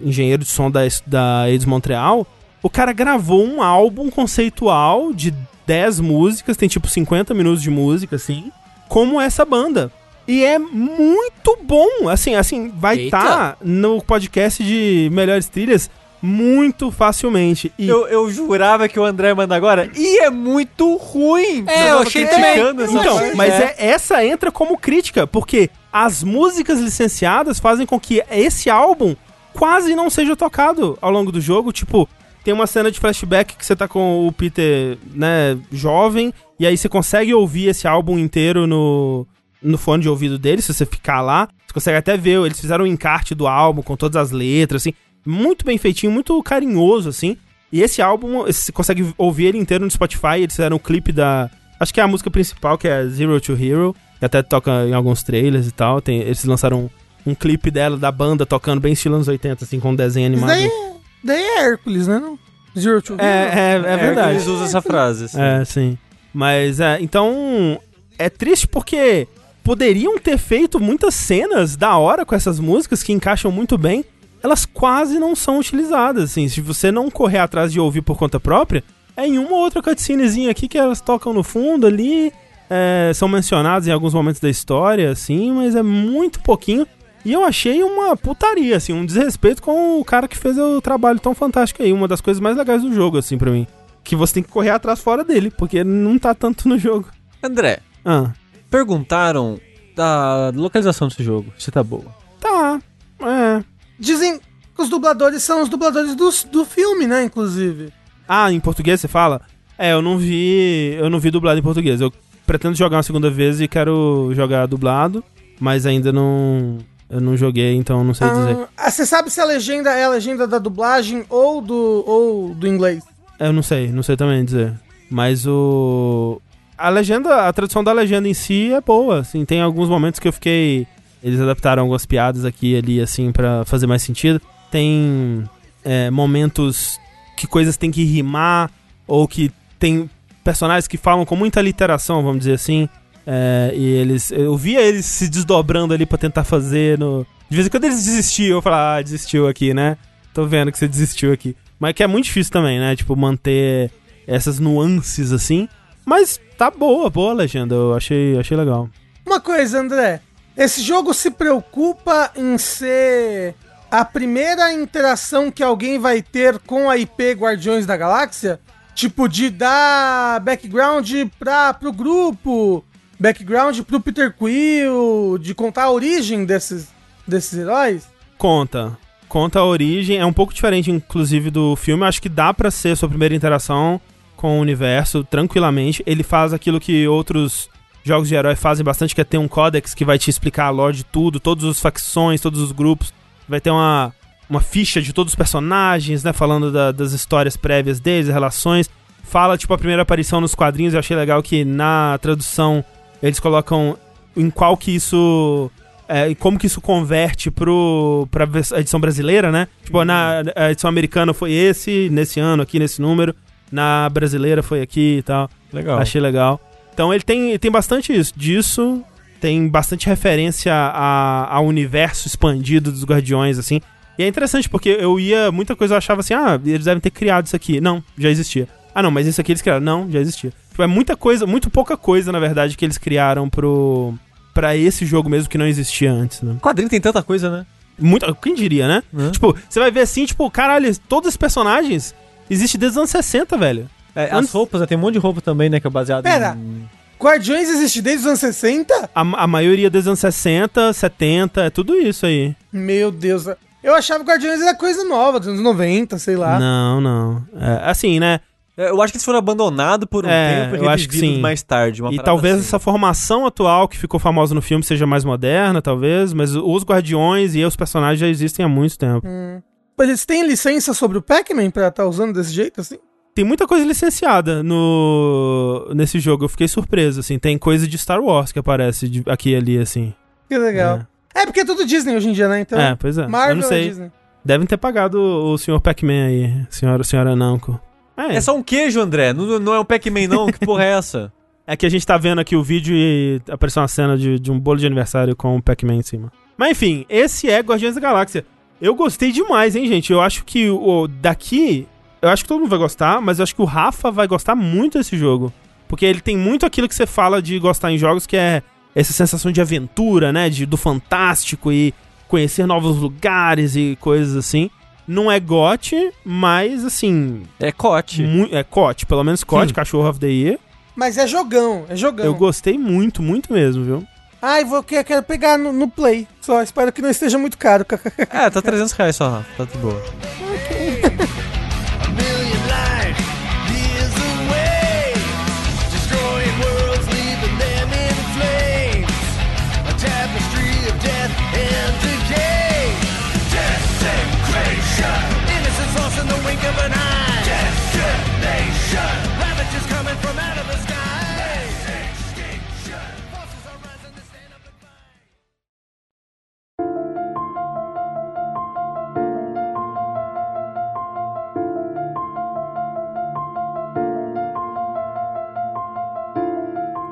[0.02, 2.26] engenheiro de som da, da Eidos Montreal,
[2.64, 5.32] o cara gravou um álbum conceitual de
[5.68, 8.52] 10 músicas, tem tipo 50 minutos de música, assim,
[8.90, 9.92] como essa banda.
[10.28, 15.89] E é muito bom, assim, assim, vai estar no podcast de melhores trilhas
[16.21, 17.71] muito facilmente.
[17.78, 19.89] E Eu, eu jurava que o André manda agora.
[19.95, 21.63] E é muito ruim!
[21.67, 23.01] É, eu achei criticando também.
[23.01, 23.36] então, parte.
[23.36, 29.15] mas é, essa entra como crítica, porque as músicas licenciadas fazem com que esse álbum
[29.53, 31.71] quase não seja tocado ao longo do jogo.
[31.71, 32.09] Tipo,
[32.43, 36.78] tem uma cena de flashback que você tá com o Peter, né, jovem, e aí
[36.78, 39.25] você consegue ouvir esse álbum inteiro no,
[39.62, 41.47] no fone de ouvido dele, se você ficar lá.
[41.67, 44.93] Você consegue até ver, eles fizeram um encarte do álbum com todas as letras, assim,
[45.25, 47.36] muito bem feitinho, muito carinhoso, assim.
[47.71, 51.50] E esse álbum, você consegue ouvir ele inteiro no Spotify, eles fizeram o clipe da...
[51.79, 54.93] Acho que é a música principal, que é Zero to Hero, que até toca em
[54.93, 56.01] alguns trailers e tal.
[56.01, 56.89] Tem, eles lançaram
[57.25, 60.25] um, um clipe dela, da banda, tocando bem estilo anos 80, assim, com um desenho
[60.28, 60.47] animado.
[60.47, 60.92] daí, é-
[61.24, 62.20] daí é Hércules, né?
[62.20, 62.39] Não?
[62.79, 63.21] Zero to Hero.
[63.24, 64.32] É, é, é verdade.
[64.36, 65.25] Eles usam essa frase.
[65.25, 65.42] assim.
[65.42, 65.97] É, sim.
[66.34, 67.79] Mas, é, então,
[68.17, 69.28] é triste porque
[69.68, 74.06] poderiam ter feito muitas cenas da hora com essas músicas que encaixam muito bem.
[74.42, 76.48] Elas quase não são utilizadas, assim.
[76.48, 78.82] Se você não correr atrás de ouvir por conta própria,
[79.18, 82.32] é em uma ou outra cutscenezinha aqui que elas tocam no fundo ali.
[82.70, 86.88] é, são mencionadas em alguns momentos da história, assim, mas é muito pouquinho.
[87.26, 91.20] E eu achei uma putaria, assim, um desrespeito com o cara que fez o trabalho
[91.20, 91.92] tão fantástico aí.
[91.92, 93.68] Uma das coisas mais legais do jogo, assim, pra mim.
[94.02, 97.10] Que você tem que correr atrás fora dele, porque não tá tanto no jogo.
[97.44, 98.32] André, Ah,
[98.70, 99.60] perguntaram
[99.96, 102.06] da localização desse jogo, se tá boa.
[102.39, 102.80] tá.
[103.20, 103.64] É.
[104.00, 107.24] Dizem que os dubladores são os dubladores do, do filme, né?
[107.24, 107.92] Inclusive.
[108.28, 109.42] Ah, em português você fala?
[109.78, 110.94] É, eu não vi.
[111.00, 112.00] Eu não vi dublado em português.
[112.00, 112.14] Eu
[112.46, 115.24] pretendo jogar uma segunda vez e quero jogar dublado,
[115.60, 116.78] mas ainda não.
[117.10, 118.68] Eu não joguei, então não sei dizer.
[118.78, 122.68] Ah, você sabe se a legenda é a legenda da dublagem ou do, ou do
[122.68, 123.04] inglês?
[123.39, 124.74] Eu não sei, não sei também dizer.
[125.10, 126.42] Mas o.
[126.78, 129.43] A legenda, a tradução da legenda em si é boa, assim.
[129.45, 130.86] Tem alguns momentos que eu fiquei
[131.24, 134.41] Eles adaptaram algumas piadas aqui e ali, assim, pra fazer mais sentido.
[134.70, 135.43] Tem
[135.83, 136.99] é, momentos
[137.36, 138.70] que coisas têm que rimar,
[139.08, 140.09] ou que tem
[140.43, 142.87] personagens que falam com muita literação, vamos dizer assim.
[143.25, 144.32] É, e eles.
[144.32, 147.25] Eu via eles se desdobrando ali pra tentar fazer no.
[147.49, 149.97] De vez em quando eles desistiam, eu falava, ah, desistiu aqui, né?
[150.33, 151.55] Tô vendo que você desistiu aqui.
[151.79, 152.95] Mas que é muito difícil também, né?
[152.95, 153.91] Tipo, manter
[154.25, 155.67] essas nuances assim.
[156.05, 157.75] Mas tá boa, boa a legenda.
[157.75, 158.89] Eu achei, achei legal.
[159.25, 160.21] Uma coisa, André.
[160.55, 163.54] Esse jogo se preocupa em ser
[163.92, 168.59] a primeira interação que alguém vai ter com a IP Guardiões da Galáxia?
[168.96, 172.84] Tipo, de dar background pra, pro grupo,
[173.20, 176.88] background pro Peter Quill, de contar a origem desses,
[177.28, 178.08] desses heróis?
[178.38, 178.97] Conta.
[179.29, 180.17] Conta a origem.
[180.17, 182.05] É um pouco diferente, inclusive, do filme.
[182.05, 184.01] Acho que dá pra ser sua primeira interação
[184.38, 186.01] com o universo tranquilamente.
[186.05, 187.70] Ele faz aquilo que outros
[188.08, 190.70] jogos de herói fazem bastante, que é ter um códex que vai te explicar a
[190.70, 193.14] lore de tudo, todas as facções, todos os grupos.
[193.50, 194.14] Vai ter uma,
[194.50, 196.32] uma ficha de todos os personagens, né?
[196.32, 198.89] Falando da, das histórias prévias deles, relações.
[199.24, 200.93] Fala, tipo, a primeira aparição nos quadrinhos.
[200.93, 202.84] Eu achei legal que na tradução
[203.22, 203.97] eles colocam
[204.36, 205.70] em qual que isso.
[206.09, 208.47] É, como que isso converte pro, pra
[208.78, 209.68] edição brasileira, né?
[209.84, 210.42] Tipo, na
[210.72, 213.36] edição americana foi esse, nesse ano aqui, nesse número.
[213.72, 215.50] Na brasileira foi aqui e tal.
[215.72, 216.00] Legal.
[216.00, 216.60] Achei legal.
[216.94, 219.04] Então ele tem, tem bastante isso, disso.
[219.39, 223.80] Tem bastante referência a, ao universo expandido dos Guardiões, assim.
[224.18, 225.52] E é interessante, porque eu ia.
[225.52, 227.80] Muita coisa eu achava assim, ah, eles devem ter criado isso aqui.
[227.80, 228.68] Não, já existia.
[228.96, 229.82] Ah, não, mas isso aqui eles criaram.
[229.82, 230.52] Não, já existia.
[230.72, 234.16] Tipo, é muita coisa, muito pouca coisa, na verdade, que eles criaram pro.
[234.54, 236.54] pra esse jogo mesmo que não existia antes, né?
[236.54, 237.66] O quadrinho tem tanta coisa, né?
[238.00, 239.04] Muito, quem diria, né?
[239.14, 239.32] Uhum.
[239.32, 242.16] Tipo, você vai ver assim, tipo, caralho, todos esses personagens
[242.49, 243.89] existem desde os anos 60, velho.
[244.15, 244.87] É, as roupas, né?
[244.87, 245.79] Tem um monte de roupa também, né?
[245.79, 246.57] Que é baseado Pera.
[246.59, 246.89] em...
[247.19, 249.09] Guardiões existe desde os anos 60?
[249.13, 252.55] A, a maioria dos anos 60, 70, é tudo isso aí.
[252.71, 253.45] Meu Deus.
[253.83, 256.59] Eu achava que Guardiões era coisa nova, dos anos 90, sei lá.
[256.59, 257.43] Não, não.
[257.59, 258.39] É, assim, né?
[258.75, 261.17] É, Eu acho que eles foram abandonados por um É, tempo e eu acho que
[261.17, 261.39] sim.
[261.39, 262.01] mais tarde.
[262.03, 262.63] uma e talvez assim.
[262.65, 267.55] essa formação atual que ficou famosa no filme seja mais moderna, talvez, mas os Guardiões
[267.55, 269.25] e os personagens já existem há muito tempo.
[269.25, 269.63] Mas
[270.05, 272.97] eles têm licença sobre o Pac-Man pra estar usando desse jeito, assim?
[273.33, 277.37] Tem muita coisa licenciada no nesse jogo, eu fiquei surpreso, assim.
[277.37, 280.13] Tem coisa de Star Wars que aparece de- aqui e ali, assim.
[280.49, 281.01] Que legal.
[281.36, 281.45] É.
[281.45, 282.61] porque é tudo Disney hoje em dia, né?
[282.61, 283.28] Então, É, pois é.
[283.28, 283.87] Marvel eu não é sei.
[283.89, 284.11] Disney.
[284.43, 285.79] Devem ter pagado o Sr.
[285.82, 287.79] Pac-Man aí, senhora, senhora Namco.
[288.15, 289.33] É, É só um queijo, André.
[289.33, 290.47] Não, não é um Pac-Man, não.
[290.47, 291.32] que porra é essa?
[291.69, 294.49] É que a gente tá vendo aqui o vídeo e apareceu uma cena de, de
[294.49, 296.32] um bolo de aniversário com o Pac-Man em cima.
[296.57, 298.45] Mas enfim, esse é Guardiões da Galáxia.
[298.79, 300.12] Eu gostei demais, hein, gente?
[300.12, 301.87] Eu acho que o daqui.
[302.21, 304.55] Eu acho que todo mundo vai gostar, mas eu acho que o Rafa vai gostar
[304.55, 305.51] muito desse jogo.
[305.87, 308.62] Porque ele tem muito aquilo que você fala de gostar em jogos, que é
[308.93, 310.49] essa sensação de aventura, né?
[310.49, 311.93] De, do fantástico e
[312.28, 314.70] conhecer novos lugares e coisas assim.
[315.08, 317.43] Não é GOT, mas assim.
[317.59, 318.24] É cote.
[318.51, 319.74] é COT, pelo menos COT, Sim.
[319.74, 320.59] Cachorro of the Year.
[320.95, 322.25] Mas é jogão, é jogão.
[322.25, 324.08] Eu gostei muito, muito mesmo, viu?
[324.42, 326.28] Ai, vou, que- quero pegar no, no Play.
[326.42, 327.86] Só espero que não esteja muito caro.
[328.30, 329.50] É, tá 300 reais só, Rafa.
[329.58, 330.01] Tá de boa.
[330.39, 331.38] million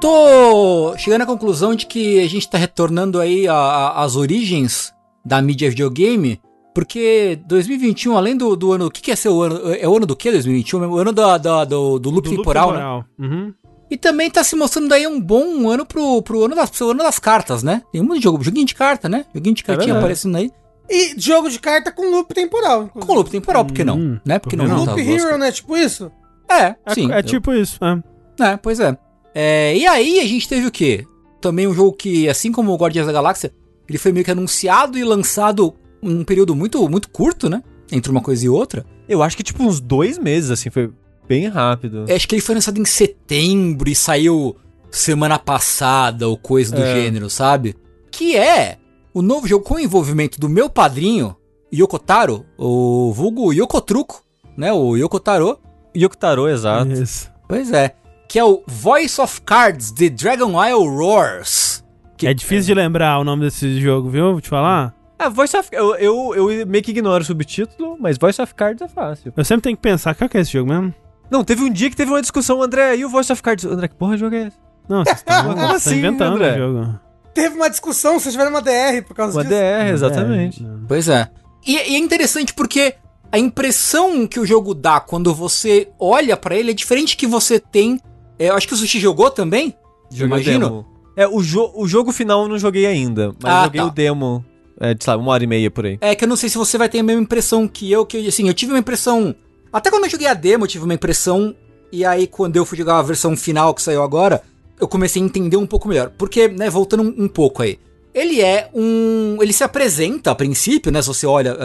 [0.06, 4.94] Tô chegando à conclusão de que a gente tá retornando aí às origens
[5.26, 6.40] da mídia videogame,
[6.76, 8.86] porque 2021, além do, do ano.
[8.86, 9.74] O que, que é ser o ano?
[9.74, 10.88] É o ano do que 2021?
[10.92, 12.74] O ano da, da- do, do loop Do temporal, né?
[12.78, 13.06] temporal.
[13.18, 13.52] Uhum.
[13.90, 17.00] E também tá se mostrando aí um bom ano pro, pro ano, das, pro ano
[17.02, 17.82] das cartas, né?
[17.92, 19.26] Tem um monte de jogo, joguinho de carta, né?
[19.34, 20.04] Joguinho de cartinha verdade.
[20.06, 20.52] aparecendo aí.
[20.88, 22.84] E jogo de carta com loop temporal.
[22.84, 23.08] inclusive.
[23.08, 23.98] Com loop temporal, por que não?
[23.98, 24.38] Hum, né?
[24.38, 25.52] Porque não por que juntar Loop Hero, né?
[25.52, 26.12] Tipo isso?
[26.48, 27.12] É, É, sim.
[27.12, 27.80] é eu- tipo isso.
[27.84, 28.04] É.
[28.52, 28.96] É, pois é.
[29.36, 31.06] É, E aí a gente teve o quê?
[31.42, 33.54] Também um jogo que, assim como o Guardiões da Galáxia,
[33.88, 37.62] ele foi meio que anunciado e lançado um período muito, muito curto, né?
[37.92, 38.86] Entre uma coisa e outra.
[39.08, 40.90] Eu acho que tipo uns dois meses, assim, foi
[41.28, 42.06] bem rápido.
[42.10, 44.56] Acho que ele foi lançado em setembro e saiu
[44.90, 46.94] semana passada ou coisa do É.
[46.96, 47.76] gênero, sabe?
[48.10, 48.78] Que é
[49.14, 51.36] o novo jogo com envolvimento do meu padrinho,
[51.74, 54.24] Yokotaro, o vulgo Yokotruco,
[54.58, 54.72] né?
[54.72, 55.60] O Yokotaro.
[55.96, 56.92] Yokotaro, exato.
[56.92, 57.30] Isso.
[57.48, 57.96] Pois é.
[58.36, 61.82] Que é o Voice of Cards The Dragon Isle Roars.
[62.18, 62.28] que.
[62.28, 64.34] É difícil de lembrar o nome desse jogo, viu?
[64.34, 64.94] Vou te falar.
[65.18, 68.82] É, Voice of eu, eu, eu meio que ignoro o subtítulo, mas Voice of Cards
[68.82, 69.32] é fácil.
[69.38, 70.94] Eu sempre tenho que pensar, qual que é esse jogo mesmo?
[71.32, 73.64] Não, teve um dia que teve uma discussão, André, e o Voice of Cards?
[73.64, 74.58] André, que porra de jogo é esse?
[74.90, 76.56] Não, vocês estão Como vocês estão assim, inventando André?
[76.56, 77.00] o jogo.
[77.34, 79.56] Teve uma discussão, vocês tiveram uma DR por causa Uma disso.
[79.56, 80.62] DR, exatamente.
[80.62, 80.68] É.
[80.86, 81.30] Pois é.
[81.66, 82.96] E, e é interessante porque
[83.32, 87.62] a impressão que o jogo dá quando você olha pra ele é diferente que você
[87.62, 87.98] tem.
[88.38, 89.76] É, eu acho que o Sushi jogou também.
[90.12, 90.66] Joguei Imagino.
[90.66, 90.86] o demo.
[91.18, 93.88] É, o, jo o jogo final eu não joguei ainda, mas Ah, eu joguei tá.
[93.88, 94.46] o demo,
[94.80, 95.98] é, de, sabe, uma hora e meia por aí.
[96.02, 98.28] É que eu não sei se você vai ter a mesma impressão que eu, que
[98.28, 99.34] assim, eu tive uma impressão.
[99.72, 101.56] Até quando eu joguei a demo, eu tive uma impressão.
[101.92, 104.42] E aí, quando eu fui jogar a versão final que saiu agora,
[104.80, 106.12] eu comecei a entender um pouco melhor.
[106.18, 107.80] Porque, né, voltando um, um pouco aí.
[108.14, 109.38] Ele é um.
[109.42, 111.02] Ele se apresenta a princípio, né?
[111.02, 111.64] Se você olha, é,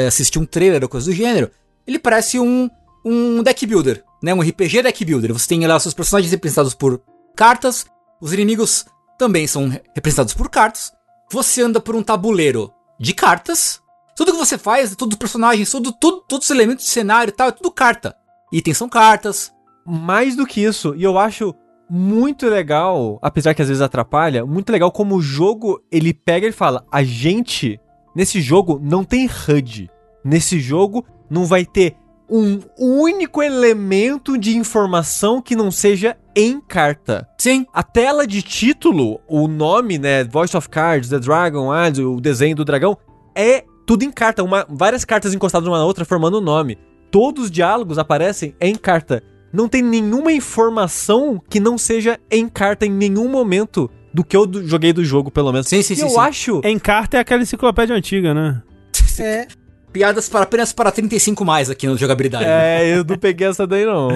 [0.00, 1.50] é, é, assistir um trailer ou coisa do gênero,
[1.86, 2.70] ele parece um,
[3.04, 4.34] um deck builder, né?
[4.34, 5.32] Um RPG deck builder.
[5.32, 7.00] Você tem lá seus personagens representados por
[7.36, 7.86] cartas,
[8.20, 8.86] os inimigos
[9.18, 10.92] também são representados por cartas.
[11.30, 13.80] Você anda por um tabuleiro de cartas.
[14.16, 17.34] Tudo que você faz, todos os personagens, tudo, tudo, todos os elementos de cenário e
[17.34, 18.16] tal, é tudo carta.
[18.52, 19.52] Itens são cartas.
[19.86, 21.54] Mais do que isso, e eu acho
[21.88, 26.52] muito legal, apesar que às vezes atrapalha, muito legal como o jogo, ele pega e
[26.52, 27.80] fala, a gente,
[28.14, 29.90] nesse jogo, não tem HUD.
[30.24, 31.96] Nesse jogo, não vai ter
[32.30, 37.26] um único elemento de informação que não seja em carta.
[37.38, 42.20] Sim, A tela de título, o nome, né, Voice of Cards, The Dragon, ah, o
[42.20, 42.96] desenho do dragão,
[43.34, 46.78] é tudo em carta, uma, várias cartas encostadas uma na outra formando o nome.
[47.10, 49.22] Todos os diálogos aparecem em carta.
[49.50, 54.46] Não tem nenhuma informação que não seja em carta em nenhum momento do que eu
[54.46, 55.68] do- joguei do jogo, pelo menos.
[55.68, 56.18] Sim, sim, e sim, eu sim.
[56.18, 56.60] acho...
[56.64, 58.62] Em carta é aquela enciclopédia antiga, né?
[59.20, 59.48] É.
[59.92, 62.44] piadas para apenas para 35 mais aqui no jogabilidade.
[62.44, 62.84] né?
[62.84, 64.08] É, eu não peguei essa daí, não.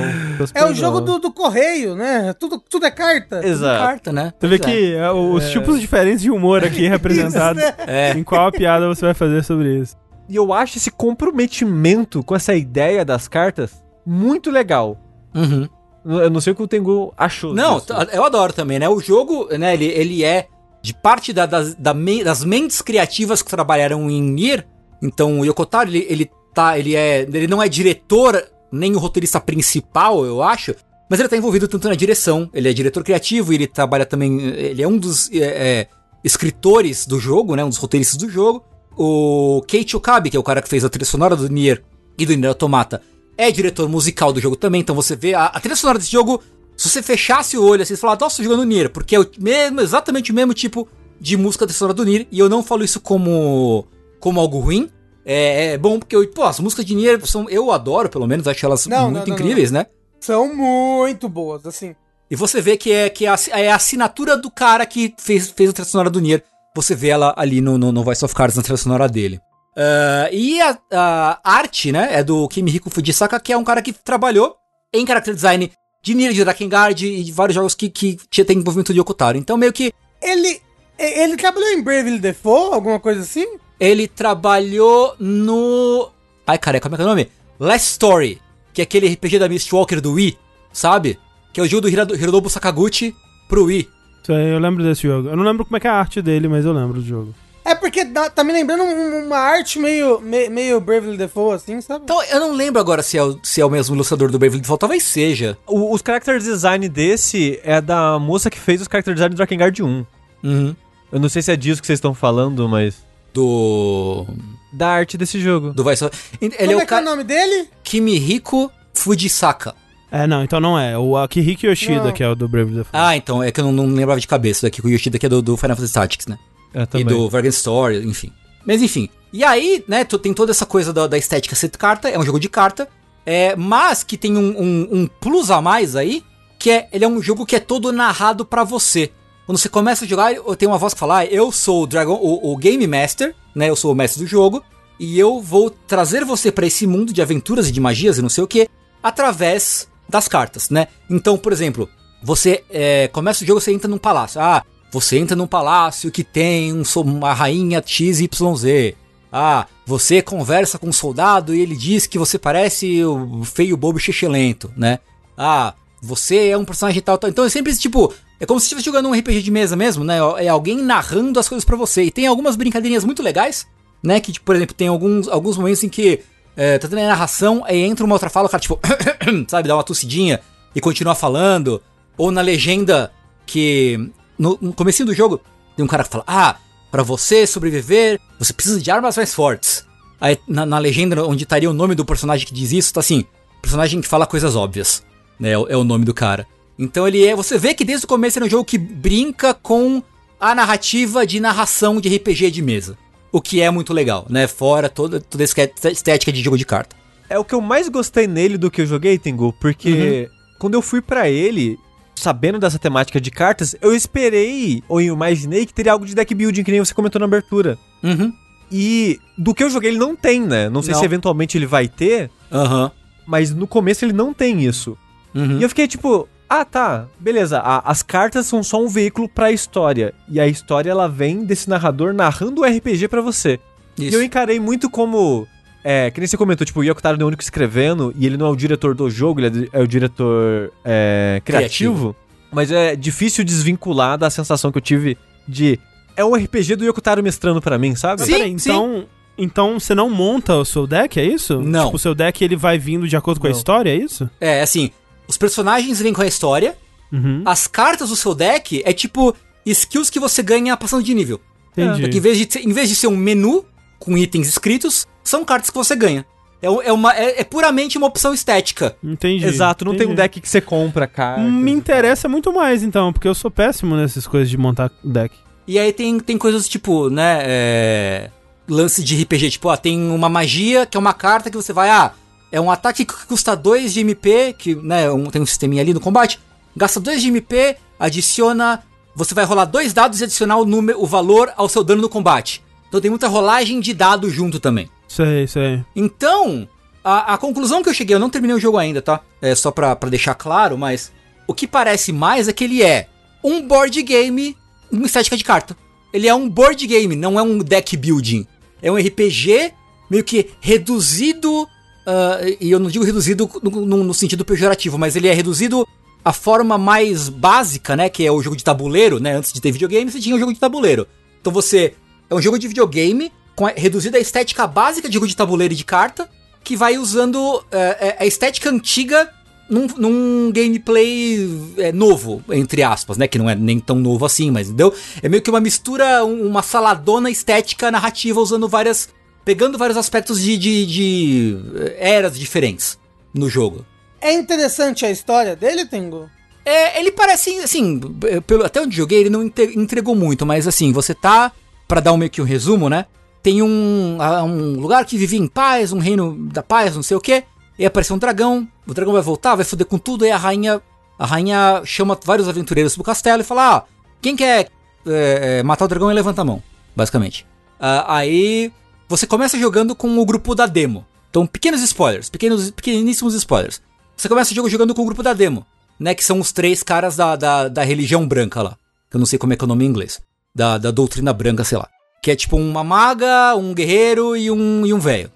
[0.54, 2.32] É o jogo do, do correio, né?
[2.38, 3.46] Tudo, tudo é carta.
[3.46, 3.82] Exato.
[3.84, 4.32] Carta, né?
[4.38, 4.76] Você vê Pois é.
[4.76, 7.62] que é, os tipos diferentes de humor aqui representados.
[7.86, 8.12] É.
[8.12, 9.96] Em qual piada você vai fazer sobre isso?
[10.28, 14.96] E eu acho esse comprometimento com essa ideia das cartas muito legal.
[15.34, 15.68] Uhum.
[16.04, 17.54] Eu não sei o que o Tengu achou.
[17.54, 17.92] Não, disso.
[18.12, 18.88] eu adoro também, né?
[18.88, 20.46] O jogo, né, ele, ele é
[20.82, 21.92] de parte da- das, da
[22.24, 24.66] das mentes criativas que trabalharam em Nier.
[25.02, 29.40] Então, o Yokotaro, ele, ele tá, ele é, ele não é diretor, nem o roteirista
[29.40, 30.74] principal, eu acho,
[31.10, 34.40] mas ele tá envolvido tanto na direção, ele é diretor criativo e ele trabalha também,
[34.40, 35.88] ele é um dos é, é,
[36.24, 38.64] escritores do jogo, né, um dos roteiristas do jogo.
[38.96, 41.82] O Keiichi Okabe, que é o cara que fez a trilha sonora do Nier
[42.16, 43.02] e do Nier Automata,
[43.36, 46.42] é diretor musical do jogo também, então você vê a, a trilha sonora desse jogo,
[46.76, 49.80] se você fechasse o olho assim, você falar, nossa, jogando Nier, porque é o mesmo,
[49.80, 50.88] exatamente o mesmo tipo
[51.20, 53.86] de música da trilha sonora do Nier, e eu não falo isso como
[54.22, 54.88] como algo ruim,
[55.24, 58.48] é, é bom porque, eu, pô, as músicas de Nier são, eu adoro, pelo menos,
[58.48, 59.86] acho elas Não, muito não, não, incríveis, né?
[60.20, 61.94] São muito boas, assim.
[62.30, 65.50] E você vê que é, que é, a, é a assinatura do cara que fez,
[65.50, 66.42] fez a trilha sonora do Nier.
[66.74, 69.38] Você vê ela ali no, no, no Voice of Cards, na trilha sonora dele.
[69.76, 73.92] Ah, e a, a arte, né, é do Kimihiko Fujisaka, que é um cara que
[73.92, 74.56] trabalhou
[74.92, 75.72] em character design
[76.02, 79.38] de Nier, de Drakengard e de vários jogos que, que tinha tem envolvimento de Yokotaro.
[79.38, 80.60] Então, meio que Ele,
[81.04, 83.46] ele trabalhou em Bravely Default, alguma coisa assim?
[83.80, 86.08] ele trabalhou no...
[86.46, 87.28] Ai, cara, como é que é o nome?
[87.58, 88.40] Last Story,
[88.72, 90.38] que é aquele RPG da Mistwalker do Wii,
[90.72, 91.18] sabe?
[91.52, 93.12] Que é o jogo do Hironobu Sakaguchi
[93.48, 93.88] pro Wii.
[94.22, 95.28] Isso aí, eu lembro desse jogo.
[95.28, 97.34] Eu não lembro como é que é a arte dele, mas eu lembro do jogo.
[97.64, 101.80] É porque dá- tá me lembrando um- uma arte meio, me- meio Bravely Default, assim,
[101.80, 102.04] sabe?
[102.04, 104.60] Então, eu não lembro agora se é o, se é o mesmo ilustrador do Bravely
[104.60, 105.58] Default, talvez seja.
[105.66, 109.82] O- os character design desse é da moça que fez os character design do Drakengard
[109.82, 110.06] 1.
[110.44, 110.74] Uhum.
[111.12, 112.96] Eu não sei se é disso que vocês estão falando, mas.
[113.34, 114.26] Do.
[114.72, 115.72] Da arte desse jogo.
[115.72, 116.04] Do Vice.
[116.40, 117.68] Ele Como é o é que é o nome dele?
[117.84, 119.74] Kimihiko Fujisaka.
[120.10, 120.96] É, não, então não é.
[120.98, 122.12] O Akihiko Yoshida, Não.
[122.12, 122.90] que é o do Brave Default.
[122.92, 124.84] Ah, então, é que eu não, não lembrava de cabeça daqui.
[124.84, 126.38] O Yoshida que é do, do Final Fantasy Tactics, né?
[126.74, 127.06] É, E também.
[127.06, 128.30] do Vargan Story, enfim.
[128.66, 129.08] Mas enfim.
[129.32, 132.24] E aí, né, tu- tem toda essa coisa da, da estética ser carta, é um
[132.24, 132.86] jogo de carta.
[133.24, 136.22] É, mas que tem um, um- um plus a mais aí,
[136.58, 139.10] que é ele é um jogo que é todo narrado pra você.
[139.52, 142.14] Quando você começa a jogar, tenho uma voz que fala, ah, eu sou o Dragon,
[142.14, 143.68] o, o Game Master, né?
[143.68, 144.64] Eu sou o mestre do jogo,
[144.98, 148.30] e eu vou trazer você pra esse mundo de aventuras e de magias e não
[148.30, 148.66] sei o que,
[149.02, 150.88] através das cartas, né?
[151.10, 151.86] Então, por exemplo,
[152.22, 154.40] você é, começa o jogo, você entra num palácio.
[154.40, 158.94] Ah, você entra num palácio que tem um, uma rainha XYZ.
[159.30, 163.98] Ah, você conversa com um soldado e ele diz que você parece o feio bobo
[164.30, 164.98] lento, né?
[165.36, 167.30] Ah, você é um personagem tal, tal.
[167.30, 168.12] Então é sempre esse tipo.
[168.42, 170.16] É como se estivesse jogando um RPG de mesa mesmo, né?
[170.38, 172.02] É alguém narrando as coisas pra você.
[172.02, 173.68] E tem algumas brincadeirinhas muito legais,
[174.02, 174.18] né?
[174.18, 176.18] Que, tipo, por exemplo, tem alguns, alguns momentos em que
[176.56, 178.80] é, tá tendo a narração, aí entra uma outra fala, o cara, tipo,
[179.46, 180.40] sabe, dá uma tossidinha
[180.74, 181.80] e continua falando.
[182.18, 183.12] Ou na legenda
[183.46, 184.10] que.
[184.36, 185.40] No, no comecinho do jogo,
[185.76, 186.56] Tem um cara que fala, ah,
[186.90, 189.86] pra você sobreviver, você precisa de armas mais fortes.
[190.20, 193.24] Aí na, na legenda onde estaria o nome do personagem que diz isso, tá assim,
[193.60, 195.04] personagem que fala coisas óbvias,
[195.38, 195.50] né?
[195.50, 196.44] É, é o nome do cara.
[196.78, 197.34] Então ele é.
[197.34, 200.02] Você vê que desde o começo ele é um jogo que brinca com
[200.40, 202.96] a narrativa de narração de RPG de mesa.
[203.30, 204.46] O que é muito legal, né?
[204.46, 206.96] Fora toda, toda essa estética de jogo de carta.
[207.30, 210.28] É o que eu mais gostei nele do que eu joguei, Tengu, porque
[210.58, 211.78] quando eu fui pra ele,
[212.14, 216.34] sabendo dessa temática de cartas, eu esperei, ou eu imaginei que teria algo de deck
[216.34, 217.78] building, que nem você comentou na abertura.
[218.02, 218.32] Uhum.
[218.70, 220.68] E do que eu joguei ele não tem, né?
[220.68, 221.00] Não sei Não.
[221.00, 222.90] se eventualmente ele vai ter, Aham.
[223.26, 224.96] mas no começo ele não tem isso.
[225.34, 225.58] Uhum.
[225.58, 226.28] E eu fiquei tipo,
[226.60, 230.12] ah tá, beleza, a- as cartas são só um veículo pra história.
[230.28, 233.58] E a história ela vem desse narrador narrando o RPG pra você.
[233.98, 234.16] E Isso.
[234.16, 235.46] eu encarei muito como.
[235.84, 238.36] É, que nem você comentou, tipo, o Yoko não é o único escrevendo, e ele
[238.36, 242.16] não é o diretor do jogo, ele é, é o diretor é, criativo, Criativo.
[242.52, 245.16] Mas é difícil desvincular da sensação que eu tive
[245.48, 245.78] de.
[246.16, 248.22] É um RPG do Yokotaro mestrando pra mim, sabe?
[248.22, 249.06] Sim, peraí, então,
[249.36, 251.60] então você não monta o seu deck, é isso?
[251.60, 251.86] Não.
[251.86, 253.56] Tipo, o seu deck ele vai vindo de acordo com a Não.
[253.56, 254.28] história, é isso?
[254.40, 254.90] É, assim,
[255.32, 256.76] os personagens vêm com a história,
[257.10, 257.42] Uhum.
[257.44, 259.34] as cartas do seu deck é tipo
[259.66, 261.40] skills que você ganha passando de nível.
[261.72, 262.02] Entendi.
[262.02, 263.64] Só que em vez, de, ser- em vez de ser um menu
[263.98, 266.24] com itens escritos, são cartas que você ganha.
[266.60, 268.96] É, é uma, é, é puramente uma opção estética.
[269.02, 269.44] Entendi.
[269.44, 270.22] Exato, não tem um entendi.
[270.22, 271.40] deck que você compra, cara.
[271.42, 275.34] Me interessa muito mais, então, porque eu sou péssimo nessas coisas de montar deck.
[275.66, 278.30] E aí tem, tem coisas tipo, né, é,
[278.68, 281.90] lance de RPG, tipo, ah, tem uma magia que é uma carta que você vai,
[281.90, 282.12] ah,
[282.52, 285.92] é um ataque que custa 2 de MP, que, né, um- tem um sisteminha ali
[285.92, 286.38] no combate,
[286.76, 288.82] gasta 2 de MP, adiciona,
[289.16, 292.08] você vai rolar dois dados e adicionar o número, o valor ao seu dano no
[292.08, 292.62] combate.
[292.88, 294.88] Então tem muita rolagem de dado junto também.
[295.08, 295.82] Sei, sei.
[295.96, 296.68] Então,
[297.02, 299.20] a, a conclusão que eu cheguei, eu não terminei o jogo ainda, tá?
[299.40, 301.10] É só pra, pra deixar claro, mas
[301.48, 303.08] o que parece mais é que ele é
[303.42, 304.56] um board game
[304.90, 305.76] com estética de carta.
[306.12, 308.46] Ele é um board game, não é um deck building.
[308.82, 309.72] É um RPG
[310.10, 311.66] meio que reduzido.
[312.06, 315.86] Ah, e eu não digo reduzido no, no- no sentido pejorativo, mas ele é reduzido
[316.24, 318.08] a forma mais básica, né?
[318.08, 319.34] Que é o jogo de tabuleiro, né?
[319.36, 321.06] Antes de ter videogame, você tinha o jogo de tabuleiro.
[321.40, 321.94] Então você.
[322.30, 325.74] É um jogo de videogame com a, reduzida a estética básica de jogo de tabuleiro
[325.74, 326.28] e de carta,
[326.64, 329.28] que vai usando é, a estética antiga
[329.68, 333.26] num, num gameplay é, novo, entre aspas, né?
[333.28, 334.94] Que não é nem tão novo assim, mas entendeu?
[335.22, 339.08] É meio que uma mistura, um- uma saladona estética narrativa usando várias.
[339.44, 342.98] Pegando vários aspectos de, de, de eh, eras diferentes
[343.34, 343.84] no jogo.
[344.20, 346.28] É interessante a história dele, Tengu?
[346.64, 350.92] É, ele parece, assim, eh, pelo, até onde joguei, ele não entregou muito, mas assim,
[350.92, 351.50] você tá,
[351.88, 353.06] pra dar um meio que um resumo, né?
[353.42, 357.20] Tem um, um lugar que vivia em paz, um reino da paz, não sei o
[357.20, 357.42] quê,
[357.76, 360.80] e apareceu um dragão, o dragão vai voltar, vai foder com tudo, e a rainha,
[361.18, 363.84] a rainha chama vários aventureiros pro castelo e fala, ah,
[364.20, 364.68] quem quer
[365.04, 366.62] eh, matar o dragão e levanta a mão,
[366.94, 367.44] basicamente.
[367.80, 368.70] Ah, aí,
[369.12, 371.04] você começa jogando com o grupo da demo.
[371.28, 373.82] Então, pequenos spoilers, pequenos, pequeníssimos spoilers.
[374.16, 375.66] Você começa o jogo jogando com o grupo da demo,
[376.00, 376.14] né?
[376.14, 378.76] Que são os três caras da, da, da religião branca lá.
[379.10, 380.18] Que eu não sei como é que é o nome em inglês.
[380.54, 381.88] Da, da doutrina branca, sei lá.
[382.22, 385.30] Que é tipo uma maga, um guerreiro e um, e um velho.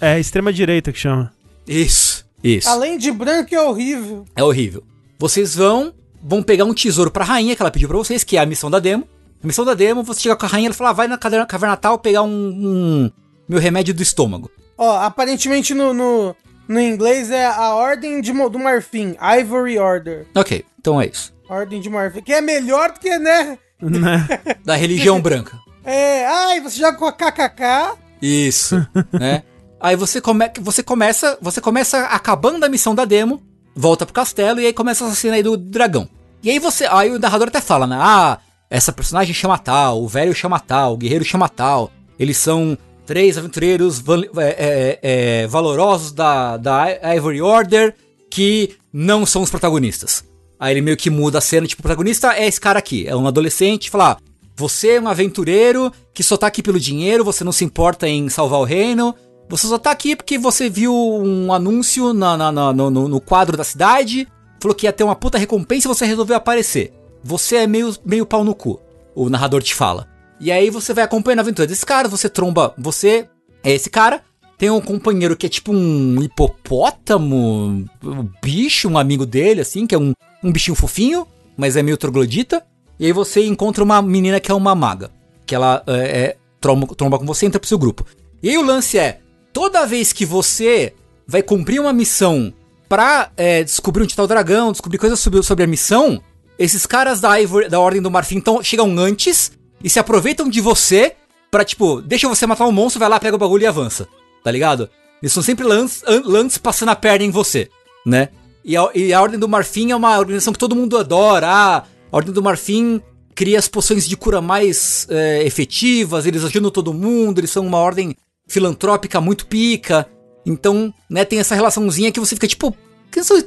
[0.00, 1.30] É extrema direita que chama.
[1.66, 2.24] Isso.
[2.42, 2.68] Isso.
[2.68, 4.24] Além de branco, é horrível.
[4.34, 4.82] É horrível.
[5.18, 5.92] Vocês vão
[6.22, 8.70] vão pegar um tesouro pra rainha que ela pediu pra vocês, que é a missão
[8.70, 9.06] da demo.
[9.42, 11.16] A missão da demo, você chega com a rainha e ela fala, ah, vai na
[11.16, 13.10] caverna, caverna tal pegar um, um
[13.48, 14.50] meu remédio do estômago.
[14.76, 16.36] Ó, aparentemente no, no,
[16.68, 20.26] no inglês é a Ordem de, do Marfim, Ivory Order.
[20.34, 21.32] Ok, então é isso.
[21.48, 23.58] Ordem de Marfim, que é melhor do que, né?
[23.80, 24.28] Né?
[24.64, 25.58] Da religião branca.
[25.84, 27.96] É, ai, você joga com a KKK.
[28.20, 29.42] Isso, né?
[29.80, 33.40] Aí você, come, você começa, você começa acabando a missão da demo,
[33.74, 36.08] volta pro castelo e aí começa a cena aí do dragão.
[36.42, 37.96] E aí você, aí o narrador até fala, né?
[37.98, 38.38] Ah,
[38.70, 41.90] essa personagem chama tal, o velho chama tal, o guerreiro chama tal.
[42.18, 42.76] Eles são
[43.06, 47.94] três aventureiros val- é, é, é, valorosos da, da Ivory Order
[48.30, 50.24] que não são os protagonistas.
[50.60, 53.14] Aí ele meio que muda a cena, tipo, o protagonista é esse cara aqui, é
[53.16, 54.16] um adolescente, fala, ah,
[54.56, 58.28] você é um aventureiro que só tá aqui pelo dinheiro, você não se importa em
[58.28, 59.14] salvar o reino,
[59.48, 63.20] você só tá aqui porque você viu um anúncio na, na- na- no, no- no
[63.20, 64.26] quadro da cidade,
[64.60, 66.92] falou que ia ter uma puta recompensa e você resolveu aparecer.
[67.28, 68.80] Você é meio, meio pau no cu,
[69.14, 70.08] o narrador te fala.
[70.40, 73.28] E aí você vai acompanhando a aventura desse cara, você tromba, você
[73.62, 74.22] é esse cara,
[74.56, 79.94] tem um companheiro que é tipo um hipopótamo, um bicho, um amigo dele, assim, que
[79.94, 82.64] é um, um bichinho fofinho, mas é meio troglodita.
[82.98, 85.10] E aí você encontra uma menina que é uma maga,
[85.44, 88.06] que ela é, é, tromba, tromba com você e entra pro seu grupo.
[88.42, 89.20] E aí o lance é,
[89.52, 90.94] toda vez que você
[91.26, 92.54] vai cumprir uma missão
[92.88, 96.22] pra é, descobrir onde tá o dragão, descobrir coisas sobre, sobre a missão,
[96.58, 97.34] esses caras da,
[97.68, 99.52] da Ordem do Marfim então, chegam antes
[99.82, 101.14] e se aproveitam de você
[101.50, 104.08] pra, tipo, deixa você matar um monstro, vai lá, pega o bagulho e avança.
[104.42, 104.90] Tá ligado?
[105.22, 107.68] Eles são sempre lãs passando a perna em você,
[108.04, 108.28] né?
[108.64, 111.46] E a, e a Ordem do Marfim é uma organização que todo mundo adora.
[111.48, 113.00] Ah, a Ordem do Marfim
[113.34, 117.78] cria as poções de cura mais é, efetivas, eles ajudam todo mundo, eles são uma
[117.78, 118.16] ordem
[118.48, 120.08] filantrópica muito pica.
[120.44, 122.74] Então, né, tem essa relaçãozinha que você fica tipo,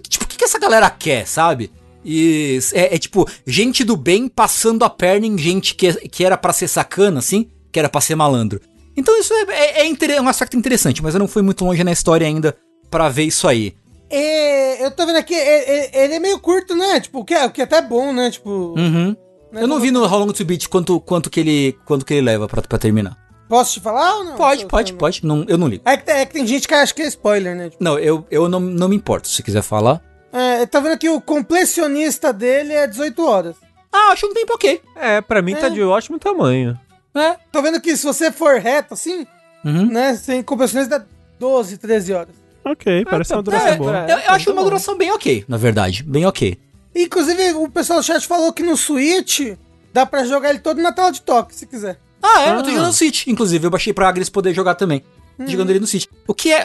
[0.07, 1.71] tipo, o que essa galera quer, sabe?
[2.03, 6.35] E é, é tipo, gente do bem passando a perna em gente que, que era
[6.37, 8.59] pra ser sacana, assim, que era pra ser malandro.
[8.97, 11.83] Então isso é, é, é é um aspecto interessante, mas eu não fui muito longe
[11.83, 12.55] na história ainda
[12.89, 13.73] pra ver isso aí.
[14.09, 16.99] É, eu tô vendo aqui, é- é- ele é meio curto, né?
[16.99, 18.29] Tipo, o que é, o que é até bom, né?
[18.29, 19.15] Tipo, Uhum.
[19.53, 22.21] Eu não vi no How Long to Beat quanto, quanto, que, ele, quanto que ele
[22.21, 23.17] leva pra, pra terminar.
[23.49, 24.35] posso te falar ou não?
[24.37, 25.25] Pode, pode, pode.
[25.25, 25.83] Não, eu não ligo.
[25.85, 27.69] É que, tem- é que tem gente que acha que é spoiler, né?
[27.69, 29.27] Tipo, Não, eu, eu não, não me importo.
[29.27, 30.01] Se quiser falar.
[30.31, 33.55] É, tá vendo aqui o completionista dele é 18 horas.
[33.91, 34.81] Ah, acho um tempo ok.
[34.95, 35.69] É, pra mim tá É.
[35.69, 36.79] de ótimo tamanho.
[37.13, 37.35] É.
[37.51, 39.27] Tô vendo que se você for reto assim,
[39.65, 39.87] Uhum.
[39.91, 40.15] né?
[40.15, 41.05] Sem completionista dá
[41.39, 42.33] 12, 13 horas.
[42.63, 44.05] Ok, parece uma tá- duração É, boa.
[44.07, 46.03] eu, eu acho uma duração bem ok, na verdade.
[46.03, 46.57] Bem ok.
[46.95, 49.55] Inclusive, o pessoal do chat falou que no Switch
[49.93, 51.97] dá pra jogar ele todo na tela de toque, se quiser.
[52.21, 52.71] Ah, é, eu tô Ah.
[52.71, 53.27] jogando no Switch.
[53.27, 55.03] Inclusive, eu baixei pra Agnes poder jogar também.
[55.37, 56.05] Tô Jogando ele no Switch.
[56.27, 56.63] O que é.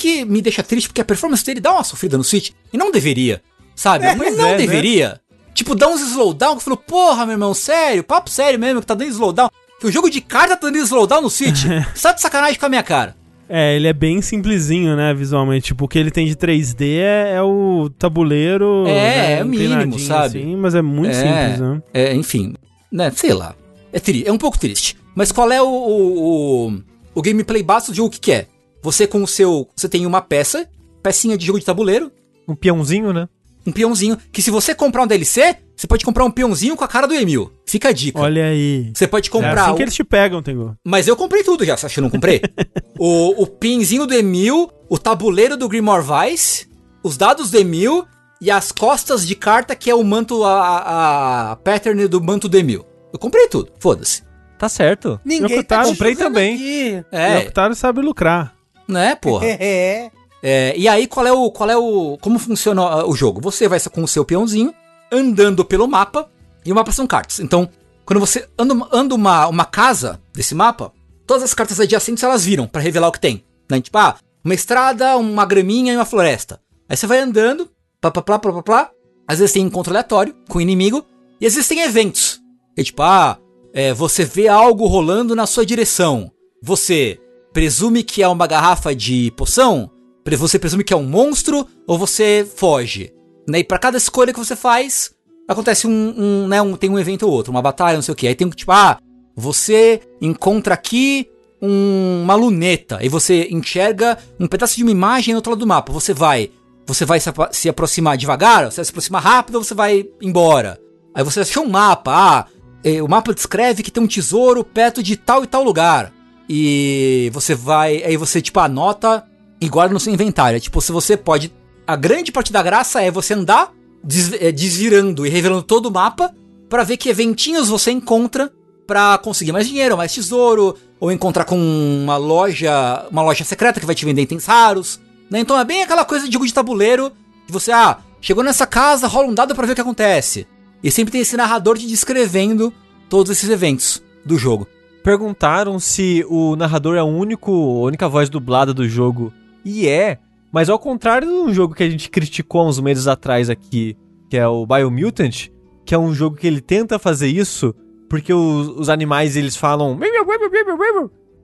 [0.00, 2.52] Que me deixa triste, porque a performance dele dá uma sofrida no Switch.
[2.72, 3.42] E não deveria.
[3.76, 4.06] Sabe?
[4.16, 4.56] Mas não é, né?
[4.56, 5.20] deveria.
[5.52, 8.94] Tipo, dá uns slowdown que falou, porra, meu irmão, sério, papo sério mesmo, que tá
[8.94, 9.50] dando slowdown.
[9.78, 11.64] Que o jogo de carta tá dando slowdown no Switch.
[11.94, 13.14] Você tá de sacanagem com a minha cara.
[13.46, 15.66] É, ele é bem simplesinho, né, visualmente.
[15.66, 18.86] Tipo, o que ele tem de 3D é, é o tabuleiro.
[18.86, 20.38] É, né, é o mínimo, inclinadinho sabe?
[20.38, 21.82] assim, mas é muito é, simples, né?
[21.92, 22.54] É, enfim,
[22.90, 23.54] né, sei lá.
[23.92, 24.96] É, tri é um pouco triste.
[25.14, 26.82] Mas qual é o, o, o,
[27.16, 28.08] o gameplay básico do jogo?
[28.08, 28.46] O que, que é?
[28.82, 29.68] Você com o seu.
[29.76, 30.68] Você tem uma peça,
[31.02, 32.10] pecinha de jogo de tabuleiro,
[32.48, 33.28] Um peãozinho, né?
[33.66, 36.88] um peãozinho, que se você comprar um DLC, você pode comprar um peãozinho com a
[36.88, 37.52] cara do Emil.
[37.66, 38.18] Fica a dica.
[38.18, 38.90] Olha aí.
[38.94, 39.62] Você pode É comprar.
[39.64, 40.74] assim o- que eles te pegam, Tengu.
[40.84, 42.40] Mas eu comprei tudo já, você acha que eu não comprei?
[42.98, 46.66] o, o pinzinho do Emil, o tabuleiro do Grimoire Vice,
[47.02, 48.06] os dados do Emil
[48.40, 52.48] e as costas de carta que é o manto, a, a, a pattern do manto
[52.48, 52.84] do Emil.
[53.12, 54.22] Eu comprei tudo, foda-se.
[54.58, 55.20] Tá certo.
[55.24, 56.54] Ninguém Yokotaro, te comprei também.
[56.54, 57.04] aqui.
[57.12, 58.54] É, O Octaro sabe lucrar.
[58.90, 59.46] Né, porra.
[59.60, 60.10] É.
[60.42, 61.50] É, e aí, qual é o.
[61.50, 62.16] Qual é o.
[62.20, 63.42] Como funciona ah, o jogo?
[63.42, 64.74] Você vai com o seu peãozinho
[65.12, 66.30] andando pelo mapa,
[66.64, 67.40] e o mapa são cartas.
[67.40, 67.68] Então,
[68.04, 70.92] quando você anda, anda uma, uma casa desse mapa,
[71.26, 73.44] todas as cartas adjacentes elas viram pra revelar o que tem.
[73.70, 73.80] Né?
[73.80, 76.60] Tipo, ah, uma estrada, uma graminha e uma floresta.
[76.88, 78.90] Aí você vai andando, plá, plá, plá, plá, plá, plá.
[79.28, 81.04] Às vezes tem encontro aleatório com o inimigo,
[81.40, 82.40] e às vezes tem eventos.
[82.76, 83.38] É tipo, ah,
[83.72, 86.30] é, você vê algo rolando na sua direção.
[86.62, 87.20] Você
[87.52, 89.90] presume que é uma garrafa de poção,
[90.36, 93.12] você presume que é um monstro ou você foge.
[93.48, 93.60] Né?
[93.60, 95.10] E para cada escolha que você faz,
[95.48, 98.16] acontece um, um, né, um- tem um evento ou outro, uma batalha, não sei o
[98.16, 98.28] que.
[98.28, 98.98] Aí tem tipo, ah,
[99.34, 101.28] você encontra aqui
[101.60, 105.66] um- uma luneta e você enxerga um pedaço de uma imagem no outro lado do
[105.66, 105.92] mapa.
[105.92, 106.50] Você vai,
[106.86, 110.78] você vai se, se aproximar devagar, você vai se aproximar rápido ou você vai embora.
[111.12, 112.46] Aí você achou um mapa, ah,
[112.84, 116.12] eh, o mapa descreve que tem um tesouro perto de tal e tal lugar.
[116.52, 119.24] E você vai, aí você tipo anota
[119.60, 120.56] e guarda no seu inventário.
[120.56, 121.54] É, Tipo, se você pode,
[121.86, 123.72] a grande parte da graça é você andar
[124.02, 126.34] des- eh, desvirando e revelando todo o mapa
[126.68, 128.50] pra ver que eventinhos você encontra
[128.84, 133.86] pra conseguir mais dinheiro, mais tesouro, ou encontrar com uma loja, uma loja secreta que
[133.86, 134.98] vai te vender itens raros,
[135.30, 135.38] né?
[135.38, 137.12] Então é bem aquela coisa de jogo de tabuleiro,
[137.46, 140.48] que você, ah, chegou nessa casa, rola um dado pra ver o que acontece.
[140.82, 142.72] E sempre tem esse narrador te descrevendo
[143.08, 144.66] todos esses eventos do jogo.
[145.02, 149.32] Perguntaram se o narrador é o único, a única voz dublada do jogo.
[149.64, 150.18] E é.
[150.52, 153.96] Mas ao contrário de um jogo que a gente criticou há uns meses atrás aqui,
[154.28, 155.48] que é o Biomutant,
[155.86, 157.74] que é um jogo que ele tenta fazer isso,
[158.08, 159.96] porque os, os animais eles falam.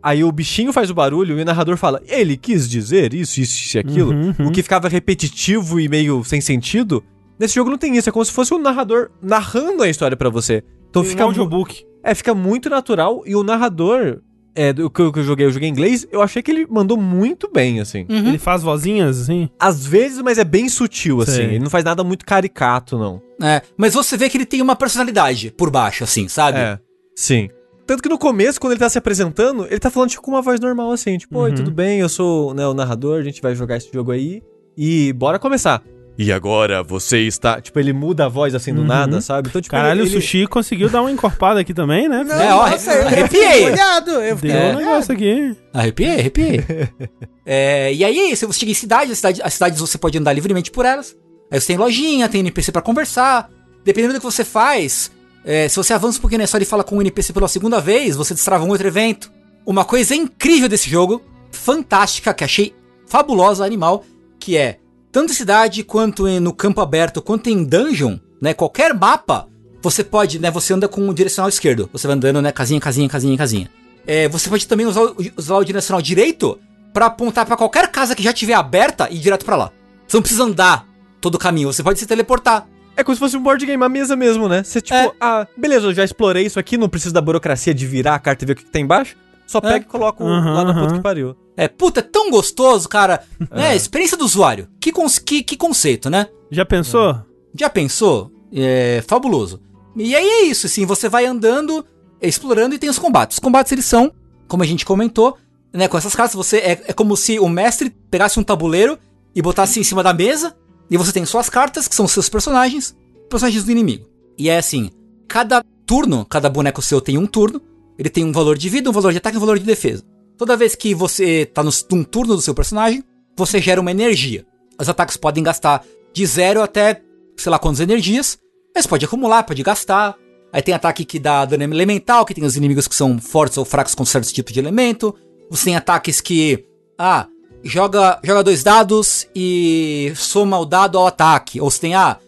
[0.03, 3.77] Aí o bichinho faz o barulho e o narrador fala, ele quis dizer isso, isso
[3.77, 4.13] e aquilo.
[4.13, 4.47] Uhum, uhum.
[4.49, 7.03] O que ficava repetitivo e meio sem sentido.
[7.39, 10.31] Nesse jogo não tem isso, é como se fosse um narrador narrando a história pra
[10.31, 10.63] você.
[10.91, 11.85] Então Tem um fica mu- audiobook.
[12.07, 14.21] É, fica muito natural e o narrador,
[14.55, 16.67] é, do que eu, que eu joguei, eu joguei em inglês, eu achei que ele
[16.69, 18.07] mandou muito bem, assim.
[18.09, 19.51] Ele faz vozinhas, assim.
[19.59, 21.33] Às vezes, mas é bem sutil, assim.
[21.33, 21.45] Sei.
[21.45, 23.21] Ele não faz nada muito caricato, não.
[23.43, 26.59] É, mas você vê que ele tem uma personalidade por baixo, assim, sabe?
[26.59, 26.79] É,
[27.15, 27.49] sim.
[27.87, 30.43] Tanto que no começo, quando ele tá se apresentando, ele tá falando tipo, com uma
[30.43, 31.19] voz normal, assim.
[31.19, 31.57] Tipo, oi, Uhum.
[31.57, 34.43] tudo bem, eu sou né, o narrador, a gente vai jogar esse jogo aí.
[34.77, 35.83] E bora começar.
[36.19, 37.61] E agora você está...
[37.61, 38.87] Tipo, ele muda a voz, assim, do Uhum.
[38.87, 39.49] nada, sabe?
[39.51, 40.09] Então, tipo, Caralho, ele...
[40.09, 42.25] o Sushi conseguiu dar uma encorpada aqui também, né?
[42.25, 43.69] Não, É, ó, nossa, eu arrepiei.
[43.69, 44.11] molhado.
[44.13, 44.77] Eu fiquei Deu um É.
[44.77, 45.57] negócio aqui.
[45.75, 46.65] Arrepiei, arrepiei.
[47.49, 50.33] É, e aí, se você chega em cidade, as cidade, as cidades você pode andar
[50.33, 51.15] livremente por elas.
[51.51, 53.49] Aí você tem lojinha, tem NPC pra conversar.
[53.85, 55.13] Dependendo do que você faz,
[55.45, 57.81] É, se você avança um pouquinho na história e fala com um NPC pela segunda
[57.81, 59.31] vez, você destrava um outro evento.
[59.65, 61.23] Uma coisa incrível desse jogo,
[61.53, 62.75] fantástica, que achei
[63.07, 64.05] fabulosa, animal,
[64.41, 64.79] que é
[65.17, 68.53] tanto em cidade quanto em- no campo aberto, quanto em dungeon, né?
[68.53, 69.47] Qualquer mapa,
[69.81, 70.51] você pode, né?
[70.51, 71.89] Você anda com o direcional esquerdo.
[71.91, 72.53] Você vai andando, né?
[72.53, 73.71] Casinha, casinha, casinha, casinha.
[74.07, 76.59] É, você pode também usar, o- usar o direcional direito
[76.93, 79.71] pra apontar pra qualquer casa que já tiver aberta e ir direto pra lá.
[80.07, 80.87] Você não precisa andar
[81.19, 82.67] todo o caminho, você pode se teleportar.
[82.95, 84.63] É como se fosse um board game, a mesa mesmo, né?
[84.63, 85.11] Você, tipo, É.
[85.19, 88.45] ah, beleza, eu já explorei isso aqui, não preciso da burocracia de virar a carta
[88.45, 89.17] e ver o que, que tem embaixo.
[89.47, 91.37] Só pega e coloca o- Aham, lá na puta que pariu.
[91.57, 93.23] É, puta, é tão gostoso, cara.
[93.51, 93.75] né?
[93.77, 94.69] Experiência do usuário.
[94.81, 96.29] Que, cons- que, que conceito, né?
[96.51, 97.17] Já pensou?
[97.59, 98.31] Já pensou?
[98.53, 99.61] É fabuloso.
[99.97, 101.85] E aí é isso, assim, você vai andando,
[102.21, 103.37] explorando e tem os combates.
[103.37, 104.13] Os combates eles são,
[104.47, 105.37] como a gente comentou,
[105.73, 108.99] né, com essas cartas, você é, é como se o mestre pegasse um tabuleiro
[109.35, 110.55] e botasse em cima da mesa,
[110.91, 112.95] e você tem suas cartas, que são seus personagens,
[113.29, 114.07] personagens do inimigo.
[114.39, 114.91] E é assim,
[115.27, 117.61] cada turno, cada boneco seu tem um turno,
[117.99, 120.03] ele tem um valor de vida, um valor de ataque e um valor de defesa.
[120.37, 123.03] Toda vez que você tá no, num turno do seu personagem,
[123.37, 124.45] você gera uma energia.
[124.79, 127.03] Os ataques podem gastar de zero até
[127.37, 128.39] sei lá quantas energias,
[128.75, 130.17] mas pode acumular, pode gastar.
[130.53, 133.65] Aí tem ataque que dá dano elemental, que tem os inimigos que são fortes ou
[133.65, 135.15] fracos com certos tipos de elemento.
[135.51, 136.65] Você tem ataques que,
[136.99, 137.27] ah,
[137.63, 141.61] joga, joga dois dados e soma o dado ao ataque.
[141.61, 142.19] Ou você tem, ah,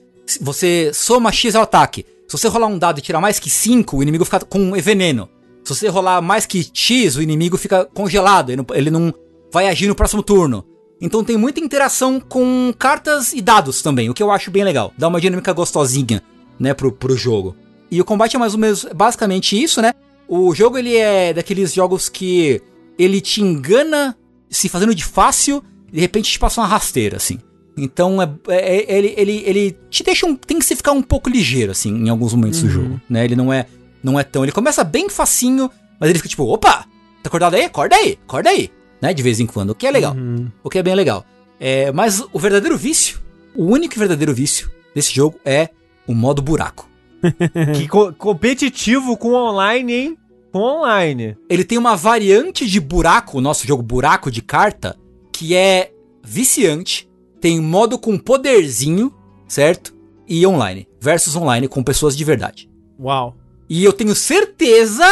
[0.40, 2.04] você soma X ao ataque.
[2.26, 5.28] Se você rolar um dado e tirar mais que 5, o inimigo fica com veneno.
[5.74, 9.14] Se você rolar mais que X, o inimigo fica congelado, ele não, ele não
[9.52, 10.64] vai agir no próximo turno.
[11.00, 14.92] Então tem muita interação com cartas e dados também, o que eu acho bem legal.
[14.98, 16.22] Dá uma dinâmica gostosinha,
[16.58, 17.54] né, pro, pro jogo.
[17.90, 19.92] E o combate é mais ou menos basicamente isso, né?
[20.26, 22.60] O jogo ele é daqueles jogos que
[22.98, 24.16] ele te engana
[24.50, 27.38] se fazendo de fácil e de repente te passa uma rasteira, assim.
[27.76, 30.34] Então é, é- ele, ele, ele te deixa um.
[30.34, 33.00] Tem que se ficar um pouco ligeiro, assim, em alguns momentos do jogo.
[33.08, 33.24] Né?
[33.24, 33.66] Ele não é,
[34.10, 34.42] não é tão.
[34.44, 35.70] Ele começa bem facinho,
[36.00, 36.84] mas ele fica tipo, opa!
[37.22, 37.64] Tá acordado aí?
[37.64, 38.70] Acorda aí, acorda aí.
[39.02, 39.12] Né?
[39.12, 39.70] De vez em quando.
[39.70, 40.14] O que é legal.
[40.62, 41.24] O que é bem legal.
[41.60, 43.20] É, mas o verdadeiro vício,
[43.54, 45.68] o único e verdadeiro vício desse jogo é
[46.06, 46.88] o modo buraco.
[47.76, 50.18] que co- competitivo com online, hein?
[50.52, 51.36] Com online.
[51.48, 54.96] Ele tem uma variante de buraco, o nosso jogo buraco de carta,
[55.32, 55.92] que é
[56.24, 57.08] viciante,
[57.40, 59.12] tem modo com poderzinho,
[59.48, 59.94] certo?
[60.28, 62.70] E online, versus online com pessoas de verdade.
[63.00, 63.36] Uau.
[63.68, 65.04] E eu tenho certeza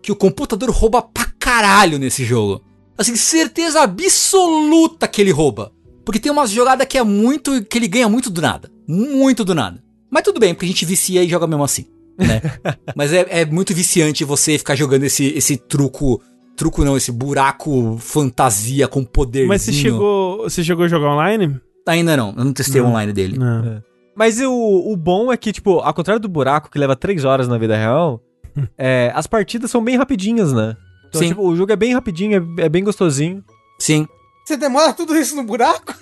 [0.00, 2.62] que o computador rouba pra caralho nesse jogo.
[2.96, 5.72] Assim, certeza absoluta que ele rouba.
[6.04, 7.64] Porque tem umas jogadas que é muito.
[7.64, 8.70] que ele ganha muito do nada.
[8.86, 9.82] Muito do nada.
[10.08, 11.86] Mas tudo bem, porque a gente vicia e joga mesmo assim.
[12.16, 12.40] Né?
[12.94, 16.22] Mas é, é muito viciante você ficar jogando esse, esse truco.
[16.56, 19.48] Truco não, esse buraco fantasia com poderzinho.
[19.48, 21.60] Mas você chegou, você chegou a jogar online?
[21.86, 23.38] Ainda não, eu não testei o online dele.
[23.38, 23.82] Não.
[24.16, 24.50] Mas o,
[24.92, 27.76] o bom é que, tipo, ao contrário do buraco, que leva 3 horas na vida
[27.76, 28.20] real,
[28.78, 30.74] é, as partidas são bem rapidinhas, né?
[31.08, 31.28] Então, Sim.
[31.28, 33.44] tipo, o jogo é bem rapidinho, é, é bem gostosinho.
[33.78, 34.06] Sim.
[34.44, 35.94] Você demora tudo isso no buraco?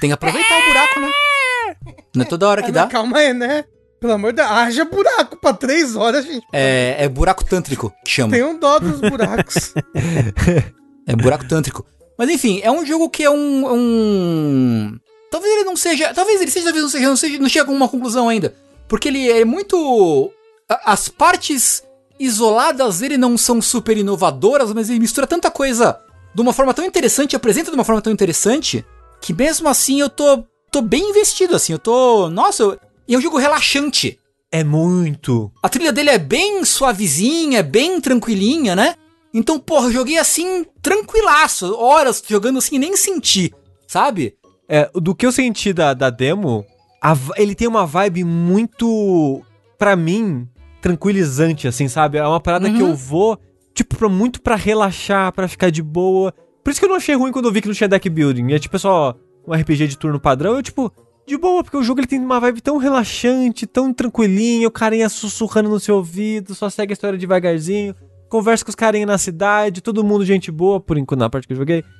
[0.00, 1.10] Tem que aproveitar o buraco, né?
[2.14, 2.82] Não é toda hora que Ah, dá.
[2.82, 3.64] não, Calma aí, né?
[4.00, 6.46] Pelo amor de Deus, haja buraco pra três horas, gente.
[6.52, 8.32] É, é buraco tântrico que chama.
[8.32, 9.74] Tem um dó dos buracos.
[11.06, 11.86] É buraco tântrico.
[12.18, 13.66] Mas enfim, é um jogo que é um.
[13.66, 14.98] é um...
[15.30, 16.12] Talvez ele não seja.
[16.14, 17.38] Talvez ele seja, talvez não seja, não seja.
[17.38, 18.54] Não chega a uma conclusão ainda.
[18.88, 20.30] Porque ele é muito.
[20.84, 21.82] As partes
[22.18, 25.98] isoladas dele não são super inovadoras, mas ele mistura tanta coisa
[26.34, 28.84] de uma forma tão interessante, apresenta de uma forma tão interessante,
[29.20, 30.44] que mesmo assim eu tô.
[30.70, 31.72] tô bem investido, assim.
[31.72, 32.28] Eu tô.
[32.28, 34.18] Nossa, eu- e é um jogo relaxante.
[34.50, 35.50] É muito.
[35.62, 38.94] A trilha dele é bem suavezinha, bem tranquilinha, né?
[39.32, 43.52] Então, porra, eu joguei assim, tranquilaço, horas jogando assim, e nem senti,
[43.86, 44.34] sabe?
[44.68, 46.64] É, do que eu senti da, da demo,
[47.02, 49.42] a ele tem uma vibe muito,
[49.78, 50.46] pra mim,
[50.80, 52.18] tranquilizante, assim, sabe?
[52.18, 52.90] É uma parada que Uhum.
[52.90, 53.38] eu vou,
[53.74, 56.34] tipo, pra, muito pra relaxar, pra ficar de boa.
[56.62, 58.52] Por isso que eu não achei ruim quando eu vi que não tinha deck building.
[58.52, 59.14] É tipo é só
[59.46, 60.54] um RPG de turno padrão.
[60.54, 60.92] Eu, tipo,
[61.26, 65.08] de boa, porque o jogo ele tem uma vibe tão relaxante, tão tranquilinha, o carinha
[65.08, 67.94] sussurrando no seu ouvido, só segue a história devagarzinho.
[68.28, 71.52] Conversa com os carinha na cidade, todo mundo gente boa, por enquanto, na parte que
[71.52, 71.84] eu joguei.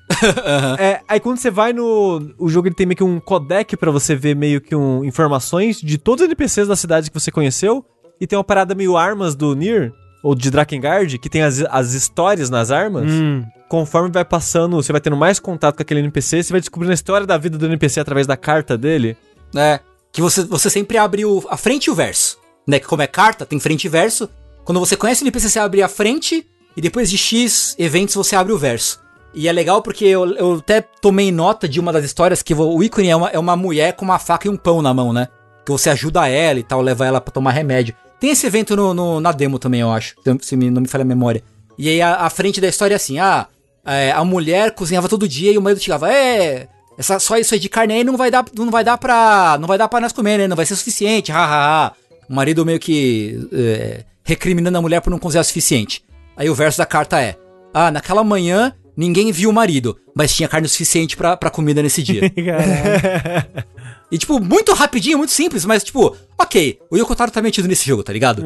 [0.80, 2.34] É, aí quando você vai no.
[2.38, 5.80] O jogo ele tem meio que um codec pra você ver meio que um, informações
[5.80, 7.84] de todos os NPCs da cidade que você conheceu.
[8.20, 9.92] E tem uma parada meio armas do Nier,
[10.22, 13.10] ou de Drakengard, que tem as, as histórias nas armas.
[13.10, 13.44] Hum.
[13.68, 16.94] Conforme vai passando, você vai tendo mais contato com aquele NPC, você vai descobrindo a
[16.94, 19.16] história da vida do NPC através da carta dele.
[19.54, 19.80] É.
[20.10, 22.38] Que você, você sempre abre o, a frente e o verso.
[22.66, 22.78] Né?
[22.78, 24.28] Que como é carta, tem frente e verso.
[24.68, 26.46] Quando você conhece o NPC, você abre a frente.
[26.76, 29.00] E depois de X eventos, você abre o verso.
[29.32, 32.82] E é legal porque eu, eu até tomei nota de uma das histórias que o
[32.82, 35.28] ícone é uma, é uma mulher com uma faca e um pão na mão, né?
[35.64, 37.94] Que você ajuda ela e tal, leva ela pra tomar remédio.
[38.20, 41.06] Tem esse evento no, no- na demo também, eu acho, se- não me falha a
[41.06, 41.42] memória.
[41.78, 43.46] E aí a, a frente da história é assim, ah,
[43.86, 46.68] é, a mulher cozinhava todo dia e o marido chegava, é,
[46.98, 49.66] essa, só isso aí de carne aí não vai dar, não vai dar pra, não
[49.66, 51.92] vai dar pra nós comer, né, não vai ser suficiente, hahaha.
[52.28, 56.04] O marido meio que é, recriminando a mulher por não cozinhar o suficiente.
[56.36, 57.34] Aí o verso da carta é,
[57.72, 61.82] ah, naquela manhã ninguém viu o marido, mas tinha carne o suficiente pra, pra comida
[61.82, 62.20] nesse dia.
[64.10, 68.02] E, tipo, muito rapidinho, muito simples, mas, tipo, ok, o Yokotaro tá metido nesse jogo,
[68.02, 68.42] tá ligado?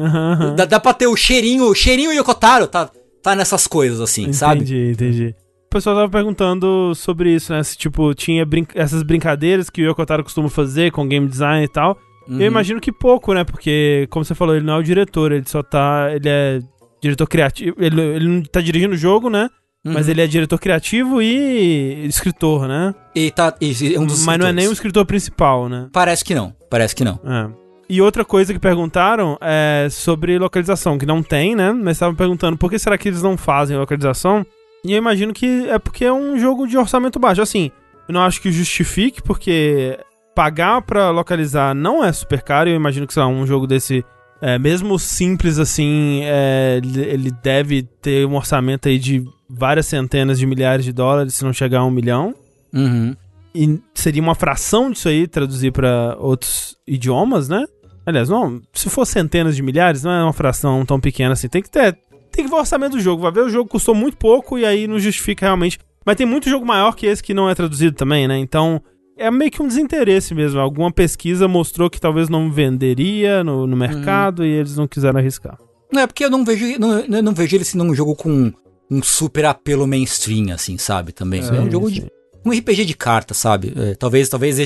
[0.57, 2.89] Dá, dá pra ter o cheirinho, o cheirinho Yokotaro tá,
[3.21, 4.55] tá nessas coisas, assim, sabe?
[4.61, 5.35] Entendi, entendi.
[5.67, 7.63] O pessoal tava perguntando sobre isso, né?
[7.63, 11.69] Se, tipo, tinha brin- essas brincadeiras que o Yokotaro costuma fazer com game design e
[11.69, 11.97] tal.
[12.27, 12.39] Uhum.
[12.39, 13.43] Eu imagino que pouco, né?
[13.43, 16.09] Porque, como você falou, ele não é o diretor, ele só tá.
[16.13, 16.59] Ele é
[17.01, 17.75] diretor criativo.
[17.79, 19.49] Ele, ele não tá dirigindo o jogo, né?
[19.85, 20.11] Mas Uhum.
[20.11, 22.95] ele é diretor criativo e escritor, né?
[23.13, 25.89] E tá, e, é um dos Mas não é nem o escritor principal, né?
[25.91, 27.19] Parece que não, parece que não.
[27.25, 27.63] É.
[27.89, 31.73] E outra coisa que perguntaram é sobre localização, que não tem, né?
[31.73, 34.45] Mas estavam perguntando por que será que eles não fazem localização.
[34.85, 37.41] E eu imagino que é porque é um jogo de orçamento baixo.
[37.41, 37.69] Assim,
[38.07, 39.99] eu não acho que justifique, porque
[40.33, 42.69] pagar pra localizar não é super caro.
[42.69, 44.03] Eu imagino que, sei lá, um jogo desse,
[44.41, 50.45] é, mesmo simples assim, é, ele deve ter um orçamento aí de várias centenas de
[50.45, 52.33] milhares de dólares, se não chegar a um milhão.
[52.73, 53.15] Uhum.
[53.55, 57.63] E seria uma fração disso aí traduzir pra outros idiomas, né?
[58.05, 61.47] Aliás, não, se for centenas de milhares, não é uma fração tão pequena assim.
[61.47, 61.97] Tem que ter.
[62.31, 63.21] Tem que ver o orçamento do jogo.
[63.21, 65.79] Vai ver, o jogo custou muito pouco e aí não justifica realmente.
[66.05, 68.37] Mas tem muito jogo maior que esse que não é traduzido também, né?
[68.37, 68.81] Então.
[69.23, 70.59] É meio que um desinteresse mesmo.
[70.59, 75.57] Alguma pesquisa mostrou que talvez não venderia no, no mercado e eles não quiseram arriscar.
[75.89, 78.51] Não é porque eu não vejo, não, eu não vejo ele sendo um jogo com
[78.91, 81.13] um super apelo mainstream, assim, sabe?
[81.13, 81.39] Também.
[81.39, 82.05] É, um jogo de.
[82.45, 83.73] Um RPG de carta, sabe?
[83.77, 84.57] É, talvez, talvez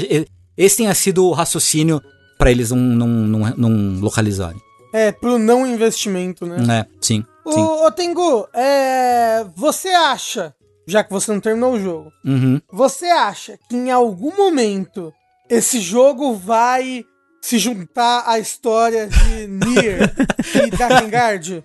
[0.57, 2.01] esse tenha sido o raciocínio
[2.39, 4.59] pra eles não, não, não, não localizarem.
[4.91, 6.79] É, pro não investimento, né?
[6.79, 7.59] É, sim, sim.
[7.59, 10.55] Ô, ô Tengu, é, você acha,
[10.87, 12.61] já que você não terminou o jogo, Uhum.
[12.71, 15.13] você acha que em algum momento
[15.49, 17.03] esse jogo vai
[17.41, 20.13] se juntar à história de Nier
[20.65, 21.63] e Drakengard?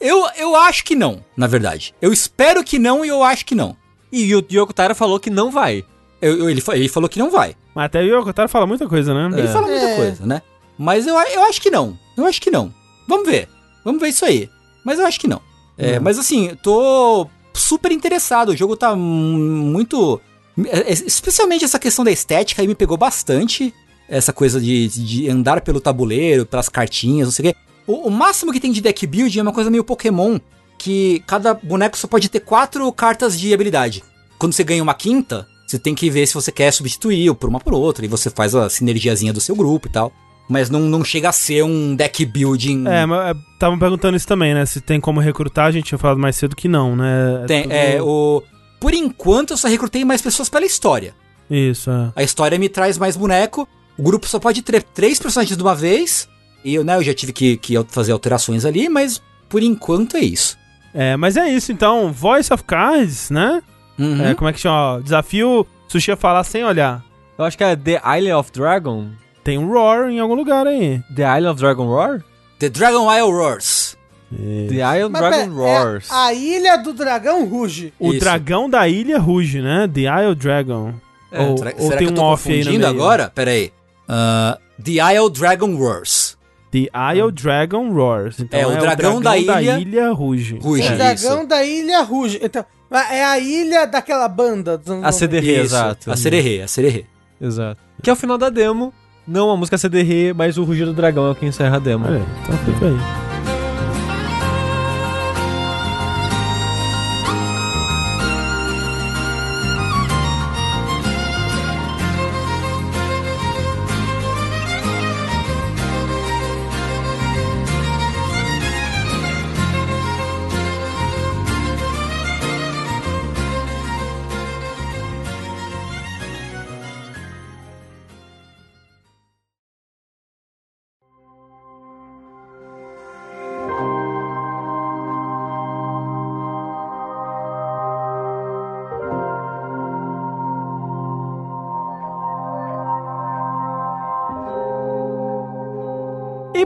[0.00, 1.94] Eu, eu acho que não, na verdade.
[2.02, 3.76] Eu espero que não e eu acho que não.
[4.12, 5.84] E o Yokotaro falou que não vai.
[6.20, 7.54] Eu- eu- ele, ele falou que não vai.
[7.74, 9.38] Mas até o Yokotaro fala muita coisa, né?
[9.38, 9.96] Ele fala muita É.
[9.96, 10.42] coisa, né?
[10.78, 11.98] Mas eu, eu acho que não.
[12.16, 12.72] Eu acho que não.
[13.08, 13.48] Vamos ver.
[13.84, 14.48] Vamos ver isso aí.
[14.84, 15.40] Mas eu acho que não.
[15.78, 18.50] É, Mas assim, eu tô super interessado.
[18.50, 20.20] O jogo tá muito.
[20.66, 23.74] é, é, Especialmente essa questão da estética aí me pegou bastante.
[24.08, 27.58] Essa coisa de, de andar pelo tabuleiro, pelas cartinhas, não sei o quê.
[27.86, 30.38] O, o máximo que tem de deck build é uma coisa meio Pokémon.
[30.78, 34.04] Que cada boneco só pode ter quatro cartas de habilidade.
[34.38, 37.58] Quando você ganha uma quinta, você tem que ver se você quer substituir por uma
[37.58, 38.04] por outra.
[38.04, 40.12] E você faz a sinergiazinha do seu grupo e tal.
[40.48, 42.84] Mas não, não chega a ser um deck building.
[42.86, 44.64] É, mas estavam perguntando isso também, né?
[44.64, 47.44] Se tem como recrutar, a gente tinha falado mais cedo que não, né?
[47.48, 48.42] Tem, tudo- é, o...
[48.80, 51.14] Por enquanto eu só recrutei mais pessoas pela história.
[51.50, 52.12] Isso, é.
[52.14, 53.66] A história me traz mais boneco.
[53.98, 56.28] O grupo só pode ter três personagens de uma vez.
[56.64, 60.20] E eu, né, eu já tive que, que fazer alterações ali, mas por enquanto é
[60.20, 60.56] isso.
[60.94, 62.12] É, mas é isso, então.
[62.12, 63.62] Voice of Cards, né?
[63.98, 64.22] Uhum.
[64.26, 64.76] É, como é que chama?
[64.96, 67.02] Ó, desafio Sushi a falar sem olhar.
[67.38, 69.08] Eu acho que é The Island of Dragon.
[69.46, 71.00] Tem um Roar em algum lugar aí.
[71.14, 72.24] The Island of Dragon Roar?
[72.58, 73.96] The Dragon Isle Roars.
[74.28, 76.10] The Island Mas Dragon pera, Roars.
[76.10, 77.92] é a ilha do dragão ruge.
[77.96, 78.18] O Isso.
[78.18, 79.86] dragão da ilha ruge, né?
[79.86, 80.94] The Isle Dragon.
[81.30, 83.00] É, ou Será, ou será tem que eu um tô off aí no confundindo meio.
[83.00, 83.30] agora?
[83.32, 83.72] Pera aí.
[84.08, 86.36] Ah, The Isle Dragon Roars.
[86.72, 88.40] The Isle Dragon Roars.
[88.40, 90.58] Então, É, o dragão da ilha- ruge.
[90.60, 90.82] Ruge.
[90.82, 91.46] o É, dragão isso.
[91.46, 92.40] da ilha ruge.
[92.42, 92.64] Então,
[93.12, 95.12] é a ilha daquela banda A 90.
[95.12, 96.10] CDR, Isso, exato.
[96.10, 97.06] A Sererê, a Sererê.
[97.40, 97.80] Exato.
[98.02, 98.92] Que é o final da demo.
[99.26, 102.06] Não a música CDR, mas o rugido do dragão é o que encerra a demo.
[102.06, 103.25] Aí, então fica aí.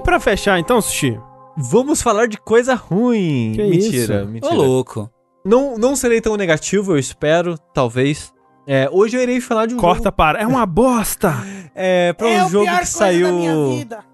[0.01, 1.21] E pra fechar, então, Sushi?
[1.59, 3.53] Vamos falar de coisa ruim.
[3.55, 4.25] Que mentira, isso?
[4.25, 4.55] Ô, mentira.
[4.55, 5.11] louco.
[5.45, 8.33] Não, não serei tão negativo, eu espero, talvez.
[8.67, 10.17] É, hoje eu irei falar de um Corta jogo...
[10.17, 10.41] para.
[10.41, 11.35] É uma bosta!
[11.73, 13.29] É, pra um jogo que saiu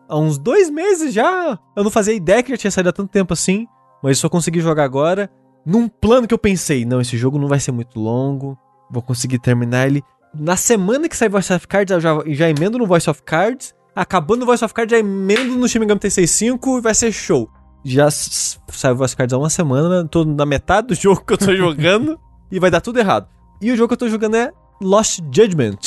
[0.08, 1.58] há uns dois meses já.
[1.74, 3.66] Eu não fazia ideia que já tinha saído há tanto tempo assim,
[4.02, 5.28] mas só consegui jogar agora.
[5.64, 8.58] Num plano que eu pensei, não, esse jogo não vai ser muito longo,
[8.90, 10.02] vou conseguir terminar ele.
[10.34, 13.74] Na semana que sai Voice of Cards, eu já, já emendo no Voice of Cards.
[13.96, 17.10] Acabando o Voice of Cards, já emendo no Shin Megami Tensei 5 e vai ser
[17.10, 17.48] show.
[17.82, 21.24] Já s- sai o Voice of Cards há uma semana, tô na metade do jogo
[21.24, 22.20] que eu tô jogando
[22.52, 23.26] e vai dar tudo errado.
[23.62, 24.52] E o jogo que eu tô jogando é
[24.82, 25.78] Lost Judgment.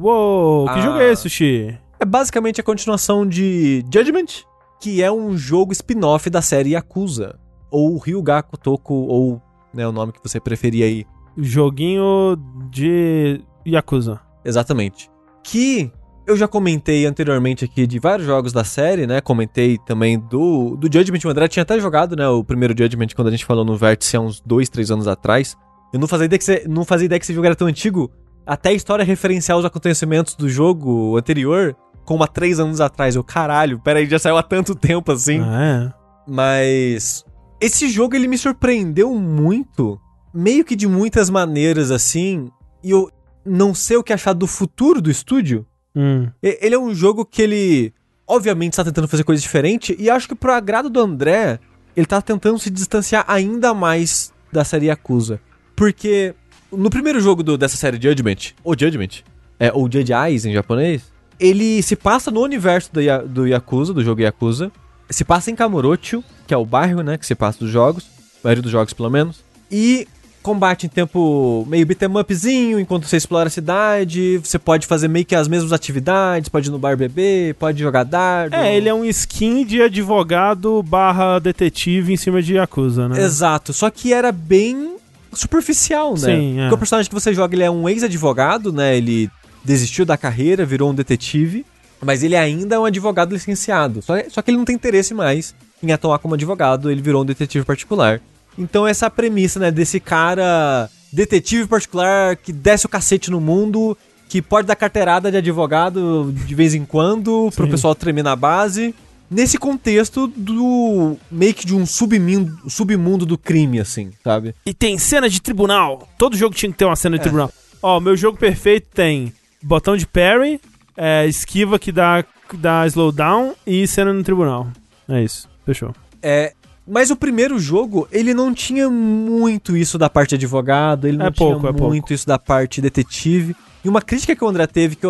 [0.00, 0.80] Uou, que Ah.
[0.80, 1.78] jogo é esse, Sushi?
[2.00, 4.44] É basicamente a continuação de Judgment,
[4.80, 7.38] que é um jogo spin-off da série Yakuza.
[7.70, 9.42] Ou Ryuga Kotoko, ou
[9.74, 11.04] né, o nome que você preferir aí.
[11.36, 12.36] Joguinho
[12.70, 14.20] de Yakuza.
[14.44, 15.10] Exatamente.
[15.42, 15.90] Que
[16.28, 19.20] eu já comentei anteriormente aqui de vários jogos da série, né?
[19.20, 21.20] Comentei também do, do Judgment.
[21.24, 22.28] O André tinha até jogado, né?
[22.28, 25.56] O primeiro Judgment quando a gente falou no Vértice há uns dois, três anos atrás.
[25.90, 28.10] Eu não fazia ideia que, você, não fazia ideia que esse jogo era tão antigo.
[28.46, 31.74] Até a história referenciar os acontecimentos do jogo anterior,
[32.04, 33.16] como há três anos atrás.
[33.16, 35.40] Eu, caralho, peraí, já saiu há tanto tempo assim.
[35.40, 35.94] Ah,
[36.26, 37.24] Mas
[37.58, 39.98] esse jogo ele me surpreendeu muito,
[40.34, 42.50] meio que de muitas maneiras assim,
[42.84, 43.10] e eu
[43.46, 45.66] não sei o que achar do futuro do estúdio.
[46.00, 46.28] Hum.
[46.40, 47.92] Ele é um jogo que ele
[48.24, 51.58] obviamente está tentando fazer coisa diferente e acho que pro agrado do André,
[51.96, 55.40] ele tá tentando se distanciar ainda mais da série Yakuza.
[55.74, 56.34] Porque
[56.70, 59.22] no primeiro jogo do- dessa série Judgment, ou Judgment,
[59.58, 61.02] é, ou Judge Eyes em japonês,
[61.40, 64.70] ele se passa no universo do, do Yakuza, do jogo Yakuza.
[65.10, 68.06] Se passa em Kamurocho, que é o bairro, né, que se passa dos jogos,
[68.36, 69.42] a maioria dos jogos pelo menos.
[69.70, 70.06] E
[70.42, 75.24] combate em tempo meio beat'em upzinho, enquanto você explora a cidade, você pode fazer meio
[75.24, 78.56] que as mesmas atividades, pode ir no bar beber, pode jogar dardo.
[78.56, 83.22] É, ele é um skin de advogado barra detetive em cima de Yakuza, né?
[83.22, 84.96] Exato, só que era bem
[85.32, 86.36] superficial, né?
[86.36, 86.62] Sim, é.
[86.62, 88.96] Porque o personagem que você joga, ele é um ex-advogado, né?
[88.96, 89.30] Ele
[89.64, 91.66] desistiu da carreira, virou um detetive,
[92.00, 94.00] mas ele ainda é um advogado licenciado.
[94.02, 97.26] Só, só que ele não tem interesse mais em atuar como advogado, ele virou um
[97.26, 98.20] detetive particular.
[98.58, 103.40] Então essa é a premissa, né, desse cara detetive particular que desce o cacete no
[103.40, 103.96] mundo,
[104.28, 107.70] que pode dar carteirada de advogado de vez em quando pro Sim.
[107.70, 108.94] pessoal tremer na base.
[109.30, 114.54] Nesse contexto do meio que de um submundo, submundo do crime, assim, sabe?
[114.64, 116.08] E tem cena de tribunal.
[116.16, 117.18] Todo jogo tinha que ter uma cena É.
[117.18, 117.52] de tribunal.
[117.82, 119.32] Ó, meu jogo perfeito tem
[119.62, 120.58] botão de parry,
[120.96, 122.24] é, esquiva que dá,
[122.54, 124.66] dá slowdown e cena no tribunal.
[125.06, 125.46] É isso.
[125.66, 125.94] Fechou.
[126.22, 126.54] É,
[126.90, 131.30] mas o primeiro jogo, ele não tinha muito isso da parte advogado, ele não É
[131.30, 131.88] pouco, tinha é pouco.
[131.88, 133.54] muito isso da parte detetive.
[133.84, 135.06] E uma crítica que o André teve, que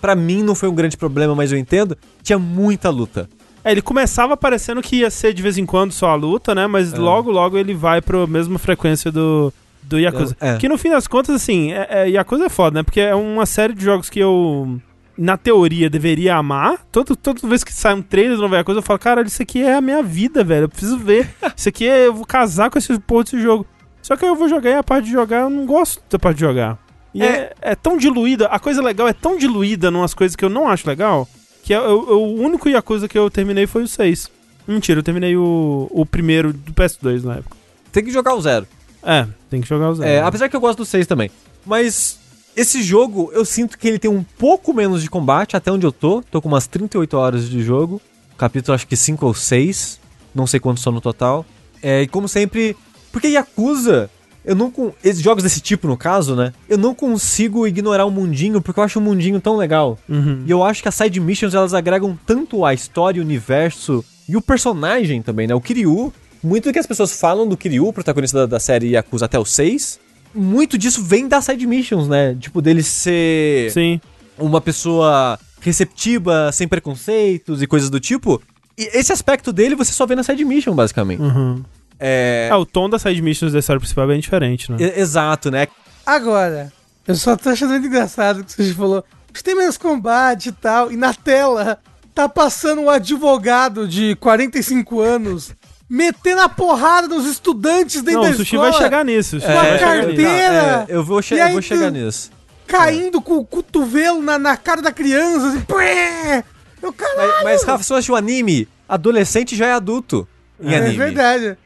[0.00, 3.28] pra mim não foi um grande problema, mas eu entendo, tinha muita luta.
[3.62, 6.66] É, ele começava parecendo que ia ser de vez em quando só a luta, né?
[6.66, 6.98] Mas É.
[6.98, 9.52] logo, logo ele vai pra mesma frequência do,
[9.82, 10.34] do Yakuza.
[10.40, 10.56] É.
[10.56, 12.82] Que no fim das contas, assim, é, é, Yakuza é foda, né?
[12.82, 14.80] Porque é uma série de jogos que eu,
[15.20, 16.78] na teoria, deveria amar.
[16.90, 19.62] Todo, toda vez que sai um trailer do novo Yakuza, eu falo, caralho, isso aqui
[19.62, 20.64] é a minha vida, velho.
[20.64, 21.28] Eu preciso ver.
[21.56, 22.06] Isso aqui é.
[22.06, 23.66] Eu vou casar com esse porra desse jogo.
[24.02, 26.18] Só que aí eu vou jogar e a parte de jogar, eu não gosto da
[26.18, 26.78] parte de jogar.
[27.14, 30.48] E é, é tão diluída, a coisa legal é tão diluída numas coisas que eu
[30.48, 31.28] não acho legal,
[31.64, 34.30] que é, eu- eu- o único Yakuza que eu terminei foi o 6.
[34.66, 37.56] Mentira, eu terminei o, o primeiro do PS2 na época.
[37.90, 38.64] Tem que jogar o zero.
[39.02, 40.08] É, tem que jogar o zero.
[40.08, 41.30] É, apesar que eu gosto do 6 também.
[41.66, 42.19] Mas
[42.60, 45.92] esse jogo, eu sinto que ele tem um pouco menos de combate, até onde eu
[45.92, 46.22] tô.
[46.30, 48.00] Tô com umas 38 horas de jogo.
[48.36, 49.98] Capítulo acho que 5 ou 6.
[50.34, 51.46] Não sei quantos são no total.
[51.82, 52.76] É, e como sempre.
[53.10, 54.10] Porque Yakuza,
[54.44, 54.70] eu não.
[55.02, 56.52] Esses jogos desse tipo, no caso, né?
[56.68, 59.98] Eu não consigo ignorar o mundinho, porque eu acho o mundinho tão legal.
[60.06, 60.44] Uhum.
[60.46, 64.36] E eu acho que as side missions elas agregam tanto a história, o universo e
[64.36, 65.54] o personagem também, né?
[65.54, 66.12] O Kiryu,
[66.42, 69.38] muito do que as pessoas falam do Kiryu, o protagonista da, da série Yakuza até
[69.38, 69.98] o 6,
[70.34, 72.34] muito disso vem das side missions, né?
[72.38, 74.00] Tipo, dele ser Sim.
[74.38, 78.40] uma pessoa receptiva, sem preconceitos e coisas do tipo.
[78.78, 81.20] E esse aspecto dele você só vê na side mission, basicamente.
[81.22, 81.62] Uhum.
[81.98, 82.48] É.
[82.50, 84.78] É, o tom das side missions da história principal é bem diferente, né?
[84.80, 85.68] e- Exato, né?
[86.06, 86.72] Agora,
[87.06, 89.04] eu só tô achando muito engraçado o que você falou.
[89.32, 90.90] Acho que tem menos combate e tal.
[90.90, 91.78] E na tela
[92.14, 95.54] tá passando um advogado de 45 anos
[95.90, 99.36] metendo a porrada nos estudantes dentro Não, da o Sushi escola, vai chegar nisso.
[99.36, 100.86] O Sushi Uma vai chegar carteira.
[100.88, 102.30] É, eu vou, che E eu vou chegar nisso.
[102.66, 105.48] caindo com o cotovelo na, na cara da criança.
[105.48, 106.44] Assim, Pé!
[106.80, 107.32] Eu, caralho!
[107.34, 110.26] Mas, mas Rafa, se você assistiu anime, adolescente já é adulto
[110.62, 110.94] em é anime.
[110.94, 111.58] é verdade.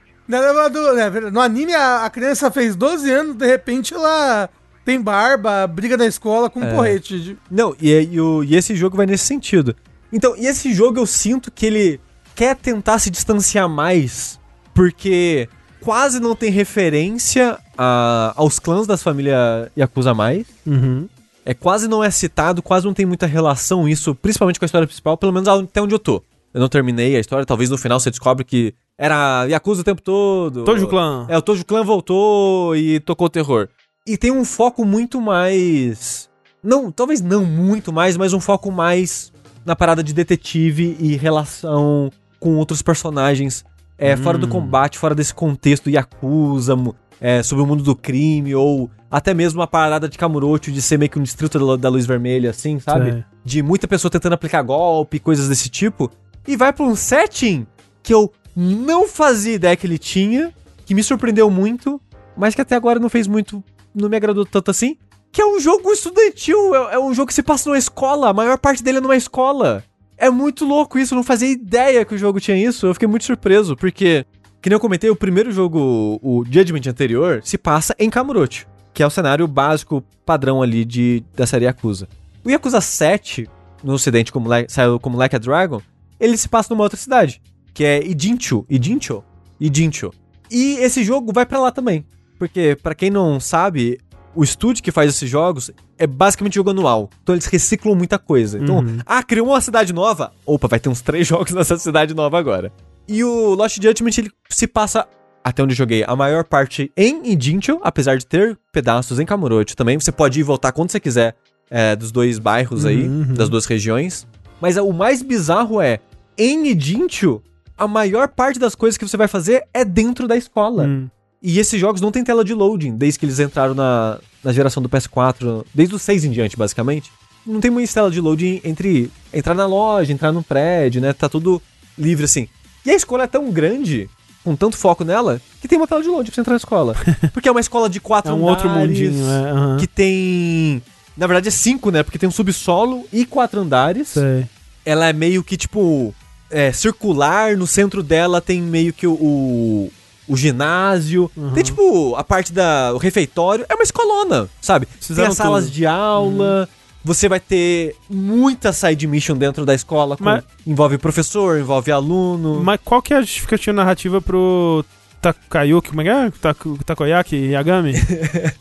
[1.33, 4.49] No anime, a, a criança fez 12 anos, de repente ela
[4.85, 6.75] tem barba, briga na escola com um É.
[6.75, 7.39] porrete.
[7.51, 9.77] Não, e, e o- e esse jogo vai nesse sentido.
[10.11, 12.01] Então, e esse jogo eu sinto que ele
[12.35, 14.39] quer tentar se distanciar mais,
[14.75, 15.49] porque
[15.81, 20.47] quase não tem referência a- aos clãs das famílias Yakuza mais.
[20.67, 21.09] Uhum.
[21.47, 24.87] É quase não é citado, quase não tem muita relação isso, principalmente com a história
[24.87, 26.23] principal, pelo menos até onde eu tô.
[26.55, 30.01] Eu não terminei a história, talvez no final você descobre que era Yakuza o tempo
[30.01, 30.65] todo.
[30.65, 31.27] Tojo Clan.
[31.29, 33.69] É, o Tojo Clan voltou e tocou o terror.
[34.07, 36.29] E tem um foco muito mais.
[36.63, 39.33] Não, talvez não muito mais, mas um foco mais
[39.67, 42.11] na parada de detetive e relação
[42.45, 43.65] com outros personagens.
[43.97, 46.77] É, Fora do combate, fora desse contexto Yakuza,
[47.19, 50.99] é, sobre o mundo do crime, ou até mesmo a parada de Kamurocho de ser
[50.99, 53.25] meio que um distrito da, da luz vermelha, assim, sabe?
[53.43, 56.11] De muita pessoa tentando aplicar golpe, coisas desse tipo.
[56.47, 57.67] E vai pra um setting
[58.03, 60.53] que eu não fazia ideia que ele tinha,
[60.85, 61.99] que me surpreendeu muito,
[62.37, 63.65] mas que até agora não fez muito,
[63.95, 64.99] não me agradou tanto assim.
[65.33, 68.35] Que é um jogo estudantil, é, é um jogo que se passa numa escola, a
[68.35, 69.83] maior parte dele é numa escola.
[70.17, 73.09] É muito louco isso, eu não fazia ideia que o jogo tinha isso, eu fiquei
[73.09, 74.25] muito surpreso, porque,
[74.63, 79.03] que nem eu comentei, o primeiro jogo, o Judgment anterior, se passa em Kamurocho, que
[79.03, 82.09] é o cenário básico, padrão ali de, da série Yakuza.
[82.45, 83.49] O Yakuza 7,
[83.83, 85.81] no ocidente, como saiu como Like a Dragon,
[86.21, 87.43] ele se passa numa outra cidade,
[87.73, 89.25] que é Idincho, Idincho,
[89.61, 90.13] Idincho.
[90.51, 92.07] E esse jogo vai pra lá também,
[92.39, 93.99] porque pra quem não sabe,
[94.35, 97.09] o estúdio que faz esses jogos é basicamente jogo anual.
[97.23, 98.59] Então eles reciclam muita coisa.
[98.59, 98.99] Então, Uhum.
[99.07, 100.33] ah, criou uma cidade nova?
[100.47, 102.73] Opa, vai ter uns três jogos nessa cidade nova agora.
[103.09, 105.07] E o Lost Judgment, ele se passa,
[105.43, 109.77] até onde eu joguei, a maior parte em Idincho, apesar de ter pedaços em Kamurocho
[109.77, 109.99] também.
[110.01, 111.37] Você pode ir e voltar quando você quiser
[111.71, 113.35] é, dos dois bairros aí, Uhum.
[113.35, 114.27] das duas regiões.
[114.61, 115.99] Mas o mais bizarro é,
[116.39, 117.43] em Idincho,
[117.77, 120.85] a maior parte das coisas que você vai fazer é dentro da escola.
[120.85, 121.09] Hum.
[121.47, 124.83] E esses jogos não tem tela de loading, desde que eles entraram na, na geração
[124.83, 127.13] do PS4, desde o 6 em diante, basicamente.
[127.47, 131.13] Não tem muita tela de loading entre entrar na loja, entrar no prédio, né?
[131.13, 131.61] Tá tudo
[131.99, 132.49] livre assim.
[132.87, 134.09] E a escola é tão grande,
[134.43, 136.97] com tanto foco nela, que tem uma tela de loading pra você entrar na escola.
[137.35, 139.51] Porque é uma escola de quatro É um outro andares, mundinho, é.
[139.51, 139.77] aham.
[139.77, 140.83] Que tem.
[141.15, 142.03] Na verdade é cinco, né?
[142.03, 144.47] Porque tem um subsolo e quatro andares Sei.
[144.83, 146.15] ela é meio que tipo
[146.51, 149.93] é, circular, no centro dela tem meio que o, o,
[150.29, 151.53] o ginásio, Uhum.
[151.53, 154.87] tem tipo a parte da o refeitório, é uma escolona, sabe?
[154.87, 155.71] Tem Fizeram as salas tudo.
[155.73, 155.77] Uhum.
[155.79, 156.69] de aula,
[157.05, 162.63] você vai ter muita side mission dentro da escola, com- Mas- envolve professor, envolve aluno.
[162.63, 164.85] Mas qual que é a justificativa narrativa pro
[165.21, 166.31] Takayuki, como é que é?
[166.41, 167.93] Tak Takoyaki Yagami?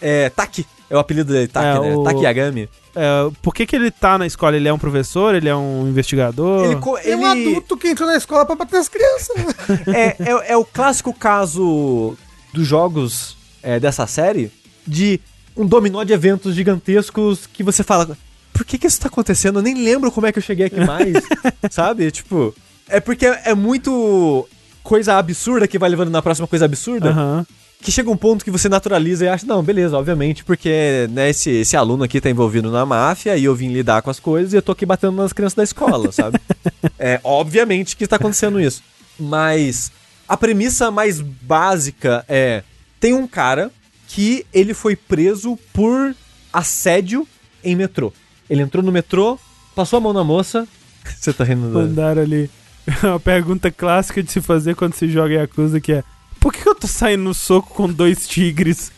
[0.00, 1.96] É, Taki, é o apelido dele, Taki, É, né?
[1.96, 2.68] o-.
[2.96, 4.56] É, por que que ele tá na escola?
[4.56, 5.34] Ele é um professor?
[5.34, 6.64] Ele é um investigador?
[6.64, 9.36] Ele, co- Tem um ele- adulto que entrou na escola pra bater as crianças.
[9.94, 12.16] é, é, é o clássico caso
[12.52, 14.50] dos jogos é, dessa série
[14.86, 15.20] de
[15.56, 18.16] um dominó de eventos gigantescos que você fala.
[18.52, 19.58] Por que, que isso tá acontecendo?
[19.58, 21.14] Eu nem lembro como é que eu cheguei aqui mais.
[21.70, 22.10] sabe?
[22.10, 22.54] Tipo.
[22.88, 24.48] É porque é muito
[24.82, 27.10] coisa absurda que vai levando na próxima coisa absurda.
[27.10, 27.46] Aham.
[27.80, 31.50] Que chega um ponto que você naturaliza e acha, não, beleza, obviamente, porque né, esse,
[31.50, 34.56] esse aluno aqui tá envolvido na máfia e eu vim lidar com as coisas e
[34.56, 36.40] eu tô aqui batendo nas crianças da escola, sabe?
[36.98, 38.82] é, obviamente que tá acontecendo isso.
[39.18, 39.92] Mas
[40.28, 42.62] a premissa mais básica é:
[43.00, 43.70] tem um cara
[44.08, 46.14] que ele foi preso por
[46.52, 47.26] assédio
[47.62, 48.12] em metrô.
[48.48, 49.38] Ele entrou no metrô,
[49.74, 50.66] passou a mão na moça.
[51.04, 51.80] Você tá rindo da...
[51.80, 52.50] Mandaram ali
[53.02, 56.04] uma pergunta clássica de se fazer quando se joga Yakuza, que é
[56.40, 58.90] por que eu tô saindo no soco com dois tigres?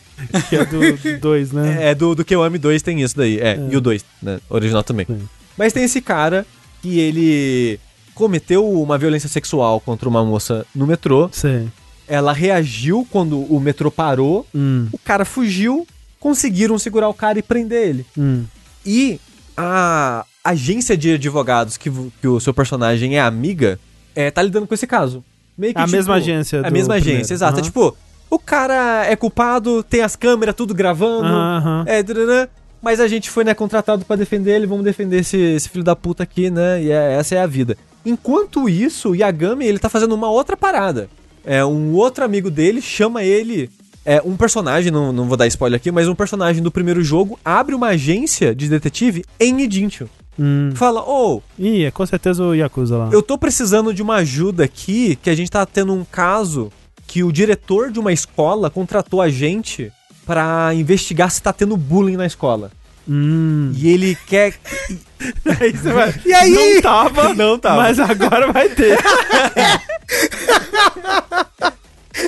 [0.49, 0.79] Que é do
[1.19, 1.89] 2, né?
[1.89, 3.39] É, do, do Kiwami 2 tem isso daí.
[3.39, 4.39] É, e o 2, né?
[4.49, 5.05] Original também.
[5.05, 5.27] Sim.
[5.57, 6.45] Mas tem esse cara
[6.81, 7.79] que ele
[8.13, 11.29] cometeu uma violência sexual contra uma moça no metrô.
[11.31, 11.67] Sei.
[12.07, 14.45] Ela reagiu quando o metrô parou.
[14.53, 15.87] Hum, O cara fugiu.
[16.19, 18.05] Conseguiram segurar o cara e prender ele.
[18.17, 18.43] hum.
[18.85, 19.19] E
[19.57, 23.79] a agência de advogados que, que o seu personagem é amiga
[24.15, 25.23] é, tá lidando com esse caso.
[25.57, 27.17] Meio A mesma agência A mesma primeiro.
[27.17, 27.53] agência, exato.
[27.57, 27.63] É Aham.
[27.65, 27.97] tipo,
[28.29, 31.27] o cara é culpado, tem as câmeras tudo gravando.
[31.27, 31.85] Aham.
[31.87, 32.03] É,
[32.81, 35.95] mas a gente foi, né, contratado pra defender ele, vamos defender esse, esse filho da
[35.95, 36.81] puta aqui, né?
[36.83, 37.77] E é- essa é a vida.
[38.05, 41.07] Enquanto isso, o Yagami, ele tá fazendo uma outra parada.
[41.45, 43.69] É, um outro amigo dele chama ele.
[44.03, 47.39] É, um personagem, não, não vou dar spoiler aqui, mas um personagem do primeiro jogo
[47.45, 50.09] abre uma agência de detetive em Idincho.
[50.39, 50.71] Hum.
[50.75, 53.09] Fala, ô, Ih, é com certeza o Yakuza lá.
[53.11, 56.71] eu tô precisando de uma ajuda aqui, que a gente tá tendo um caso
[57.05, 59.91] que o diretor de uma escola contratou a gente
[60.25, 62.71] pra investigar se tá tendo bullying na escola.
[63.09, 63.73] Hum.
[63.75, 64.53] E ele quer.
[65.59, 66.51] Aí você vai- E aí?
[66.75, 67.75] Não tava, Não tava.
[67.81, 68.97] mas agora vai ter.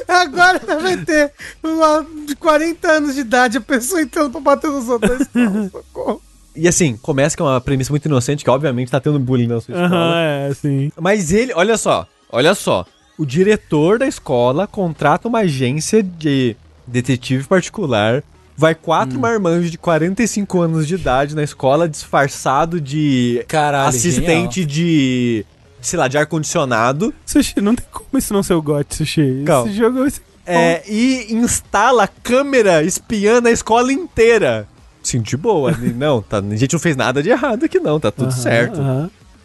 [0.07, 1.31] Agora vai ter
[1.61, 5.19] uma de 40 anos de idade, a pessoa entrando pra bater nos outros.
[5.33, 6.21] na escola, socorro.
[6.55, 9.73] E assim, começa com uma premissa muito inocente, que obviamente tá tendo bullying na sua
[9.73, 9.85] escola.
[9.85, 10.91] Aham, é, sim.
[10.99, 12.85] Mas ele, olha só, olha só.
[13.17, 16.55] o diretor da escola contrata uma agência de
[16.85, 18.23] detetive particular,
[18.55, 25.45] vai quatro marmanjos de 45 anos de idade na escola disfarçado de Caralho, assistente de,
[25.81, 27.13] sei lá, de ar-condicionado.
[27.25, 29.43] Sushi, não tem como isso não ser o GOT, Sushi.
[29.45, 29.69] Calma.
[29.69, 30.05] Esse jogo...
[30.05, 30.21] Esse...
[30.45, 34.67] É, e instala câmera espiando a escola inteira.
[35.03, 35.71] Sim, de boa.
[35.95, 38.81] não, tá, a gente não fez nada de errado aqui não, tá tudo certo.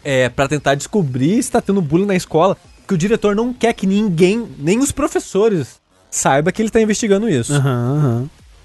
[0.03, 2.57] É, pra tentar descobrir se tá tendo bullying na escola,
[2.87, 5.79] que o diretor não quer que ninguém, nem os professores,
[6.09, 7.53] saiba que ele tá investigando isso.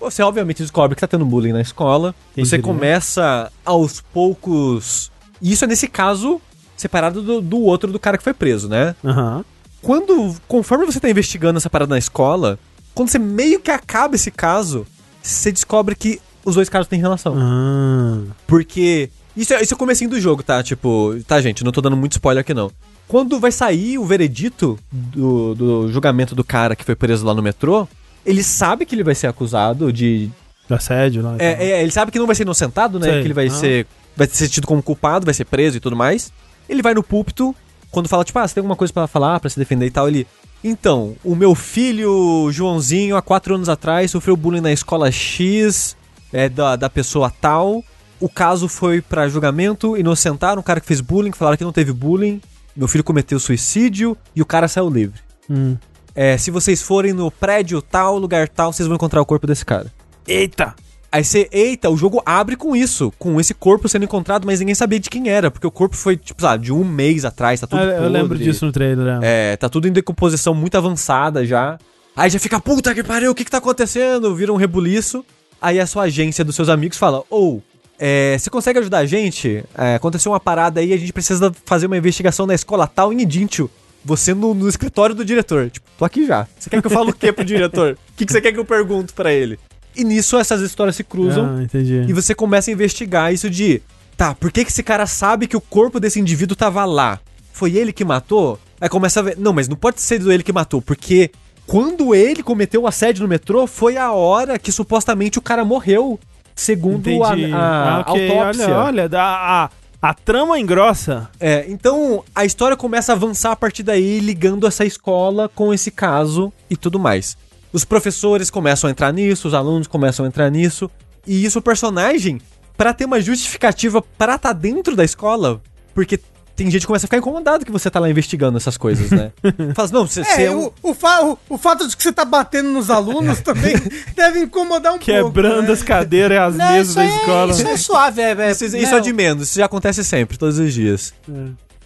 [0.00, 2.14] Você obviamente descobre que tá tendo bullying na escola.
[2.36, 5.10] Você começa aos poucos.
[5.40, 6.40] Isso é nesse caso
[6.76, 8.94] separado do, do outro do cara que foi preso, né?
[9.04, 9.44] Aham.
[9.80, 10.34] Quando.
[10.46, 12.58] Conforme você tá investigando essa parada na escola,
[12.94, 14.86] quando você meio que acaba esse caso,
[15.22, 17.34] você descobre que os dois caras têm relação.
[17.36, 18.20] Ah.
[18.46, 19.10] Porque.
[19.36, 20.62] Isso é, isso é o comecinho do jogo, tá?
[20.62, 21.16] Tipo.
[21.26, 22.70] Tá, gente, não tô dando muito spoiler aqui não.
[23.08, 27.42] Quando vai sair o veredito do, do julgamento do cara que foi preso lá no
[27.42, 27.86] metrô,
[28.24, 30.30] ele sabe que ele vai ser acusado de,
[30.66, 31.36] Do assédio lá.
[31.38, 33.10] é, é, ele sabe que não vai ser inocentado, né?
[33.10, 33.20] Sei.
[33.20, 33.50] Que ele vai Ah.
[33.50, 33.86] ser.
[34.16, 36.32] Vai ser tido como culpado, vai ser preso e tudo mais.
[36.68, 37.54] Ele vai no púlpito,
[37.90, 40.08] quando fala, tipo, ah, você tem alguma coisa pra falar, pra se defender e tal,
[40.08, 40.26] ele.
[40.62, 45.94] Então, o meu filho, Joãozinho, há quatro anos atrás, sofreu bullying na escola X,
[46.34, 47.82] é, da, da pessoa tal.
[48.20, 51.92] O caso foi pra julgamento, inocentaram o cara que fez bullying, falaram que não teve
[51.92, 52.40] bullying.
[52.76, 55.20] Meu filho cometeu suicídio e o cara saiu livre.
[55.48, 55.76] Hum.
[56.14, 59.64] É, se vocês forem no prédio tal, lugar tal, vocês vão encontrar o corpo desse
[59.64, 59.86] cara.
[60.26, 60.74] Eita!
[61.10, 64.74] Aí você, eita, o jogo abre com isso, com esse corpo sendo encontrado, mas ninguém
[64.74, 67.68] sabia de quem era, porque o corpo foi, tipo, sabe, de um mês atrás, tá
[67.68, 68.08] tudo eu podre.
[68.08, 69.20] lembro disso no trailer.
[69.22, 69.52] É.
[69.52, 71.78] É, tá tudo em decomposição muito avançada já.
[72.16, 74.34] Aí já fica, puta que pariu, o que que tá acontecendo?
[74.34, 75.24] Vira um rebuliço.
[75.64, 77.62] Aí a sua agência dos seus amigos fala, ou,
[77.98, 79.64] é, você consegue ajudar a gente?
[79.74, 83.22] É, aconteceu uma parada aí, a gente precisa fazer uma investigação na escola tal em
[83.22, 83.70] Edintio.
[84.04, 85.70] Você no, no escritório do diretor.
[85.70, 86.46] Tipo, tô aqui já.
[86.58, 87.92] Você quer que eu fale o quê pro diretor?
[87.92, 89.58] O que, que você quer que eu pergunto pra ele?
[89.96, 91.56] E nisso essas histórias se cruzam.
[91.56, 92.04] Ah, entendi.
[92.06, 93.80] E você começa a investigar isso de.
[94.18, 97.18] Tá, por que, que esse cara sabe que o corpo desse indivíduo tava lá?
[97.54, 98.60] Foi ele que matou?
[98.78, 99.38] Aí começa a ver.
[99.38, 101.30] Não, mas não pode ser ele que matou, porque
[101.66, 106.18] quando ele cometeu o assédio no metrô, foi a hora que supostamente o cara morreu.
[106.54, 107.52] Segundo a, Entendi.
[107.52, 107.58] a
[107.96, 108.28] Ah, ok.
[108.30, 108.64] autópsia.
[108.66, 109.70] Olha, olha, dá-
[110.02, 111.28] a, a trama engrossa.
[111.40, 115.90] É, então a história começa a avançar a partir daí, ligando essa escola com esse
[115.90, 117.36] caso e tudo mais.
[117.72, 120.88] Os professores começam a entrar nisso, os alunos começam a entrar nisso,
[121.26, 122.40] e isso o personagem,
[122.76, 125.60] pra ter uma justificativa pra tá dentro da escola,
[125.92, 126.20] porque
[126.56, 129.32] tem gente que começa a ficar incomodado que você tá lá investigando essas coisas, né?
[129.74, 130.66] Fala assim, não, você É, é um...
[130.66, 133.74] o, o, fa- o, o fato de que você tá batendo nos alunos também
[134.14, 135.04] deve incomodar um pouco.
[135.04, 135.72] Quebrando né?
[135.72, 137.52] as cadeiras e as Não, mesas da é- escola.
[137.52, 140.58] Isso é suave, é, é, Isso, isso é de menos, isso já acontece sempre, todos
[140.58, 141.12] os dias.
[141.28, 141.32] É.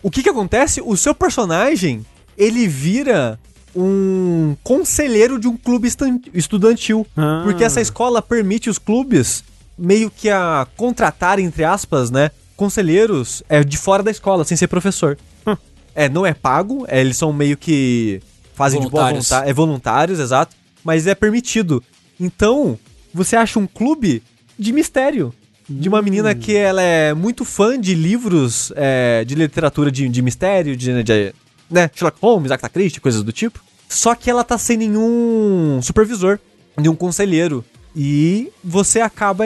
[0.03, 0.81] O que que acontece?
[0.85, 2.05] O seu personagem,
[2.36, 3.39] ele vira
[3.74, 5.89] um conselheiro de um clube
[6.35, 7.07] estudantil.
[7.16, 7.43] Ah.
[7.45, 9.43] Porque essa escola permite os clubes
[9.78, 12.31] meio que a contratar, entre aspas, né?
[12.59, 15.16] Conselheiros é, de fora da escola, sem ser professor.
[15.47, 15.56] Hum.
[15.94, 18.20] É, não é pago, é, eles são meio que
[18.52, 19.28] fazem de boa Voluntários.
[19.28, 19.48] vontade.
[19.48, 20.56] É voluntários, exato.
[20.82, 21.80] Mas é permitido.
[22.18, 22.76] Então,
[23.14, 24.24] você acha um clube
[24.59, 25.32] de mistério.
[25.68, 30.22] De uma menina que ela é muito fã de livros é, de literatura de, de
[30.22, 31.35] mistério, de, de
[31.70, 33.62] né, Sherlock Holmes, Agatha Christie, coisas do tipo.
[33.89, 36.40] Só que ela tá sem nenhum supervisor,
[36.76, 37.64] nenhum conselheiro.
[37.94, 39.44] E você acaba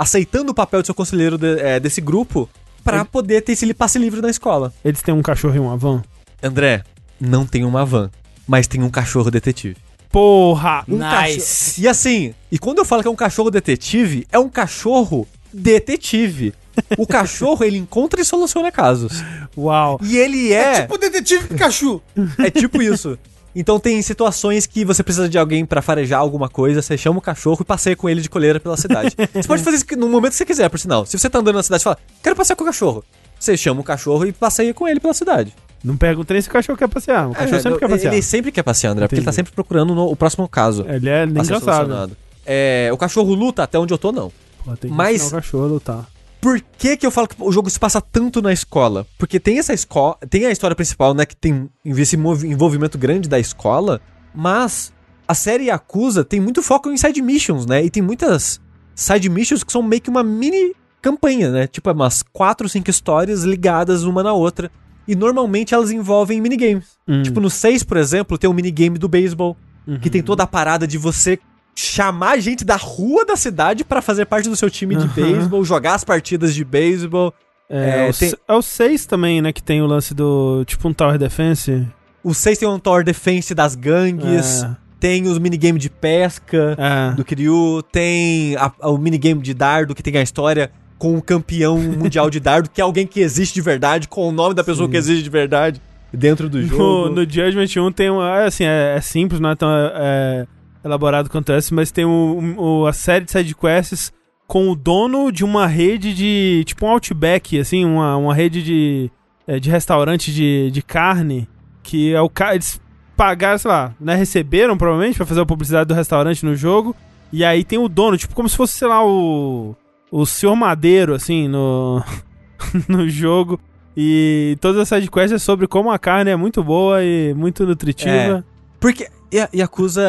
[0.00, 2.48] aceitando o papel de seu conselheiro de- é, desse grupo
[2.82, 4.72] pra poder ter esse passe livre na escola.
[4.84, 6.02] Eles têm um cachorro e uma van.
[6.42, 6.82] André,
[7.20, 8.10] não tem uma van,
[8.46, 9.76] mas tem um cachorro detetive.
[10.10, 10.84] Porra!
[10.88, 11.38] Um Nice.
[11.38, 15.28] cachorro- E assim, e quando eu falo que é um cachorro detetive, é um cachorro
[15.52, 16.54] detetive.
[16.96, 19.22] O cachorro, ele encontra e soluciona casos.
[19.56, 20.00] Uau!
[20.02, 20.76] E ele é.
[20.76, 22.00] É tipo o detetive Pikachu.
[22.38, 23.18] É tipo isso.
[23.54, 27.22] Então tem situações que você precisa de alguém pra farejar alguma coisa, você chama o
[27.22, 29.16] cachorro e passeia com ele de coleira pela cidade.
[29.34, 31.04] você pode fazer isso no momento que você quiser, por sinal.
[31.04, 33.04] Se você tá andando na cidade e fala, quero passear com o cachorro.
[33.38, 35.52] Você chama o cachorro e passeia com ele pela cidade.
[35.82, 37.28] Não pega o trem se o cachorro quer passear.
[37.28, 38.12] O cachorro É, sempre quer ele- passear.
[38.12, 39.36] Ele sempre quer passear, André, porque ele tá Entendi.
[39.36, 40.84] sempre procurando no- o próximo caso.
[40.88, 42.16] Ele é engraçado.
[42.46, 44.30] É, o cachorro luta até onde eu tô, não.
[44.64, 46.06] Pô, tem que Mas- o cachorro lutar.
[46.40, 49.06] Por que, que eu falo que o jogo se passa tanto na escola?
[49.18, 50.16] Porque tem essa escola.
[50.28, 51.26] Tem a história principal, né?
[51.26, 54.00] Que tem esse envolvimento grande da escola.
[54.34, 54.92] Mas
[55.28, 57.84] a série Yakuza tem muito foco em side missions, né?
[57.84, 58.60] E tem muitas
[58.94, 61.66] side missions que são meio que uma mini campanha, né?
[61.66, 64.70] Tipo, umas quatro, cinco histórias ligadas uma na outra.
[65.06, 66.86] E normalmente elas envolvem minigames.
[67.06, 67.22] Hum.
[67.22, 69.56] Tipo, no 6, por exemplo, tem um minigame do beisebol.
[70.00, 71.38] Que tem toda a parada de você
[71.80, 75.12] chamar gente da rua da cidade pra fazer parte do seu time de Aham.
[75.14, 77.32] beisebol, jogar as partidas de beisebol.
[77.68, 79.52] É, É, o, tem- é o 6 também, né?
[79.52, 80.64] Que tem o lance do.
[80.66, 81.86] Tipo um Tower Defense.
[82.22, 84.62] O 6 tem um Tower Defense das gangues.
[84.62, 84.76] É.
[84.98, 87.14] Tem os minigame de pesca É.
[87.14, 87.82] do Kiryu.
[87.90, 92.28] Tem a- a- o minigame de dardo, que tem a história com o campeão mundial
[92.28, 94.96] de dardo, que é alguém que existe de verdade, com o nome da pessoa que
[94.98, 95.80] existe de verdade
[96.12, 97.08] dentro do jogo.
[97.08, 98.20] No, no Judgment 1 tem um.
[98.22, 100.46] é, Assim, é, é simples, não é tão é,
[100.84, 104.12] elaborado quanto esse, mas tem o, o- a série de sidequests
[104.46, 106.64] com o dono de uma rede de.
[106.66, 109.10] Tipo um Outback, assim, uma, uma rede de.
[109.46, 111.48] é, de restaurante de, de carne.
[111.82, 112.54] Que é o cara.
[112.54, 112.80] Eles
[113.16, 114.14] pagaram, sei lá, né?
[114.14, 116.94] Receberam provavelmente pra fazer a publicidade do restaurante no jogo.
[117.32, 119.74] E aí tem o dono, tipo, como se fosse, sei lá, o.
[120.10, 122.02] O senhor Madeiro, assim, no.
[122.88, 123.60] no jogo.
[123.96, 128.44] E todas as sidequests é sobre como a carne é muito boa e muito nutritiva.
[128.80, 130.02] Porque Ya- Yakuza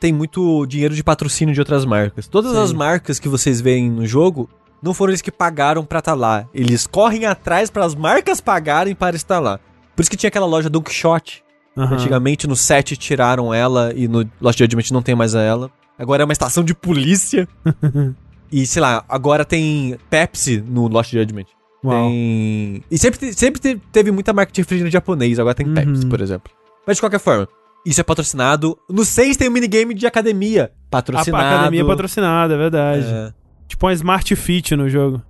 [0.00, 2.26] tem muito dinheiro de patrocínio de outras marcas.
[2.26, 2.62] Todas Sim.
[2.62, 4.48] as marcas que vocês veem no jogo
[4.82, 6.48] não foram eles que pagaram pra estar lá.
[6.54, 9.58] Eles correm atrás para as marcas pagarem para estar lá.
[9.94, 11.42] Por isso que tinha aquela loja Dunk Shot.
[11.76, 11.94] Aham.
[11.96, 15.70] Antigamente no 7 tiraram ela e no Lost Judgment não tem mais ela.
[15.98, 17.46] Agora é uma estação de polícia.
[18.50, 21.44] e sei lá, agora tem Pepsi no Lost Judgment.
[21.84, 22.08] Uau.
[22.08, 22.82] Tem.
[22.90, 25.74] E sempre, sempre te- teve muita marca de refrigerante japonês, agora tem Uhum.
[25.74, 26.50] Pepsi, por exemplo.
[26.86, 27.46] Mas de qualquer forma,
[27.86, 28.76] isso é patrocinado.
[28.90, 30.72] No 6 tem o minigame de academia.
[30.90, 31.44] Patrocinado.
[31.44, 33.06] a academia é patrocinada, é verdade.
[33.06, 33.32] É.
[33.68, 35.22] Tipo uma Smart Fit no jogo.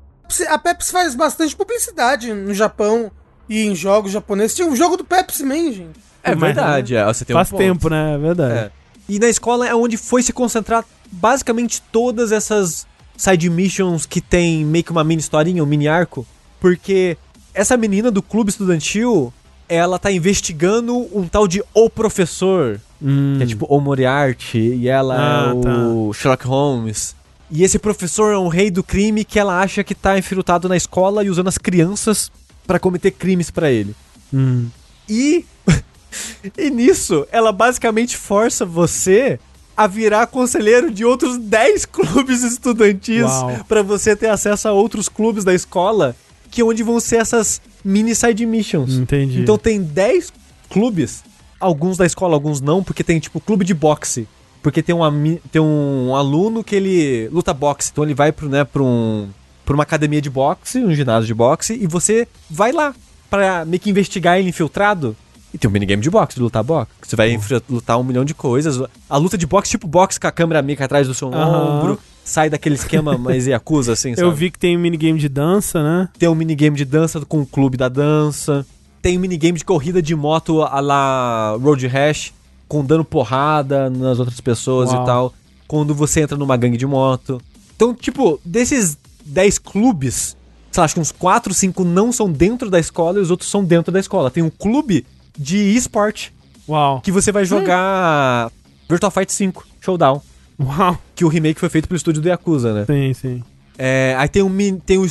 [0.49, 3.13] A Pepsi faz bastante publicidade no Japão
[3.49, 4.57] e em jogos japoneses.
[4.57, 6.01] Tinha um jogo do Pepsi Man, gente.
[6.25, 7.59] É Mas- verdade, é, você tem um Faz ponto.
[7.59, 8.15] tempo, né?
[8.15, 8.59] É verdade.
[8.59, 8.71] É.
[9.09, 14.65] E na escola é onde foi se concentrar basicamente todas essas side missions que tem
[14.65, 16.27] meio que uma mini historinha, um mini arco.
[16.59, 17.17] Porque
[17.55, 19.33] essa menina do clube estudantil,
[19.69, 23.35] ela tá investigando um tal de O Professor, Hum.
[23.37, 27.15] que é tipo o Moriarty, e ela Ah, é o Sherlock Holmes.
[27.51, 30.77] E esse professor é um rei do crime que ela acha que tá infiltrado na
[30.77, 32.31] escola e usando as crianças
[32.67, 33.95] pra cometer crimes pra ele.
[34.35, 34.67] Hum.
[35.09, 35.45] E,
[36.59, 39.39] e nisso, ela basicamente força você
[39.77, 43.65] a virar conselheiro de outros 10 clubes estudantis Uau.
[43.69, 46.17] pra você ter acesso a outros clubes da escola,
[46.51, 48.95] que é onde vão ser essas mini side missions.
[48.95, 49.41] Entendi.
[49.41, 50.33] Então tem 10
[50.69, 51.23] clubes,
[51.61, 54.27] alguns da escola, alguns não, porque tem tipo clube de boxe.
[54.63, 58.49] Porque tem um, ami- tem um aluno que ele luta boxe, então ele vai pro,
[58.49, 59.29] né, pra, um,
[59.65, 62.93] pra uma academia de boxe, um ginásio de boxe, e você vai lá
[63.31, 65.15] pra meio que investigar ele infiltrado.
[65.55, 66.91] E tem um minigame de boxe, de lutar boxe.
[67.01, 68.83] Você vai infra- lutar um milhão de coisas.
[69.09, 71.79] A luta de boxe, tipo boxe com a câmera meio que atrás do seu Aham.
[71.79, 74.35] ombro, sai daquele esquema mais Yakuza, assim, Eu sabe?
[74.35, 76.09] vi que tem um minigame de dança, né?
[76.19, 78.67] Tem um minigame de dança com o clube da dança.
[79.01, 82.35] Tem um minigame de corrida de moto a la Road Rash,
[82.67, 85.03] com dando porrada nas outras pessoas Uau.
[85.03, 85.35] e tal.
[85.69, 87.41] Quando você entra numa gangue de moto.
[87.77, 90.37] Então, tipo, desses 10 clubes,
[90.73, 93.49] sei lá, acho que uns 4, 5 não são dentro da escola e os outros
[93.49, 94.31] são dentro da escola.
[94.31, 95.07] Tem um clube
[95.39, 96.33] de esporte
[96.69, 97.01] Uau.
[97.01, 98.51] que você vai jogar
[98.89, 100.21] Virtual Fight 5 Showdown.
[100.59, 100.99] Uau.
[101.15, 102.85] Que o remake foi feito pelo estúdio do Yakuza, né?
[102.87, 103.43] Sim, sim.
[103.79, 105.07] É, aí tem, um, tem o,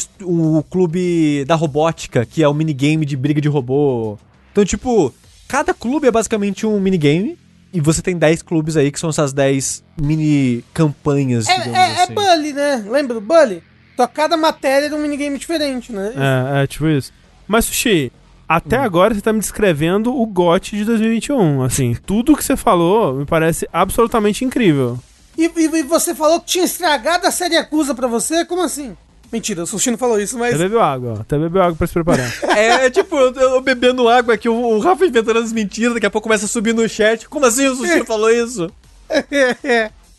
[0.58, 4.18] o clube da robótica, que é o minigame de briga de robô.
[4.52, 5.14] Então, tipo,
[5.48, 7.38] cada clube é basicamente um minigame.
[7.72, 11.82] E você tem 10 clubes aí, que são essas 10 mini campanhas, É, digamos é,
[11.82, 12.14] é assim.
[12.14, 12.86] Bully, né?
[12.90, 13.62] Lembra do Bully?
[13.98, 16.14] Só cada matéria era um minigame diferente, né?
[16.16, 17.12] É, é tipo isso.
[17.46, 18.14] Mas, Sushi,
[18.48, 21.64] até agora você tá me descrevendo o GOT de 2021.
[21.64, 24.98] Assim, tudo que você falou me parece absolutamente incrível.
[25.38, 28.46] E, e- e você falou que tinha estragado a série Acusa pra você?
[28.46, 28.96] Como assim?
[29.32, 30.54] Mentira, o Sushi não falou isso, mas.
[30.54, 31.22] Até bebeu água, ó.
[31.22, 32.32] Até bebeu água pra se preparar.
[32.56, 36.10] É, tipo, eu, eu bebendo água aqui, o, o Rafa inventando as mentiras, daqui a
[36.10, 37.28] pouco começa a subir no chat.
[37.28, 38.70] Como assim o Sushi falou isso?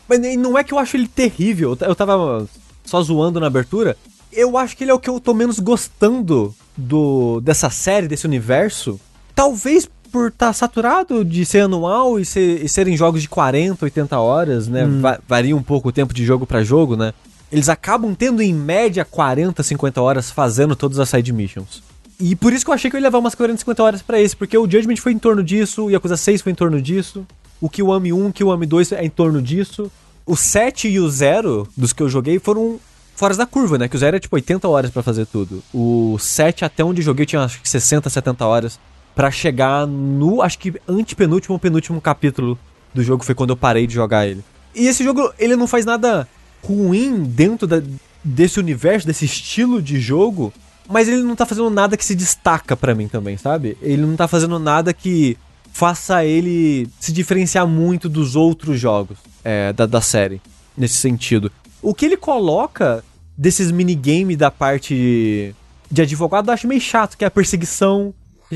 [0.08, 1.76] Mas nem- não é que eu acho ele terrível.
[1.80, 2.46] Eu tava
[2.84, 3.96] só zoando na abertura.
[4.32, 8.26] Eu acho que ele é o que eu tô menos gostando do dessa série, desse
[8.26, 9.00] universo.
[9.34, 14.18] Talvez por estar saturado de ser anual e, ser, e serem jogos de 40, 80
[14.18, 14.84] horas, né?
[15.00, 17.12] Va- varia um pouco o tempo de jogo pra jogo, né?
[17.52, 21.82] Eles acabam tendo em média 40, 50 horas fazendo todas as side missions.
[22.18, 24.20] E por isso que eu achei que eu ia levar umas 40, 50 horas pra
[24.20, 27.26] esse, porque o Judgment foi em torno disso, o Yakuza 6 foi em torno disso,
[27.60, 29.90] o Kiwami 1, o Kiwami 2 é em torno disso.
[30.24, 32.80] O 7 e o 0 dos que eu joguei foram
[33.14, 33.86] fora da curva, né?
[33.86, 35.62] Que o 0 é tipo 80 horas pra fazer tudo.
[35.72, 38.78] O 7 até onde joguei tinha acho que 60, 70 horas
[39.16, 42.56] pra chegar no, acho que antepenúltimo ou penúltimo capítulo
[42.94, 44.44] do jogo foi quando eu parei de jogar ele.
[44.74, 46.28] E esse jogo, ele não faz nada
[46.62, 47.82] ruim dentro da-
[48.22, 50.52] desse universo, desse estilo de jogo,
[50.88, 53.76] mas ele não tá fazendo nada que se destaca pra mim também, sabe?
[53.80, 55.36] Ele não tá fazendo nada que
[55.72, 60.40] faça ele se diferenciar muito dos outros jogos é, da, da série,
[60.76, 61.50] nesse sentido.
[61.80, 63.02] O que ele coloca
[63.36, 65.54] desses minigame da parte
[65.90, 68.12] de advogado eu acho meio chato, que é a perseguição.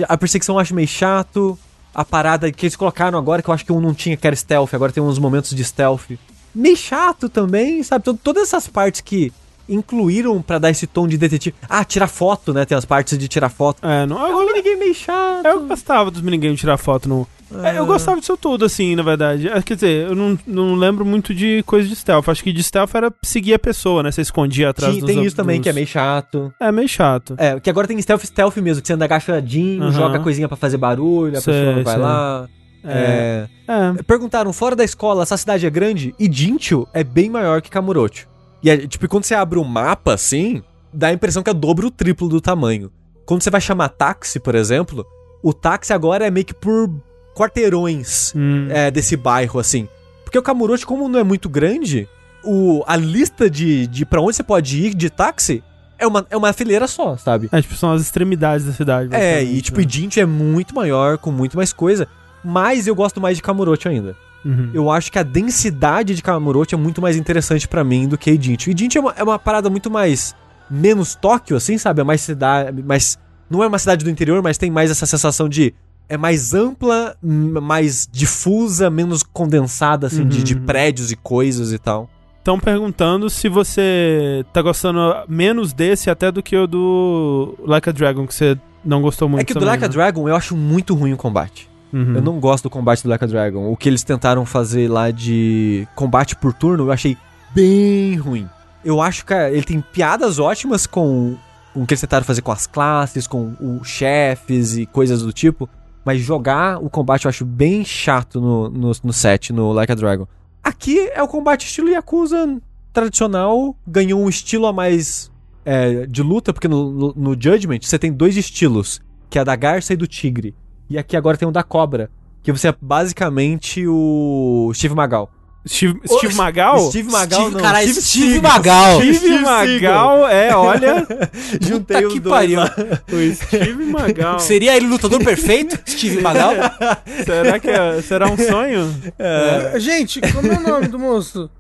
[0.09, 1.59] A perseguição eu acho meio chato.
[1.95, 4.37] a parada que eles colocaram agora, que eu acho que um não tinha, que era
[4.37, 6.11] stealth, agora tem uns momentos de stealth.
[6.55, 8.05] Meio chato também, sabe?
[8.23, 9.33] Todas essas partes que
[9.69, 11.55] incluíram pra dar esse tom de detetive.
[11.69, 12.65] Ah, tirar foto, né?
[12.65, 13.87] Tem as partes de tirar foto.
[13.87, 15.47] É, não, É um minigame meio chato.
[15.47, 17.27] Eu gostava dos minigames de tirar foto no.
[17.65, 19.49] É, eu gostava disso tudo, assim, na verdade.
[19.49, 22.29] É, quer dizer, eu não, não lembro muito de coisa de stealth.
[22.29, 24.13] Acho que de stealth era seguir a pessoa, né?
[24.13, 26.53] Você escondia atrás Tinha- dos tem isso também, dos- que é meio chato.
[26.61, 27.35] É meio chato.
[27.39, 29.93] É, que agora tem stealth stealth mesmo, que você anda agachadinho, Aham.
[29.93, 32.03] joga coisinha pra fazer barulho, a Sei, pessoa vai sei.
[32.03, 32.49] lá.
[32.85, 33.47] É.
[33.69, 33.73] É.
[33.99, 34.03] É.
[34.05, 36.15] Perguntaram, fora da escola, essa cidade é grande?
[36.19, 38.27] E Jinchu é bem maior que Kamurocho.
[38.63, 40.63] E, é, tipo, quando você abre o mapa, assim,
[40.93, 42.91] dá a impressão que é dobro o triplo do tamanho.
[43.27, 45.05] Quando você vai chamar táxi, por exemplo,
[45.43, 46.91] o táxi agora é meio que por
[47.35, 48.69] quarteirões Hum.
[48.71, 49.89] é, desse bairro, assim.
[50.25, 52.09] Porque o Kamurocho, como não é muito grande,
[52.45, 55.63] o, a lista de, de pra onde você pode ir de táxi
[55.99, 57.49] é uma, é uma fileira só, sabe?
[57.53, 59.15] É, tipo, são as extremidades da cidade.
[59.15, 59.87] É, e tipo, né?
[60.17, 62.09] é muito maior, com muito mais coisa.
[62.43, 64.17] Mas eu gosto mais de Kamurocho ainda.
[64.43, 64.71] Uhum.
[64.73, 68.31] Eu acho que a densidade de Kamurocho é muito mais interessante pra mim do que.
[68.31, 70.35] E Jinchu é uma, é uma parada muito mais...
[70.71, 72.01] Menos Tóquio, assim, sabe?
[72.01, 72.83] É mais cidade...
[72.83, 73.19] Mais,
[73.51, 75.75] não é uma cidade do interior, mas tem mais essa sensação de...
[76.11, 80.67] É mais ampla, mais difusa, menos condensada, assim, de, de Uhum.
[80.67, 82.11] prédios e coisas e tal.
[82.39, 87.93] Estão perguntando se você tá gostando menos desse até do que o do Like a
[87.93, 89.93] Dragon, que você não gostou muito é que do também, Like a né?
[89.93, 91.71] Dragon eu acho muito ruim o combate.
[91.93, 92.15] Uhum.
[92.17, 93.71] Eu não gosto do combate do Like a Dragon.
[93.71, 97.17] O que eles tentaram fazer lá de combate por turno, eu achei
[97.55, 98.49] bem ruim.
[98.85, 101.37] Eu acho que ele tem piadas ótimas com
[101.75, 105.69] o que eles tentaram fazer com as classes, com os chefes e coisas do tipo.
[106.05, 109.95] Mas jogar o combate eu acho bem chato no, no, no set, no Like a
[109.95, 110.27] Dragon.
[110.63, 112.61] Aqui é o combate estilo Yakuza
[112.93, 115.31] tradicional, ganhou um estilo a mais
[115.65, 119.57] é, de luta, porque no, no, Judgment você tem dois estilos, que é a da
[119.57, 120.55] garça e do tigre.
[120.89, 122.11] E aqui agora tem o da cobra,
[122.43, 125.31] que você é basicamente o Steve Magal.
[125.69, 126.89] Steve, Steve Magal?
[126.89, 128.43] Steve Magal Steve- não, caralho, Steve Seagal.
[128.53, 128.97] Magal.
[129.01, 131.07] Steve Steve Magal, é, olha.
[131.61, 132.61] Juntei os que dois pariu.
[132.61, 132.75] lá.
[133.13, 134.39] o Steve Magal.
[134.41, 135.79] Seria ele o lutador perfeito?
[135.89, 136.53] Steve Magal?
[137.27, 138.95] Será que é, será um sonho?
[139.19, 141.51] É, Gente, como é o nome do moço?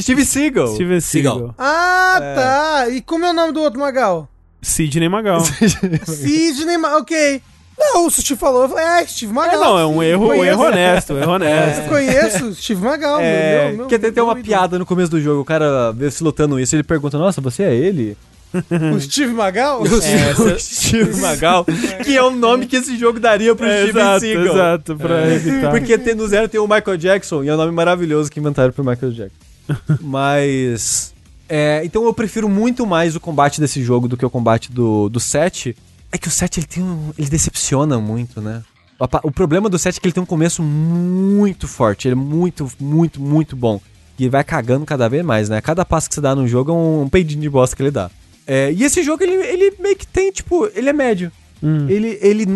[0.00, 0.74] Steve Seagal.
[0.74, 1.34] Steven Seagal.
[1.36, 1.54] Seagal.
[1.58, 2.88] Ah, tá.
[2.88, 4.28] E como é o nome do outro Magal?
[4.62, 5.40] Sidney Magal.
[6.06, 7.00] Sidney Magal.
[7.00, 7.42] Ok.
[7.78, 9.60] Não, o Steve falou, eu falei, é, Steve É, Magal.
[9.60, 11.88] não, é um erro, um erro honesto, um erro Eu honesto.
[11.88, 13.18] conheço Steve Magal.
[13.20, 15.90] É, meu, meu, que até tem uma meu piada no começo do jogo, o cara
[15.92, 18.16] vê se lutando isso, ele pergunta, nossa, você é ele?
[18.94, 19.82] O Steve Magal?
[19.84, 19.88] É,
[20.40, 21.66] o Steve Magal,
[22.04, 24.54] que é o nome que esse jogo daria pro É, Steve exato, Seagal.
[24.54, 25.70] exato, pra evitar.
[25.72, 28.72] Porque tem, no zero tem o Michael Jackson, e é um nome maravilhoso que inventaram
[28.72, 29.36] pro Michael Jackson.
[30.00, 31.12] Mas.
[31.48, 35.08] é, então eu prefiro muito mais o combate desse jogo do que o combate do,
[35.08, 35.76] do 7.
[36.14, 38.62] É que o 7 ele tem um, ele decepciona muito, né?
[39.24, 42.06] O, problema do 7 é que ele tem um começo muito forte.
[42.06, 43.80] Ele é muito, muito, muito bom.
[44.16, 45.60] E ele vai cagando cada vez mais, né?
[45.60, 47.90] Cada passo que você dá no jogo é um, um peidinho de bosta que ele
[47.90, 48.12] dá.
[48.46, 51.32] É, e esse jogo, ele, ele meio que tem, tipo, ele é médio.
[51.60, 51.88] Hum.
[51.88, 52.46] Ele, ele.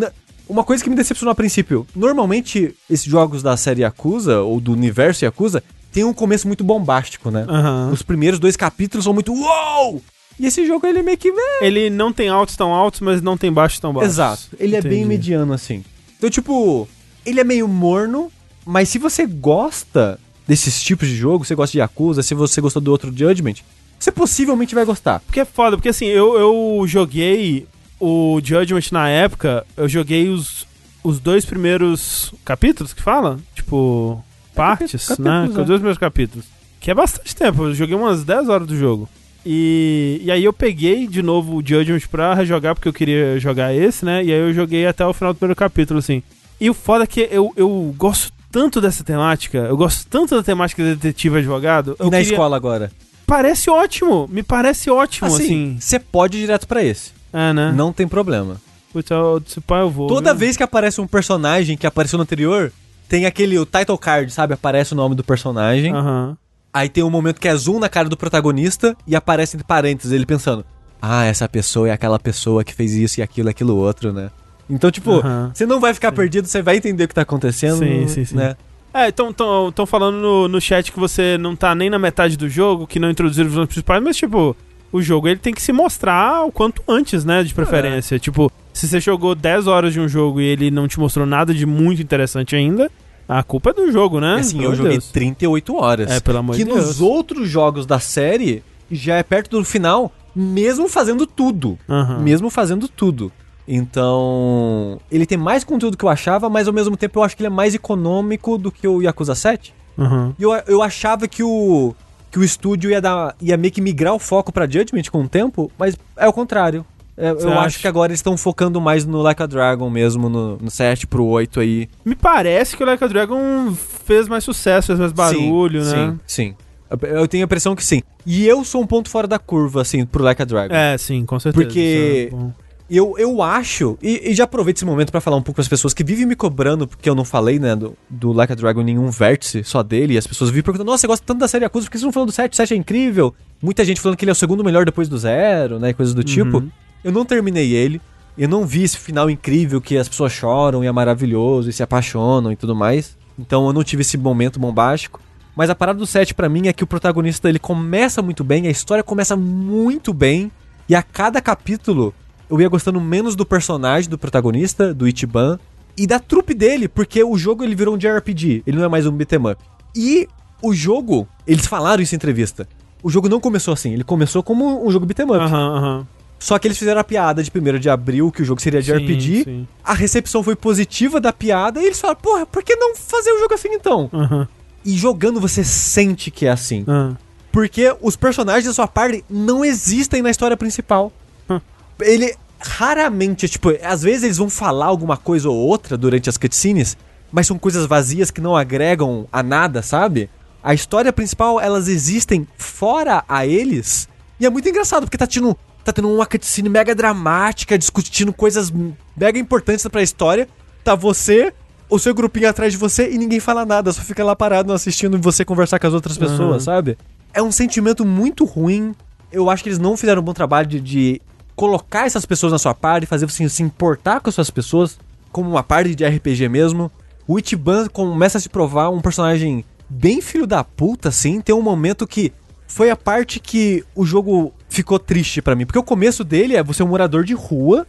[0.49, 1.85] Uma coisa que me decepcionou a princípio.
[1.97, 7.29] Normalmente, esses jogos da série Yakuza, ou do universo Yakuza, tem um começo muito bombástico,
[7.29, 7.45] né?
[7.49, 7.91] Aham.
[7.93, 10.01] Os primeiros dois capítulos são muito uou!
[10.39, 11.28] E esse jogo, ele meio que.
[11.28, 14.12] é, Ele não tem altos tão altos, mas não tem baixos tão baixos.
[14.15, 14.43] Exato.
[14.59, 15.06] Ele é bem Entendi.
[15.09, 15.85] mediano, assim.
[16.16, 16.89] Então, tipo,
[17.27, 18.31] ele é meio morno,
[18.65, 22.81] mas se você gosta desses tipos de jogo, você gosta de Yakuza, se você gostou
[22.81, 23.56] do outro Judgment,
[23.98, 25.20] você possivelmente vai gostar.
[25.20, 27.66] Porque é foda, porque assim, eu, eu joguei
[28.01, 30.66] o Judgment na época, eu joguei os,
[31.02, 33.39] os dois primeiros capítulos que fala?
[33.55, 34.24] Tipo,
[34.55, 35.44] partes, capítulos, né?
[35.44, 35.48] é.
[35.48, 36.44] Os dois primeiros capítulos.
[36.81, 39.09] Que é bastante tempo, eu joguei umas 10 horas do jogo.
[39.51, 43.75] E, e aí eu peguei de novo o Judgment pra rejogar, porque eu queria jogar
[43.75, 44.23] esse, né?
[44.23, 46.23] E aí eu joguei até o final do primeiro capítulo, assim.
[46.61, 50.43] E o foda é que eu, eu gosto tanto dessa temática, eu gosto tanto da
[50.43, 51.97] temática de detetive advogado.
[51.99, 52.93] E na queria- escola agora?
[53.27, 55.45] Parece ótimo, me parece ótimo, assim.
[55.45, 57.12] Assim, você pode ir direto pra esse.
[57.33, 57.73] É, né?
[57.75, 58.61] Não tem problema.
[58.93, 59.09] Putz,
[59.47, 60.09] se pá, eu vou.
[60.09, 60.41] Toda viu?
[60.41, 62.70] vez que aparece um personagem que apareceu no anterior,
[63.09, 64.53] tem aquele o title card, sabe?
[64.53, 65.95] Aparece o nome do personagem.
[65.95, 66.37] Aham.
[66.79, 70.13] Aí tem um momento que é zoom na cara do protagonista e aparece entre parênteses
[70.13, 70.65] ele pensando:
[71.03, 74.31] "Ah, essa pessoa é aquela pessoa que fez isso e aquilo, aquilo outro, né?"
[74.71, 75.21] Então, tipo,
[75.53, 78.37] você não vai ficar perdido, você vai entender o que tá acontecendo, Sim, sim, sim.
[78.37, 78.55] né?
[78.95, 82.49] É, então estão falando no, no chat que você não tá nem na metade do
[82.49, 84.57] jogo, que não introduziram os vilões principais, mas, tipo,
[84.93, 87.43] o jogo ele tem que se mostrar o quanto antes, né?
[87.43, 88.19] De preferência.
[88.19, 91.53] Tipo, se você jogou 10 horas de um jogo e ele não te mostrou nada
[91.53, 92.89] de muito interessante ainda,
[93.29, 94.37] a culpa é do jogo, né?
[94.41, 95.11] Assim, Pelo eu joguei Deus.
[95.13, 96.11] 38 horas.
[96.11, 97.01] É, pelo amor que de nos Deus.
[97.01, 101.79] outros jogos da série já é perto do final, mesmo fazendo tudo.
[101.89, 102.21] Aham.
[102.21, 103.31] Mesmo fazendo tudo.
[103.67, 107.43] Então, ele tem mais conteúdo que eu achava, mas ao mesmo tempo eu acho que
[107.43, 109.75] ele é mais econômico do que o Yakuza 7.
[109.99, 110.35] Aham.
[110.39, 111.95] E eu, eu achava que o
[112.31, 115.29] que o estúdio ia dar ia meio que migrar o foco pra Judgment com o
[115.29, 116.85] tempo, mas é o contrário.
[117.19, 117.61] É, eu acha?
[117.61, 121.07] acho que agora eles estão focando mais no Like a Dragon mesmo, no, no 7
[121.07, 121.89] pro 8 aí.
[122.05, 123.74] Me parece que o Like a Dragon
[124.05, 126.11] fez mais sucesso, fez mais barulho, sim, né?
[126.11, 126.55] Sim, sim.
[126.90, 128.03] Eu- Eu tenho a impressão que sim.
[128.24, 130.74] E eu sou um ponto fora da curva, assim, pro Like a Dragon.
[130.74, 131.65] É, sim, com certeza.
[131.66, 132.69] Porque- é.
[132.90, 135.93] Eu, eu acho, e, e já aproveito esse momento pra falar um pouco pras pessoas
[135.93, 139.11] que vivem me cobrando, porque eu não falei, né, do, do Like a Dragon nenhum
[139.11, 141.85] vértice só dele, e as pessoas vivem perguntando, nossa, você gosta tanto da série Yakuza,
[141.85, 142.55] por que vocês não falam do 7?
[142.55, 143.35] O 7 é incrível.
[143.61, 146.15] Muita gente falando que ele é o segundo melhor depois do zero, né, e coisas
[146.15, 146.62] do tipo.
[147.05, 148.01] Eu não terminei ele,
[148.37, 151.83] eu não vi esse final incrível que as pessoas choram e é maravilhoso, e se
[151.83, 153.16] apaixonam e tudo mais.
[153.39, 155.20] Então eu não tive esse momento bombástico.
[155.57, 158.69] Mas a parada do 7 pra mim é que o protagonista ele começa muito bem,
[158.69, 160.53] a história começa muito bem,
[160.89, 162.15] e a cada capítulo
[162.49, 165.59] eu ia gostando menos do personagem do protagonista, do Ichiban,
[165.97, 169.05] e da trupe dele, porque o jogo ele virou um JRPG, ele não é mais
[169.05, 169.61] um beat'em up.
[169.97, 170.29] E
[170.62, 172.69] o jogo, eles falaram isso em entrevista.
[173.03, 175.35] O jogo não começou assim, ele começou como um jogo beat'em up.
[175.35, 176.07] Aham, aham.
[176.39, 178.93] Só que eles fizeram a piada de 1 de abril, que o jogo seria de
[178.93, 179.44] Sim, RPG.
[179.44, 179.69] sim.
[179.82, 183.40] A recepção foi positiva da piada, e eles falaram, porra, por que não fazer o
[183.40, 184.09] jogo assim então?
[184.12, 184.47] Aham,
[184.85, 186.85] E jogando você sente que é assim.
[186.86, 187.16] aham.
[187.51, 191.10] Porque os personagens da sua party não existem na história principal.
[191.51, 191.60] Hum.
[192.01, 196.97] Ele raramente, tipo, às vezes eles vão falar alguma coisa ou outra durante as cutscenes,
[197.32, 200.31] mas são coisas vazias que não agregam a nada, sabe?
[200.62, 204.09] A história principal, elas existem fora a eles.
[204.39, 205.56] E é muito engraçado, porque tá tendo,
[205.89, 208.73] tá tendo uma cutscene mega dramática, discutindo coisas
[209.16, 210.47] mega importantes pra história.
[210.85, 211.52] Tá você,
[211.89, 215.19] o seu grupinho atrás de você e ninguém fala nada, só fica lá parado assistindo
[215.19, 216.98] você conversar com as outras pessoas, sabe?
[217.32, 218.94] É um sentimento muito ruim.
[219.32, 221.23] Eu acho que eles não fizeram um bom trabalho de, de
[221.56, 224.98] colocar essas pessoas na sua parte, fazer você se importar com essas pessoas,
[225.32, 226.90] como uma parte de RPG mesmo.
[227.27, 231.40] O Ichiban começa a se provar um personagem bem filho da puta, assim.
[231.40, 232.32] Tem um momento que
[232.66, 235.66] foi a parte que o jogo ficou triste pra mim.
[235.66, 237.86] Porque o começo dele é você é um morador de rua,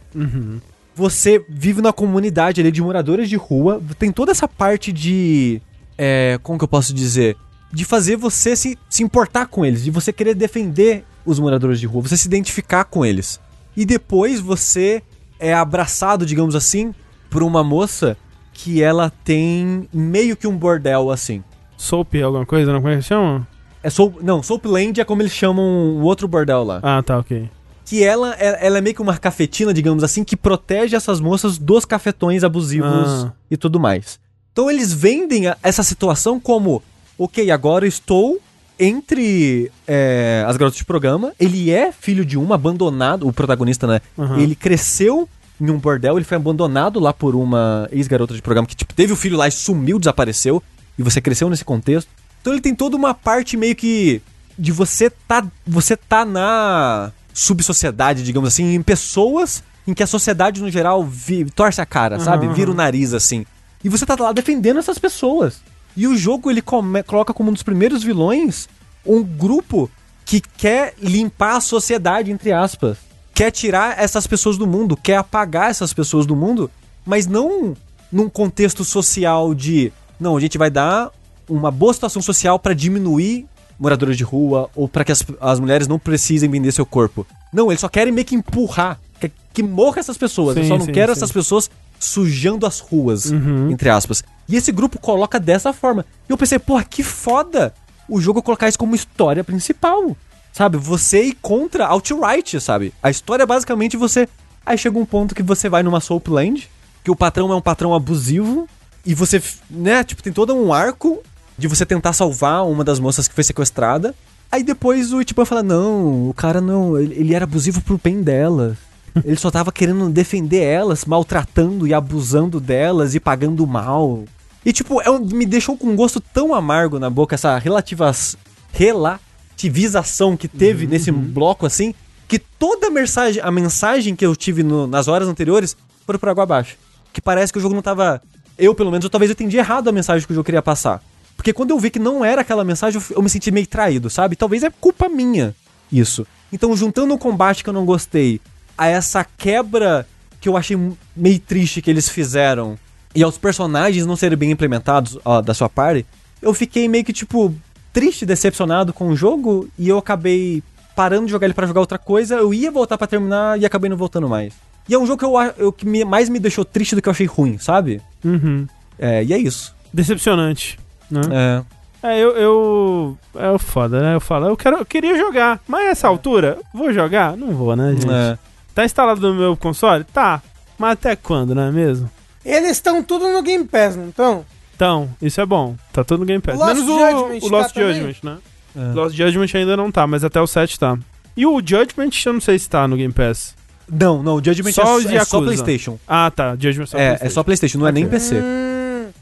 [0.94, 5.60] você vive na comunidade ali de moradores de rua, tem toda essa parte de.
[5.96, 7.36] É, como que eu posso dizer?
[7.72, 11.86] De fazer você se, se importar com eles, de você querer defender os moradores de
[11.86, 13.38] rua, você se identificar com eles.
[13.76, 15.02] E depois você
[15.38, 16.94] é abraçado, digamos assim,
[17.28, 18.16] por uma moça
[18.52, 21.42] que ela tem meio que um bordel assim.
[21.76, 22.80] Soap, alguma coisa, não?
[22.80, 23.46] Como é que chama?
[23.82, 26.80] É Soap, não, Soapland é como eles chamam o outro bordel lá.
[26.82, 27.48] Ah, tá, ok.
[27.86, 31.58] que ela, é- ela é meio que uma cafetina, digamos assim, que protege essas moças
[31.58, 33.32] dos cafetões abusivos Ah.
[33.50, 34.20] e tudo mais.
[34.52, 36.80] Então eles vendem a- essa situação como,
[37.18, 38.38] ok, agora estou
[38.78, 41.32] entre é, as garotas de programa.
[41.38, 44.00] Ele é filho de uma, abandonado, o protagonista, né?
[44.18, 44.38] Aham.
[44.38, 45.28] Ele cresceu
[45.60, 49.12] em um bordel, ele foi abandonado lá por uma ex-garota de programa que tipo, teve
[49.12, 50.62] o filho lá e sumiu, desapareceu.
[50.98, 52.08] E você cresceu nesse contexto.
[52.40, 54.20] Então ele tem toda uma parte meio que
[54.58, 60.60] de você tá você tá na subsociedade, digamos assim, em pessoas em que a sociedade
[60.60, 62.46] no geral vi- torce a cara, sabe?
[62.46, 62.54] aham.
[62.54, 63.44] Vira o nariz assim.
[63.82, 65.60] E você tá lá defendendo essas pessoas.
[65.96, 68.68] E o jogo ele come- coloca como um dos primeiros vilões
[69.04, 69.90] um grupo
[70.26, 72.98] que quer limpar a sociedade entre aspas,
[73.34, 76.70] quer tirar essas pessoas do mundo, quer apagar essas pessoas do mundo,
[77.04, 77.74] mas não
[78.12, 79.90] num contexto social de
[80.20, 81.10] não, a gente vai dar
[81.50, 83.46] uma boa situação social pra diminuir
[83.78, 87.26] moradores de rua ou pra que as, as mulheres não precisem vender seu corpo.
[87.52, 90.56] Não, eles só querem meio que empurrar, que, que morra essas pessoas.
[90.56, 91.18] Eu Sim, só não sim, quero sim.
[91.18, 93.70] essas pessoas sujando as ruas, Uhum.
[93.70, 94.22] entre aspas.
[94.48, 96.04] E esse grupo coloca dessa forma.
[96.28, 97.72] E eu pensei, porra, que foda
[98.08, 100.16] o jogo colocar isso como história principal.
[100.52, 100.76] Sabe?
[100.78, 102.92] Você ir contra Outright, sabe?
[103.02, 104.28] A história é basicamente você.
[104.66, 106.68] Aí chega um ponto que você vai numa Soapland,
[107.04, 108.68] que o patrão é um patrão abusivo,
[109.06, 109.40] e você,
[109.70, 111.22] né, tipo, tem todo um arco
[111.60, 114.14] de você tentar salvar uma das moças que foi sequestrada.
[114.50, 118.22] Aí depois o Ichiban fala: Não, o cara não, ele, ele era abusivo pro bem
[118.22, 118.76] delas.
[119.24, 124.24] Ele só tava querendo defender elas, maltratando e abusando delas e pagando mal.
[124.64, 128.36] E tipo, é me deixou com um gosto tão amargo na boca essa relativas,
[128.72, 131.94] relativização que teve nesse bloco assim,
[132.28, 135.76] que toda a mensagem, a mensagem que eu tive no- nas horas anteriores
[136.06, 136.76] foram por água abaixo.
[137.12, 138.22] Que parece que o jogo não tava.
[138.56, 141.02] Eu, pelo menos, eu, talvez eu entendi errado a mensagem que o jogo queria passar.
[141.40, 144.36] Porque quando eu vi que não era aquela mensagem, eu, me senti meio traído, sabe?
[144.36, 145.54] Talvez é culpa minha
[145.90, 146.26] isso.
[146.52, 148.42] Então, juntando o combate que eu não gostei
[148.76, 150.06] a essa quebra
[150.38, 150.76] que eu achei
[151.16, 152.78] meio triste que eles fizeram
[153.14, 156.04] e aos personagens não serem bem implementados ó, da sua party,
[156.42, 157.54] eu fiquei meio que, tipo,
[157.90, 160.62] triste, decepcionado com o jogo e eu acabei
[160.94, 162.34] parando de jogar ele pra jogar outra coisa.
[162.34, 164.52] Eu ia voltar pra terminar e acabei não voltando mais.
[164.86, 167.08] E é um jogo que eu, eu que me- mais me deixou triste do que
[167.08, 168.02] eu achei ruim, sabe?
[168.22, 168.66] Uhum.
[168.98, 169.74] É, e é isso.
[169.90, 170.78] Decepcionante.
[171.10, 171.20] Né?
[171.32, 171.62] É.
[172.02, 173.18] É, eu, eu.
[173.34, 174.14] É o foda, né?
[174.14, 177.36] Eu falo, eu, quero, eu queria jogar, mas essa altura, vou jogar?
[177.36, 178.10] Não vou, né, gente?
[178.10, 178.38] é.
[178.74, 180.04] Tá instalado no meu console?
[180.04, 180.40] Tá.
[180.78, 182.10] Mas até quando, não é mesmo?
[182.44, 184.46] Eles estão tudo no Game Pass, não estão?
[184.74, 185.76] Então, isso é bom.
[185.92, 186.58] Tá tudo no Game Pass.
[186.58, 187.94] Lost Menos o, Judgment o Lost tá também?
[187.94, 188.38] Judgment, né?
[188.76, 188.94] É.
[188.94, 190.98] Lost Judgment ainda não tá, mas até o 7 tá.
[191.36, 193.54] E o Judgment eu não sei se tá no Game Pass.
[193.90, 195.42] Não, não, o Judgment Só é, é só.
[195.42, 195.98] PlayStation.
[196.06, 196.52] Ah, tá.
[196.52, 197.26] Judgment só é, PlayStation.
[197.26, 198.36] é só PlayStation, não é nem PC.
[198.36, 198.40] Hum,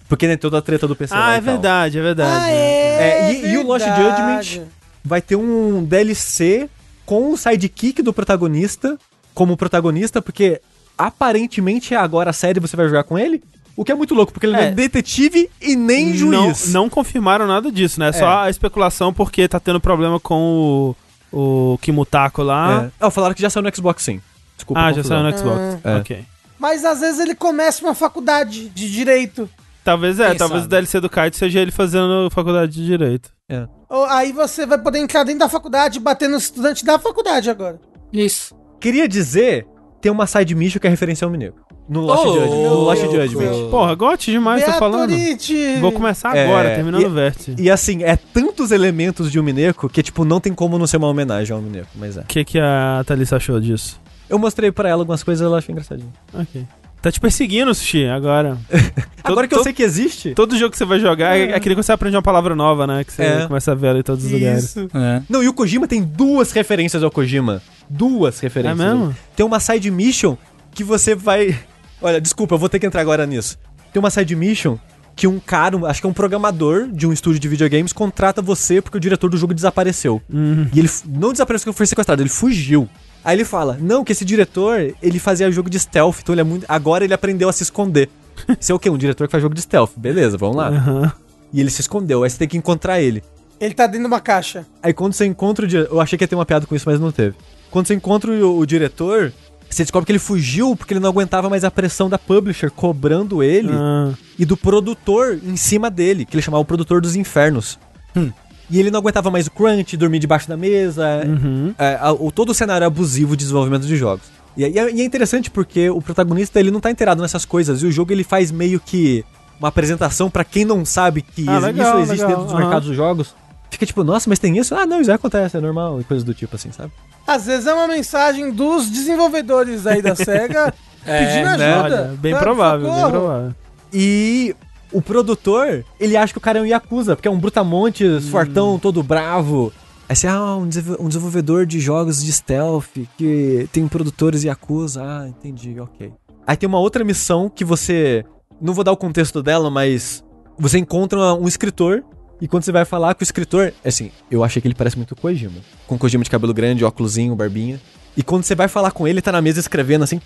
[0.09, 1.15] Porque tem toda a treta do PC.
[1.15, 1.53] Ah, lá é e tal.
[1.55, 2.41] verdade, é verdade.
[2.45, 3.29] ah, é.
[3.29, 4.47] É, e- e o Lost verdade.
[4.55, 4.69] Judgment?
[5.05, 6.69] Vai ter um DLC
[7.07, 8.99] com o sidekick do protagonista
[9.35, 10.61] como protagonista, porque
[10.97, 13.43] aparentemente agora a série você vai jogar com ele.
[13.77, 14.67] O que é muito louco, porque ele não É.
[14.69, 16.67] é detetive e nem juiz.
[16.73, 18.11] Não, não confirmaram nada disso, né?
[18.13, 20.97] Só a especulação porque tá tendo problema com
[21.33, 22.87] o, o Kimutako lá.
[23.01, 23.07] É.
[23.07, 24.21] Ah, falaram que já saiu no Xbox sim.
[24.57, 24.81] Desculpa.
[24.81, 25.79] Ah, a já saiu no Xbox.
[25.85, 25.97] É.
[25.99, 26.25] Ok.
[26.59, 29.49] Mas às vezes ele começa uma faculdade de direito.
[29.89, 30.67] Talvez é, Quem talvez sabe?
[30.67, 33.31] o DLC do Kite seja ele fazendo faculdade de Direito.
[33.49, 33.67] É.
[33.89, 37.49] Ou Aí você vai poder entrar dentro da faculdade e bater no estudante da faculdade
[37.49, 37.81] agora.
[38.13, 38.55] Isso.
[38.79, 39.67] Queria dizer,
[40.01, 41.55] tem uma side mission que é referência ao Mineiro.
[41.89, 42.69] No Lost Oh, Judgment.
[42.69, 43.71] No Lost Judgment.
[43.71, 45.09] Porra, gote demais, tá falando.
[45.09, 45.77] Beatorite!
[45.81, 47.55] Vou começar É, agora, terminando e- o vértice.
[47.59, 50.99] E assim, é tantos elementos de um Mineco que, tipo, não tem como não ser
[50.99, 52.21] uma homenagem ao Mineco, mas é.
[52.21, 53.99] O que, que a Thalissa achou disso?
[54.29, 56.13] Eu mostrei pra ela algumas coisas e ela achou engraçadinho.
[56.35, 56.67] Ok.
[57.01, 58.59] Tá te perseguindo, Sushi, agora.
[59.23, 60.33] Agora que eu todo- sei que existe.
[60.35, 63.05] Todo jogo que você vai jogar é aquele que você aprende uma palavra nova, né?
[63.05, 63.47] Que você É.
[63.47, 64.65] começa a ver ela em todos os lugares.
[64.65, 64.89] Isso.
[64.95, 65.23] É.
[65.29, 67.63] Não, e o Kojima tem duas referências ao Kojima.
[67.89, 68.79] Duas É referências.
[68.79, 69.15] mesmo?
[69.37, 70.37] Tem uma side mission
[70.75, 71.57] que você vai.
[72.03, 73.59] Olha, desculpa, eu vou ter que entrar agora nisso.
[73.93, 74.77] Tem uma side mission
[75.15, 78.81] que um cara, acho que é um programador de um estúdio de videogames, contrata você
[78.81, 80.23] porque o diretor do jogo desapareceu.
[80.33, 80.69] Uhum.
[80.73, 82.89] E ele não desapareceu, foi sequestrado, ele fugiu.
[83.29, 86.45] Aí ele fala: Não, que esse diretor, ele fazia jogo de stealth, então ele é
[86.45, 86.65] muito.
[86.67, 88.09] Agora ele aprendeu a se esconder.
[88.59, 88.89] Você é o quê?
[88.89, 89.91] Um diretor que faz jogo de stealth.
[89.99, 90.69] Beleza, vamos lá.
[90.69, 91.13] Aham.
[91.53, 93.23] E ele se escondeu, aí você tem que encontrar ele.
[93.61, 94.67] Ele tá dentro de uma caixa.
[94.83, 95.95] Aí quando você encontra o diretor.
[95.95, 97.37] Eu achei que ia ter uma piada com isso, mas não teve.
[97.71, 99.31] Quando você encontra o, o diretor,
[99.69, 103.43] você descobre que ele fugiu porque ele não aguentava mais a pressão da publisher cobrando
[103.43, 107.79] ele Ah, e do produtor em cima dele, que ele chamava o produtor dos infernos.
[108.17, 108.31] Hum.
[108.71, 111.23] E ele não aguentava mais o crunch, dormir debaixo da mesa.
[111.27, 111.75] uhum.
[111.79, 114.27] É, a- o, todo o cenário abusivo de desenvolvimento de jogos.
[114.57, 117.45] E, é- e é, e é interessante porque o protagonista ele não tá inteirado nessas
[117.45, 119.25] coisas e o jogo ele faz meio que
[119.59, 122.61] uma apresentação pra quem não sabe que Ah, legal, isso existe legal, dentro dos aham.
[122.63, 123.35] mercados dos jogos.
[123.71, 124.75] Fica tipo, nossa, mas tem isso?
[124.75, 126.91] Ah, não, isso acontece, é normal, e coisas do tipo assim, sabe?
[127.27, 130.73] Às vezes é uma mensagem dos desenvolvedores aí da SEGA
[131.05, 131.75] pedindo né?
[131.75, 131.85] ajuda.
[131.85, 132.45] Olha, bem Sabe?
[132.45, 133.11] provável, bem Socorro.
[133.13, 133.55] provável.
[133.93, 134.57] E
[134.93, 138.31] o produtor, ele acha que o cara é um Yakuza, porque é um brutamontes, Hum.
[138.31, 139.73] fortão, todo bravo.
[140.09, 142.87] Aí você, ah, um, desenvol- desenvolvedor de jogos de stealth,
[143.17, 145.03] que tem produtores Yakuza.
[145.05, 146.11] Ah, entendi, ok.
[146.47, 148.25] Aí tem uma outra missão que você.
[148.61, 150.25] Não vou dar o contexto dela, mas.
[150.59, 152.03] Você encontra um escritor.
[152.41, 155.15] E quando você vai falar com o escritor, assim, eu achei que ele parece muito
[155.17, 155.57] Kojima.
[155.89, 157.81] Com Kojima de cabelo grande, óculosinho, barbinha.
[158.17, 160.21] E quando você vai falar com ele, tá na mesa escrevendo assim.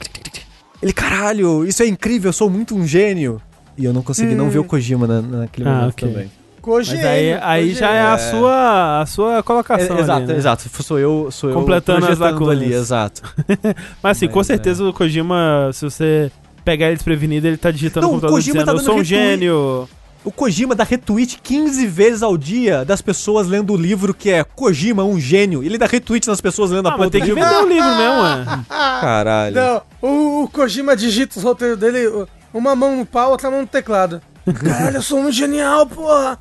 [0.82, 3.40] Ele, caralho, isso é incrível, eu sou muito um gênio.
[3.77, 6.09] E eu não consegui não ver o Kojima na, naquele Ah, momento ok.
[6.09, 6.31] também.
[6.65, 8.19] Mas aí, aí já é a É.
[8.19, 9.97] sua, a sua colocação.
[9.97, 10.36] É, exato, ali, né?
[10.39, 10.82] exato.
[10.82, 12.57] Sou eu, sou eu Completando as projetando lacunas.
[12.62, 13.23] ali, exato.
[14.03, 16.31] Mas assim, com Mas, certeza o Kojima, se você
[16.65, 18.94] pegar ele desprevenido, ele tá digitando Não, no o computador Kojima dizendo, tá eu sou
[18.94, 19.89] um retweet." gênio.
[20.24, 24.44] O Kojima dá retweet 15 vezes ao dia das pessoas lendo o livro que é
[24.44, 25.65] Kojima, um gênio.
[25.65, 27.89] Ele dá retweet nas pessoas lendo a Ah, porra mas tem que vender o livro
[27.97, 28.44] mesmo, ué.
[29.01, 29.57] Caralho.
[29.57, 33.60] Não, o, o Kojima digita os roteiros dele, o- uma mão no pau, outra mão
[33.62, 34.20] no teclado.
[34.54, 36.38] Caralho, eu sou muito genial, porra.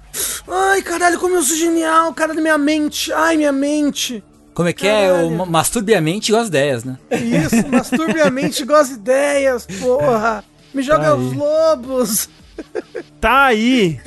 [0.48, 2.12] Ai, caralho, como eu sou genial.
[2.14, 3.14] Caralho, minha mente.
[3.14, 4.24] Ai, minha mente.
[4.54, 5.08] Como é que é?
[5.08, 5.28] Caralho.
[5.28, 6.98] O ma- masturbe a mente e as ideias, né?
[7.12, 10.44] Isso, masturbe a mente igual as ideias, porra.
[10.74, 11.38] Me joga Tá aos aí.
[11.38, 12.30] lobos.
[13.20, 14.00] Tá aí.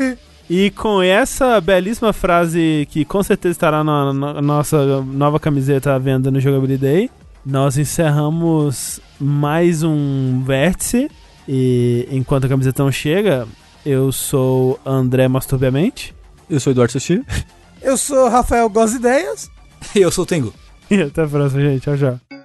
[0.51, 5.99] E com essa belíssima frase que com certeza estará na, na nossa nova camiseta à
[5.99, 7.11] venda no Jogabilidade,
[7.47, 11.09] nós encerramos mais um vértice.
[11.49, 13.47] E enquanto a camiseta não chega,
[13.85, 16.15] eu sou André Masturbiamente.
[16.49, 17.23] Eu sou o Eduardo Sushi.
[17.83, 19.51] Eu sou Rafael Goz Ideias.
[19.95, 20.53] Eu sou o Tengu.
[20.91, 21.81] E até a próxima, gente.
[21.81, 22.44] Tchau, tchau.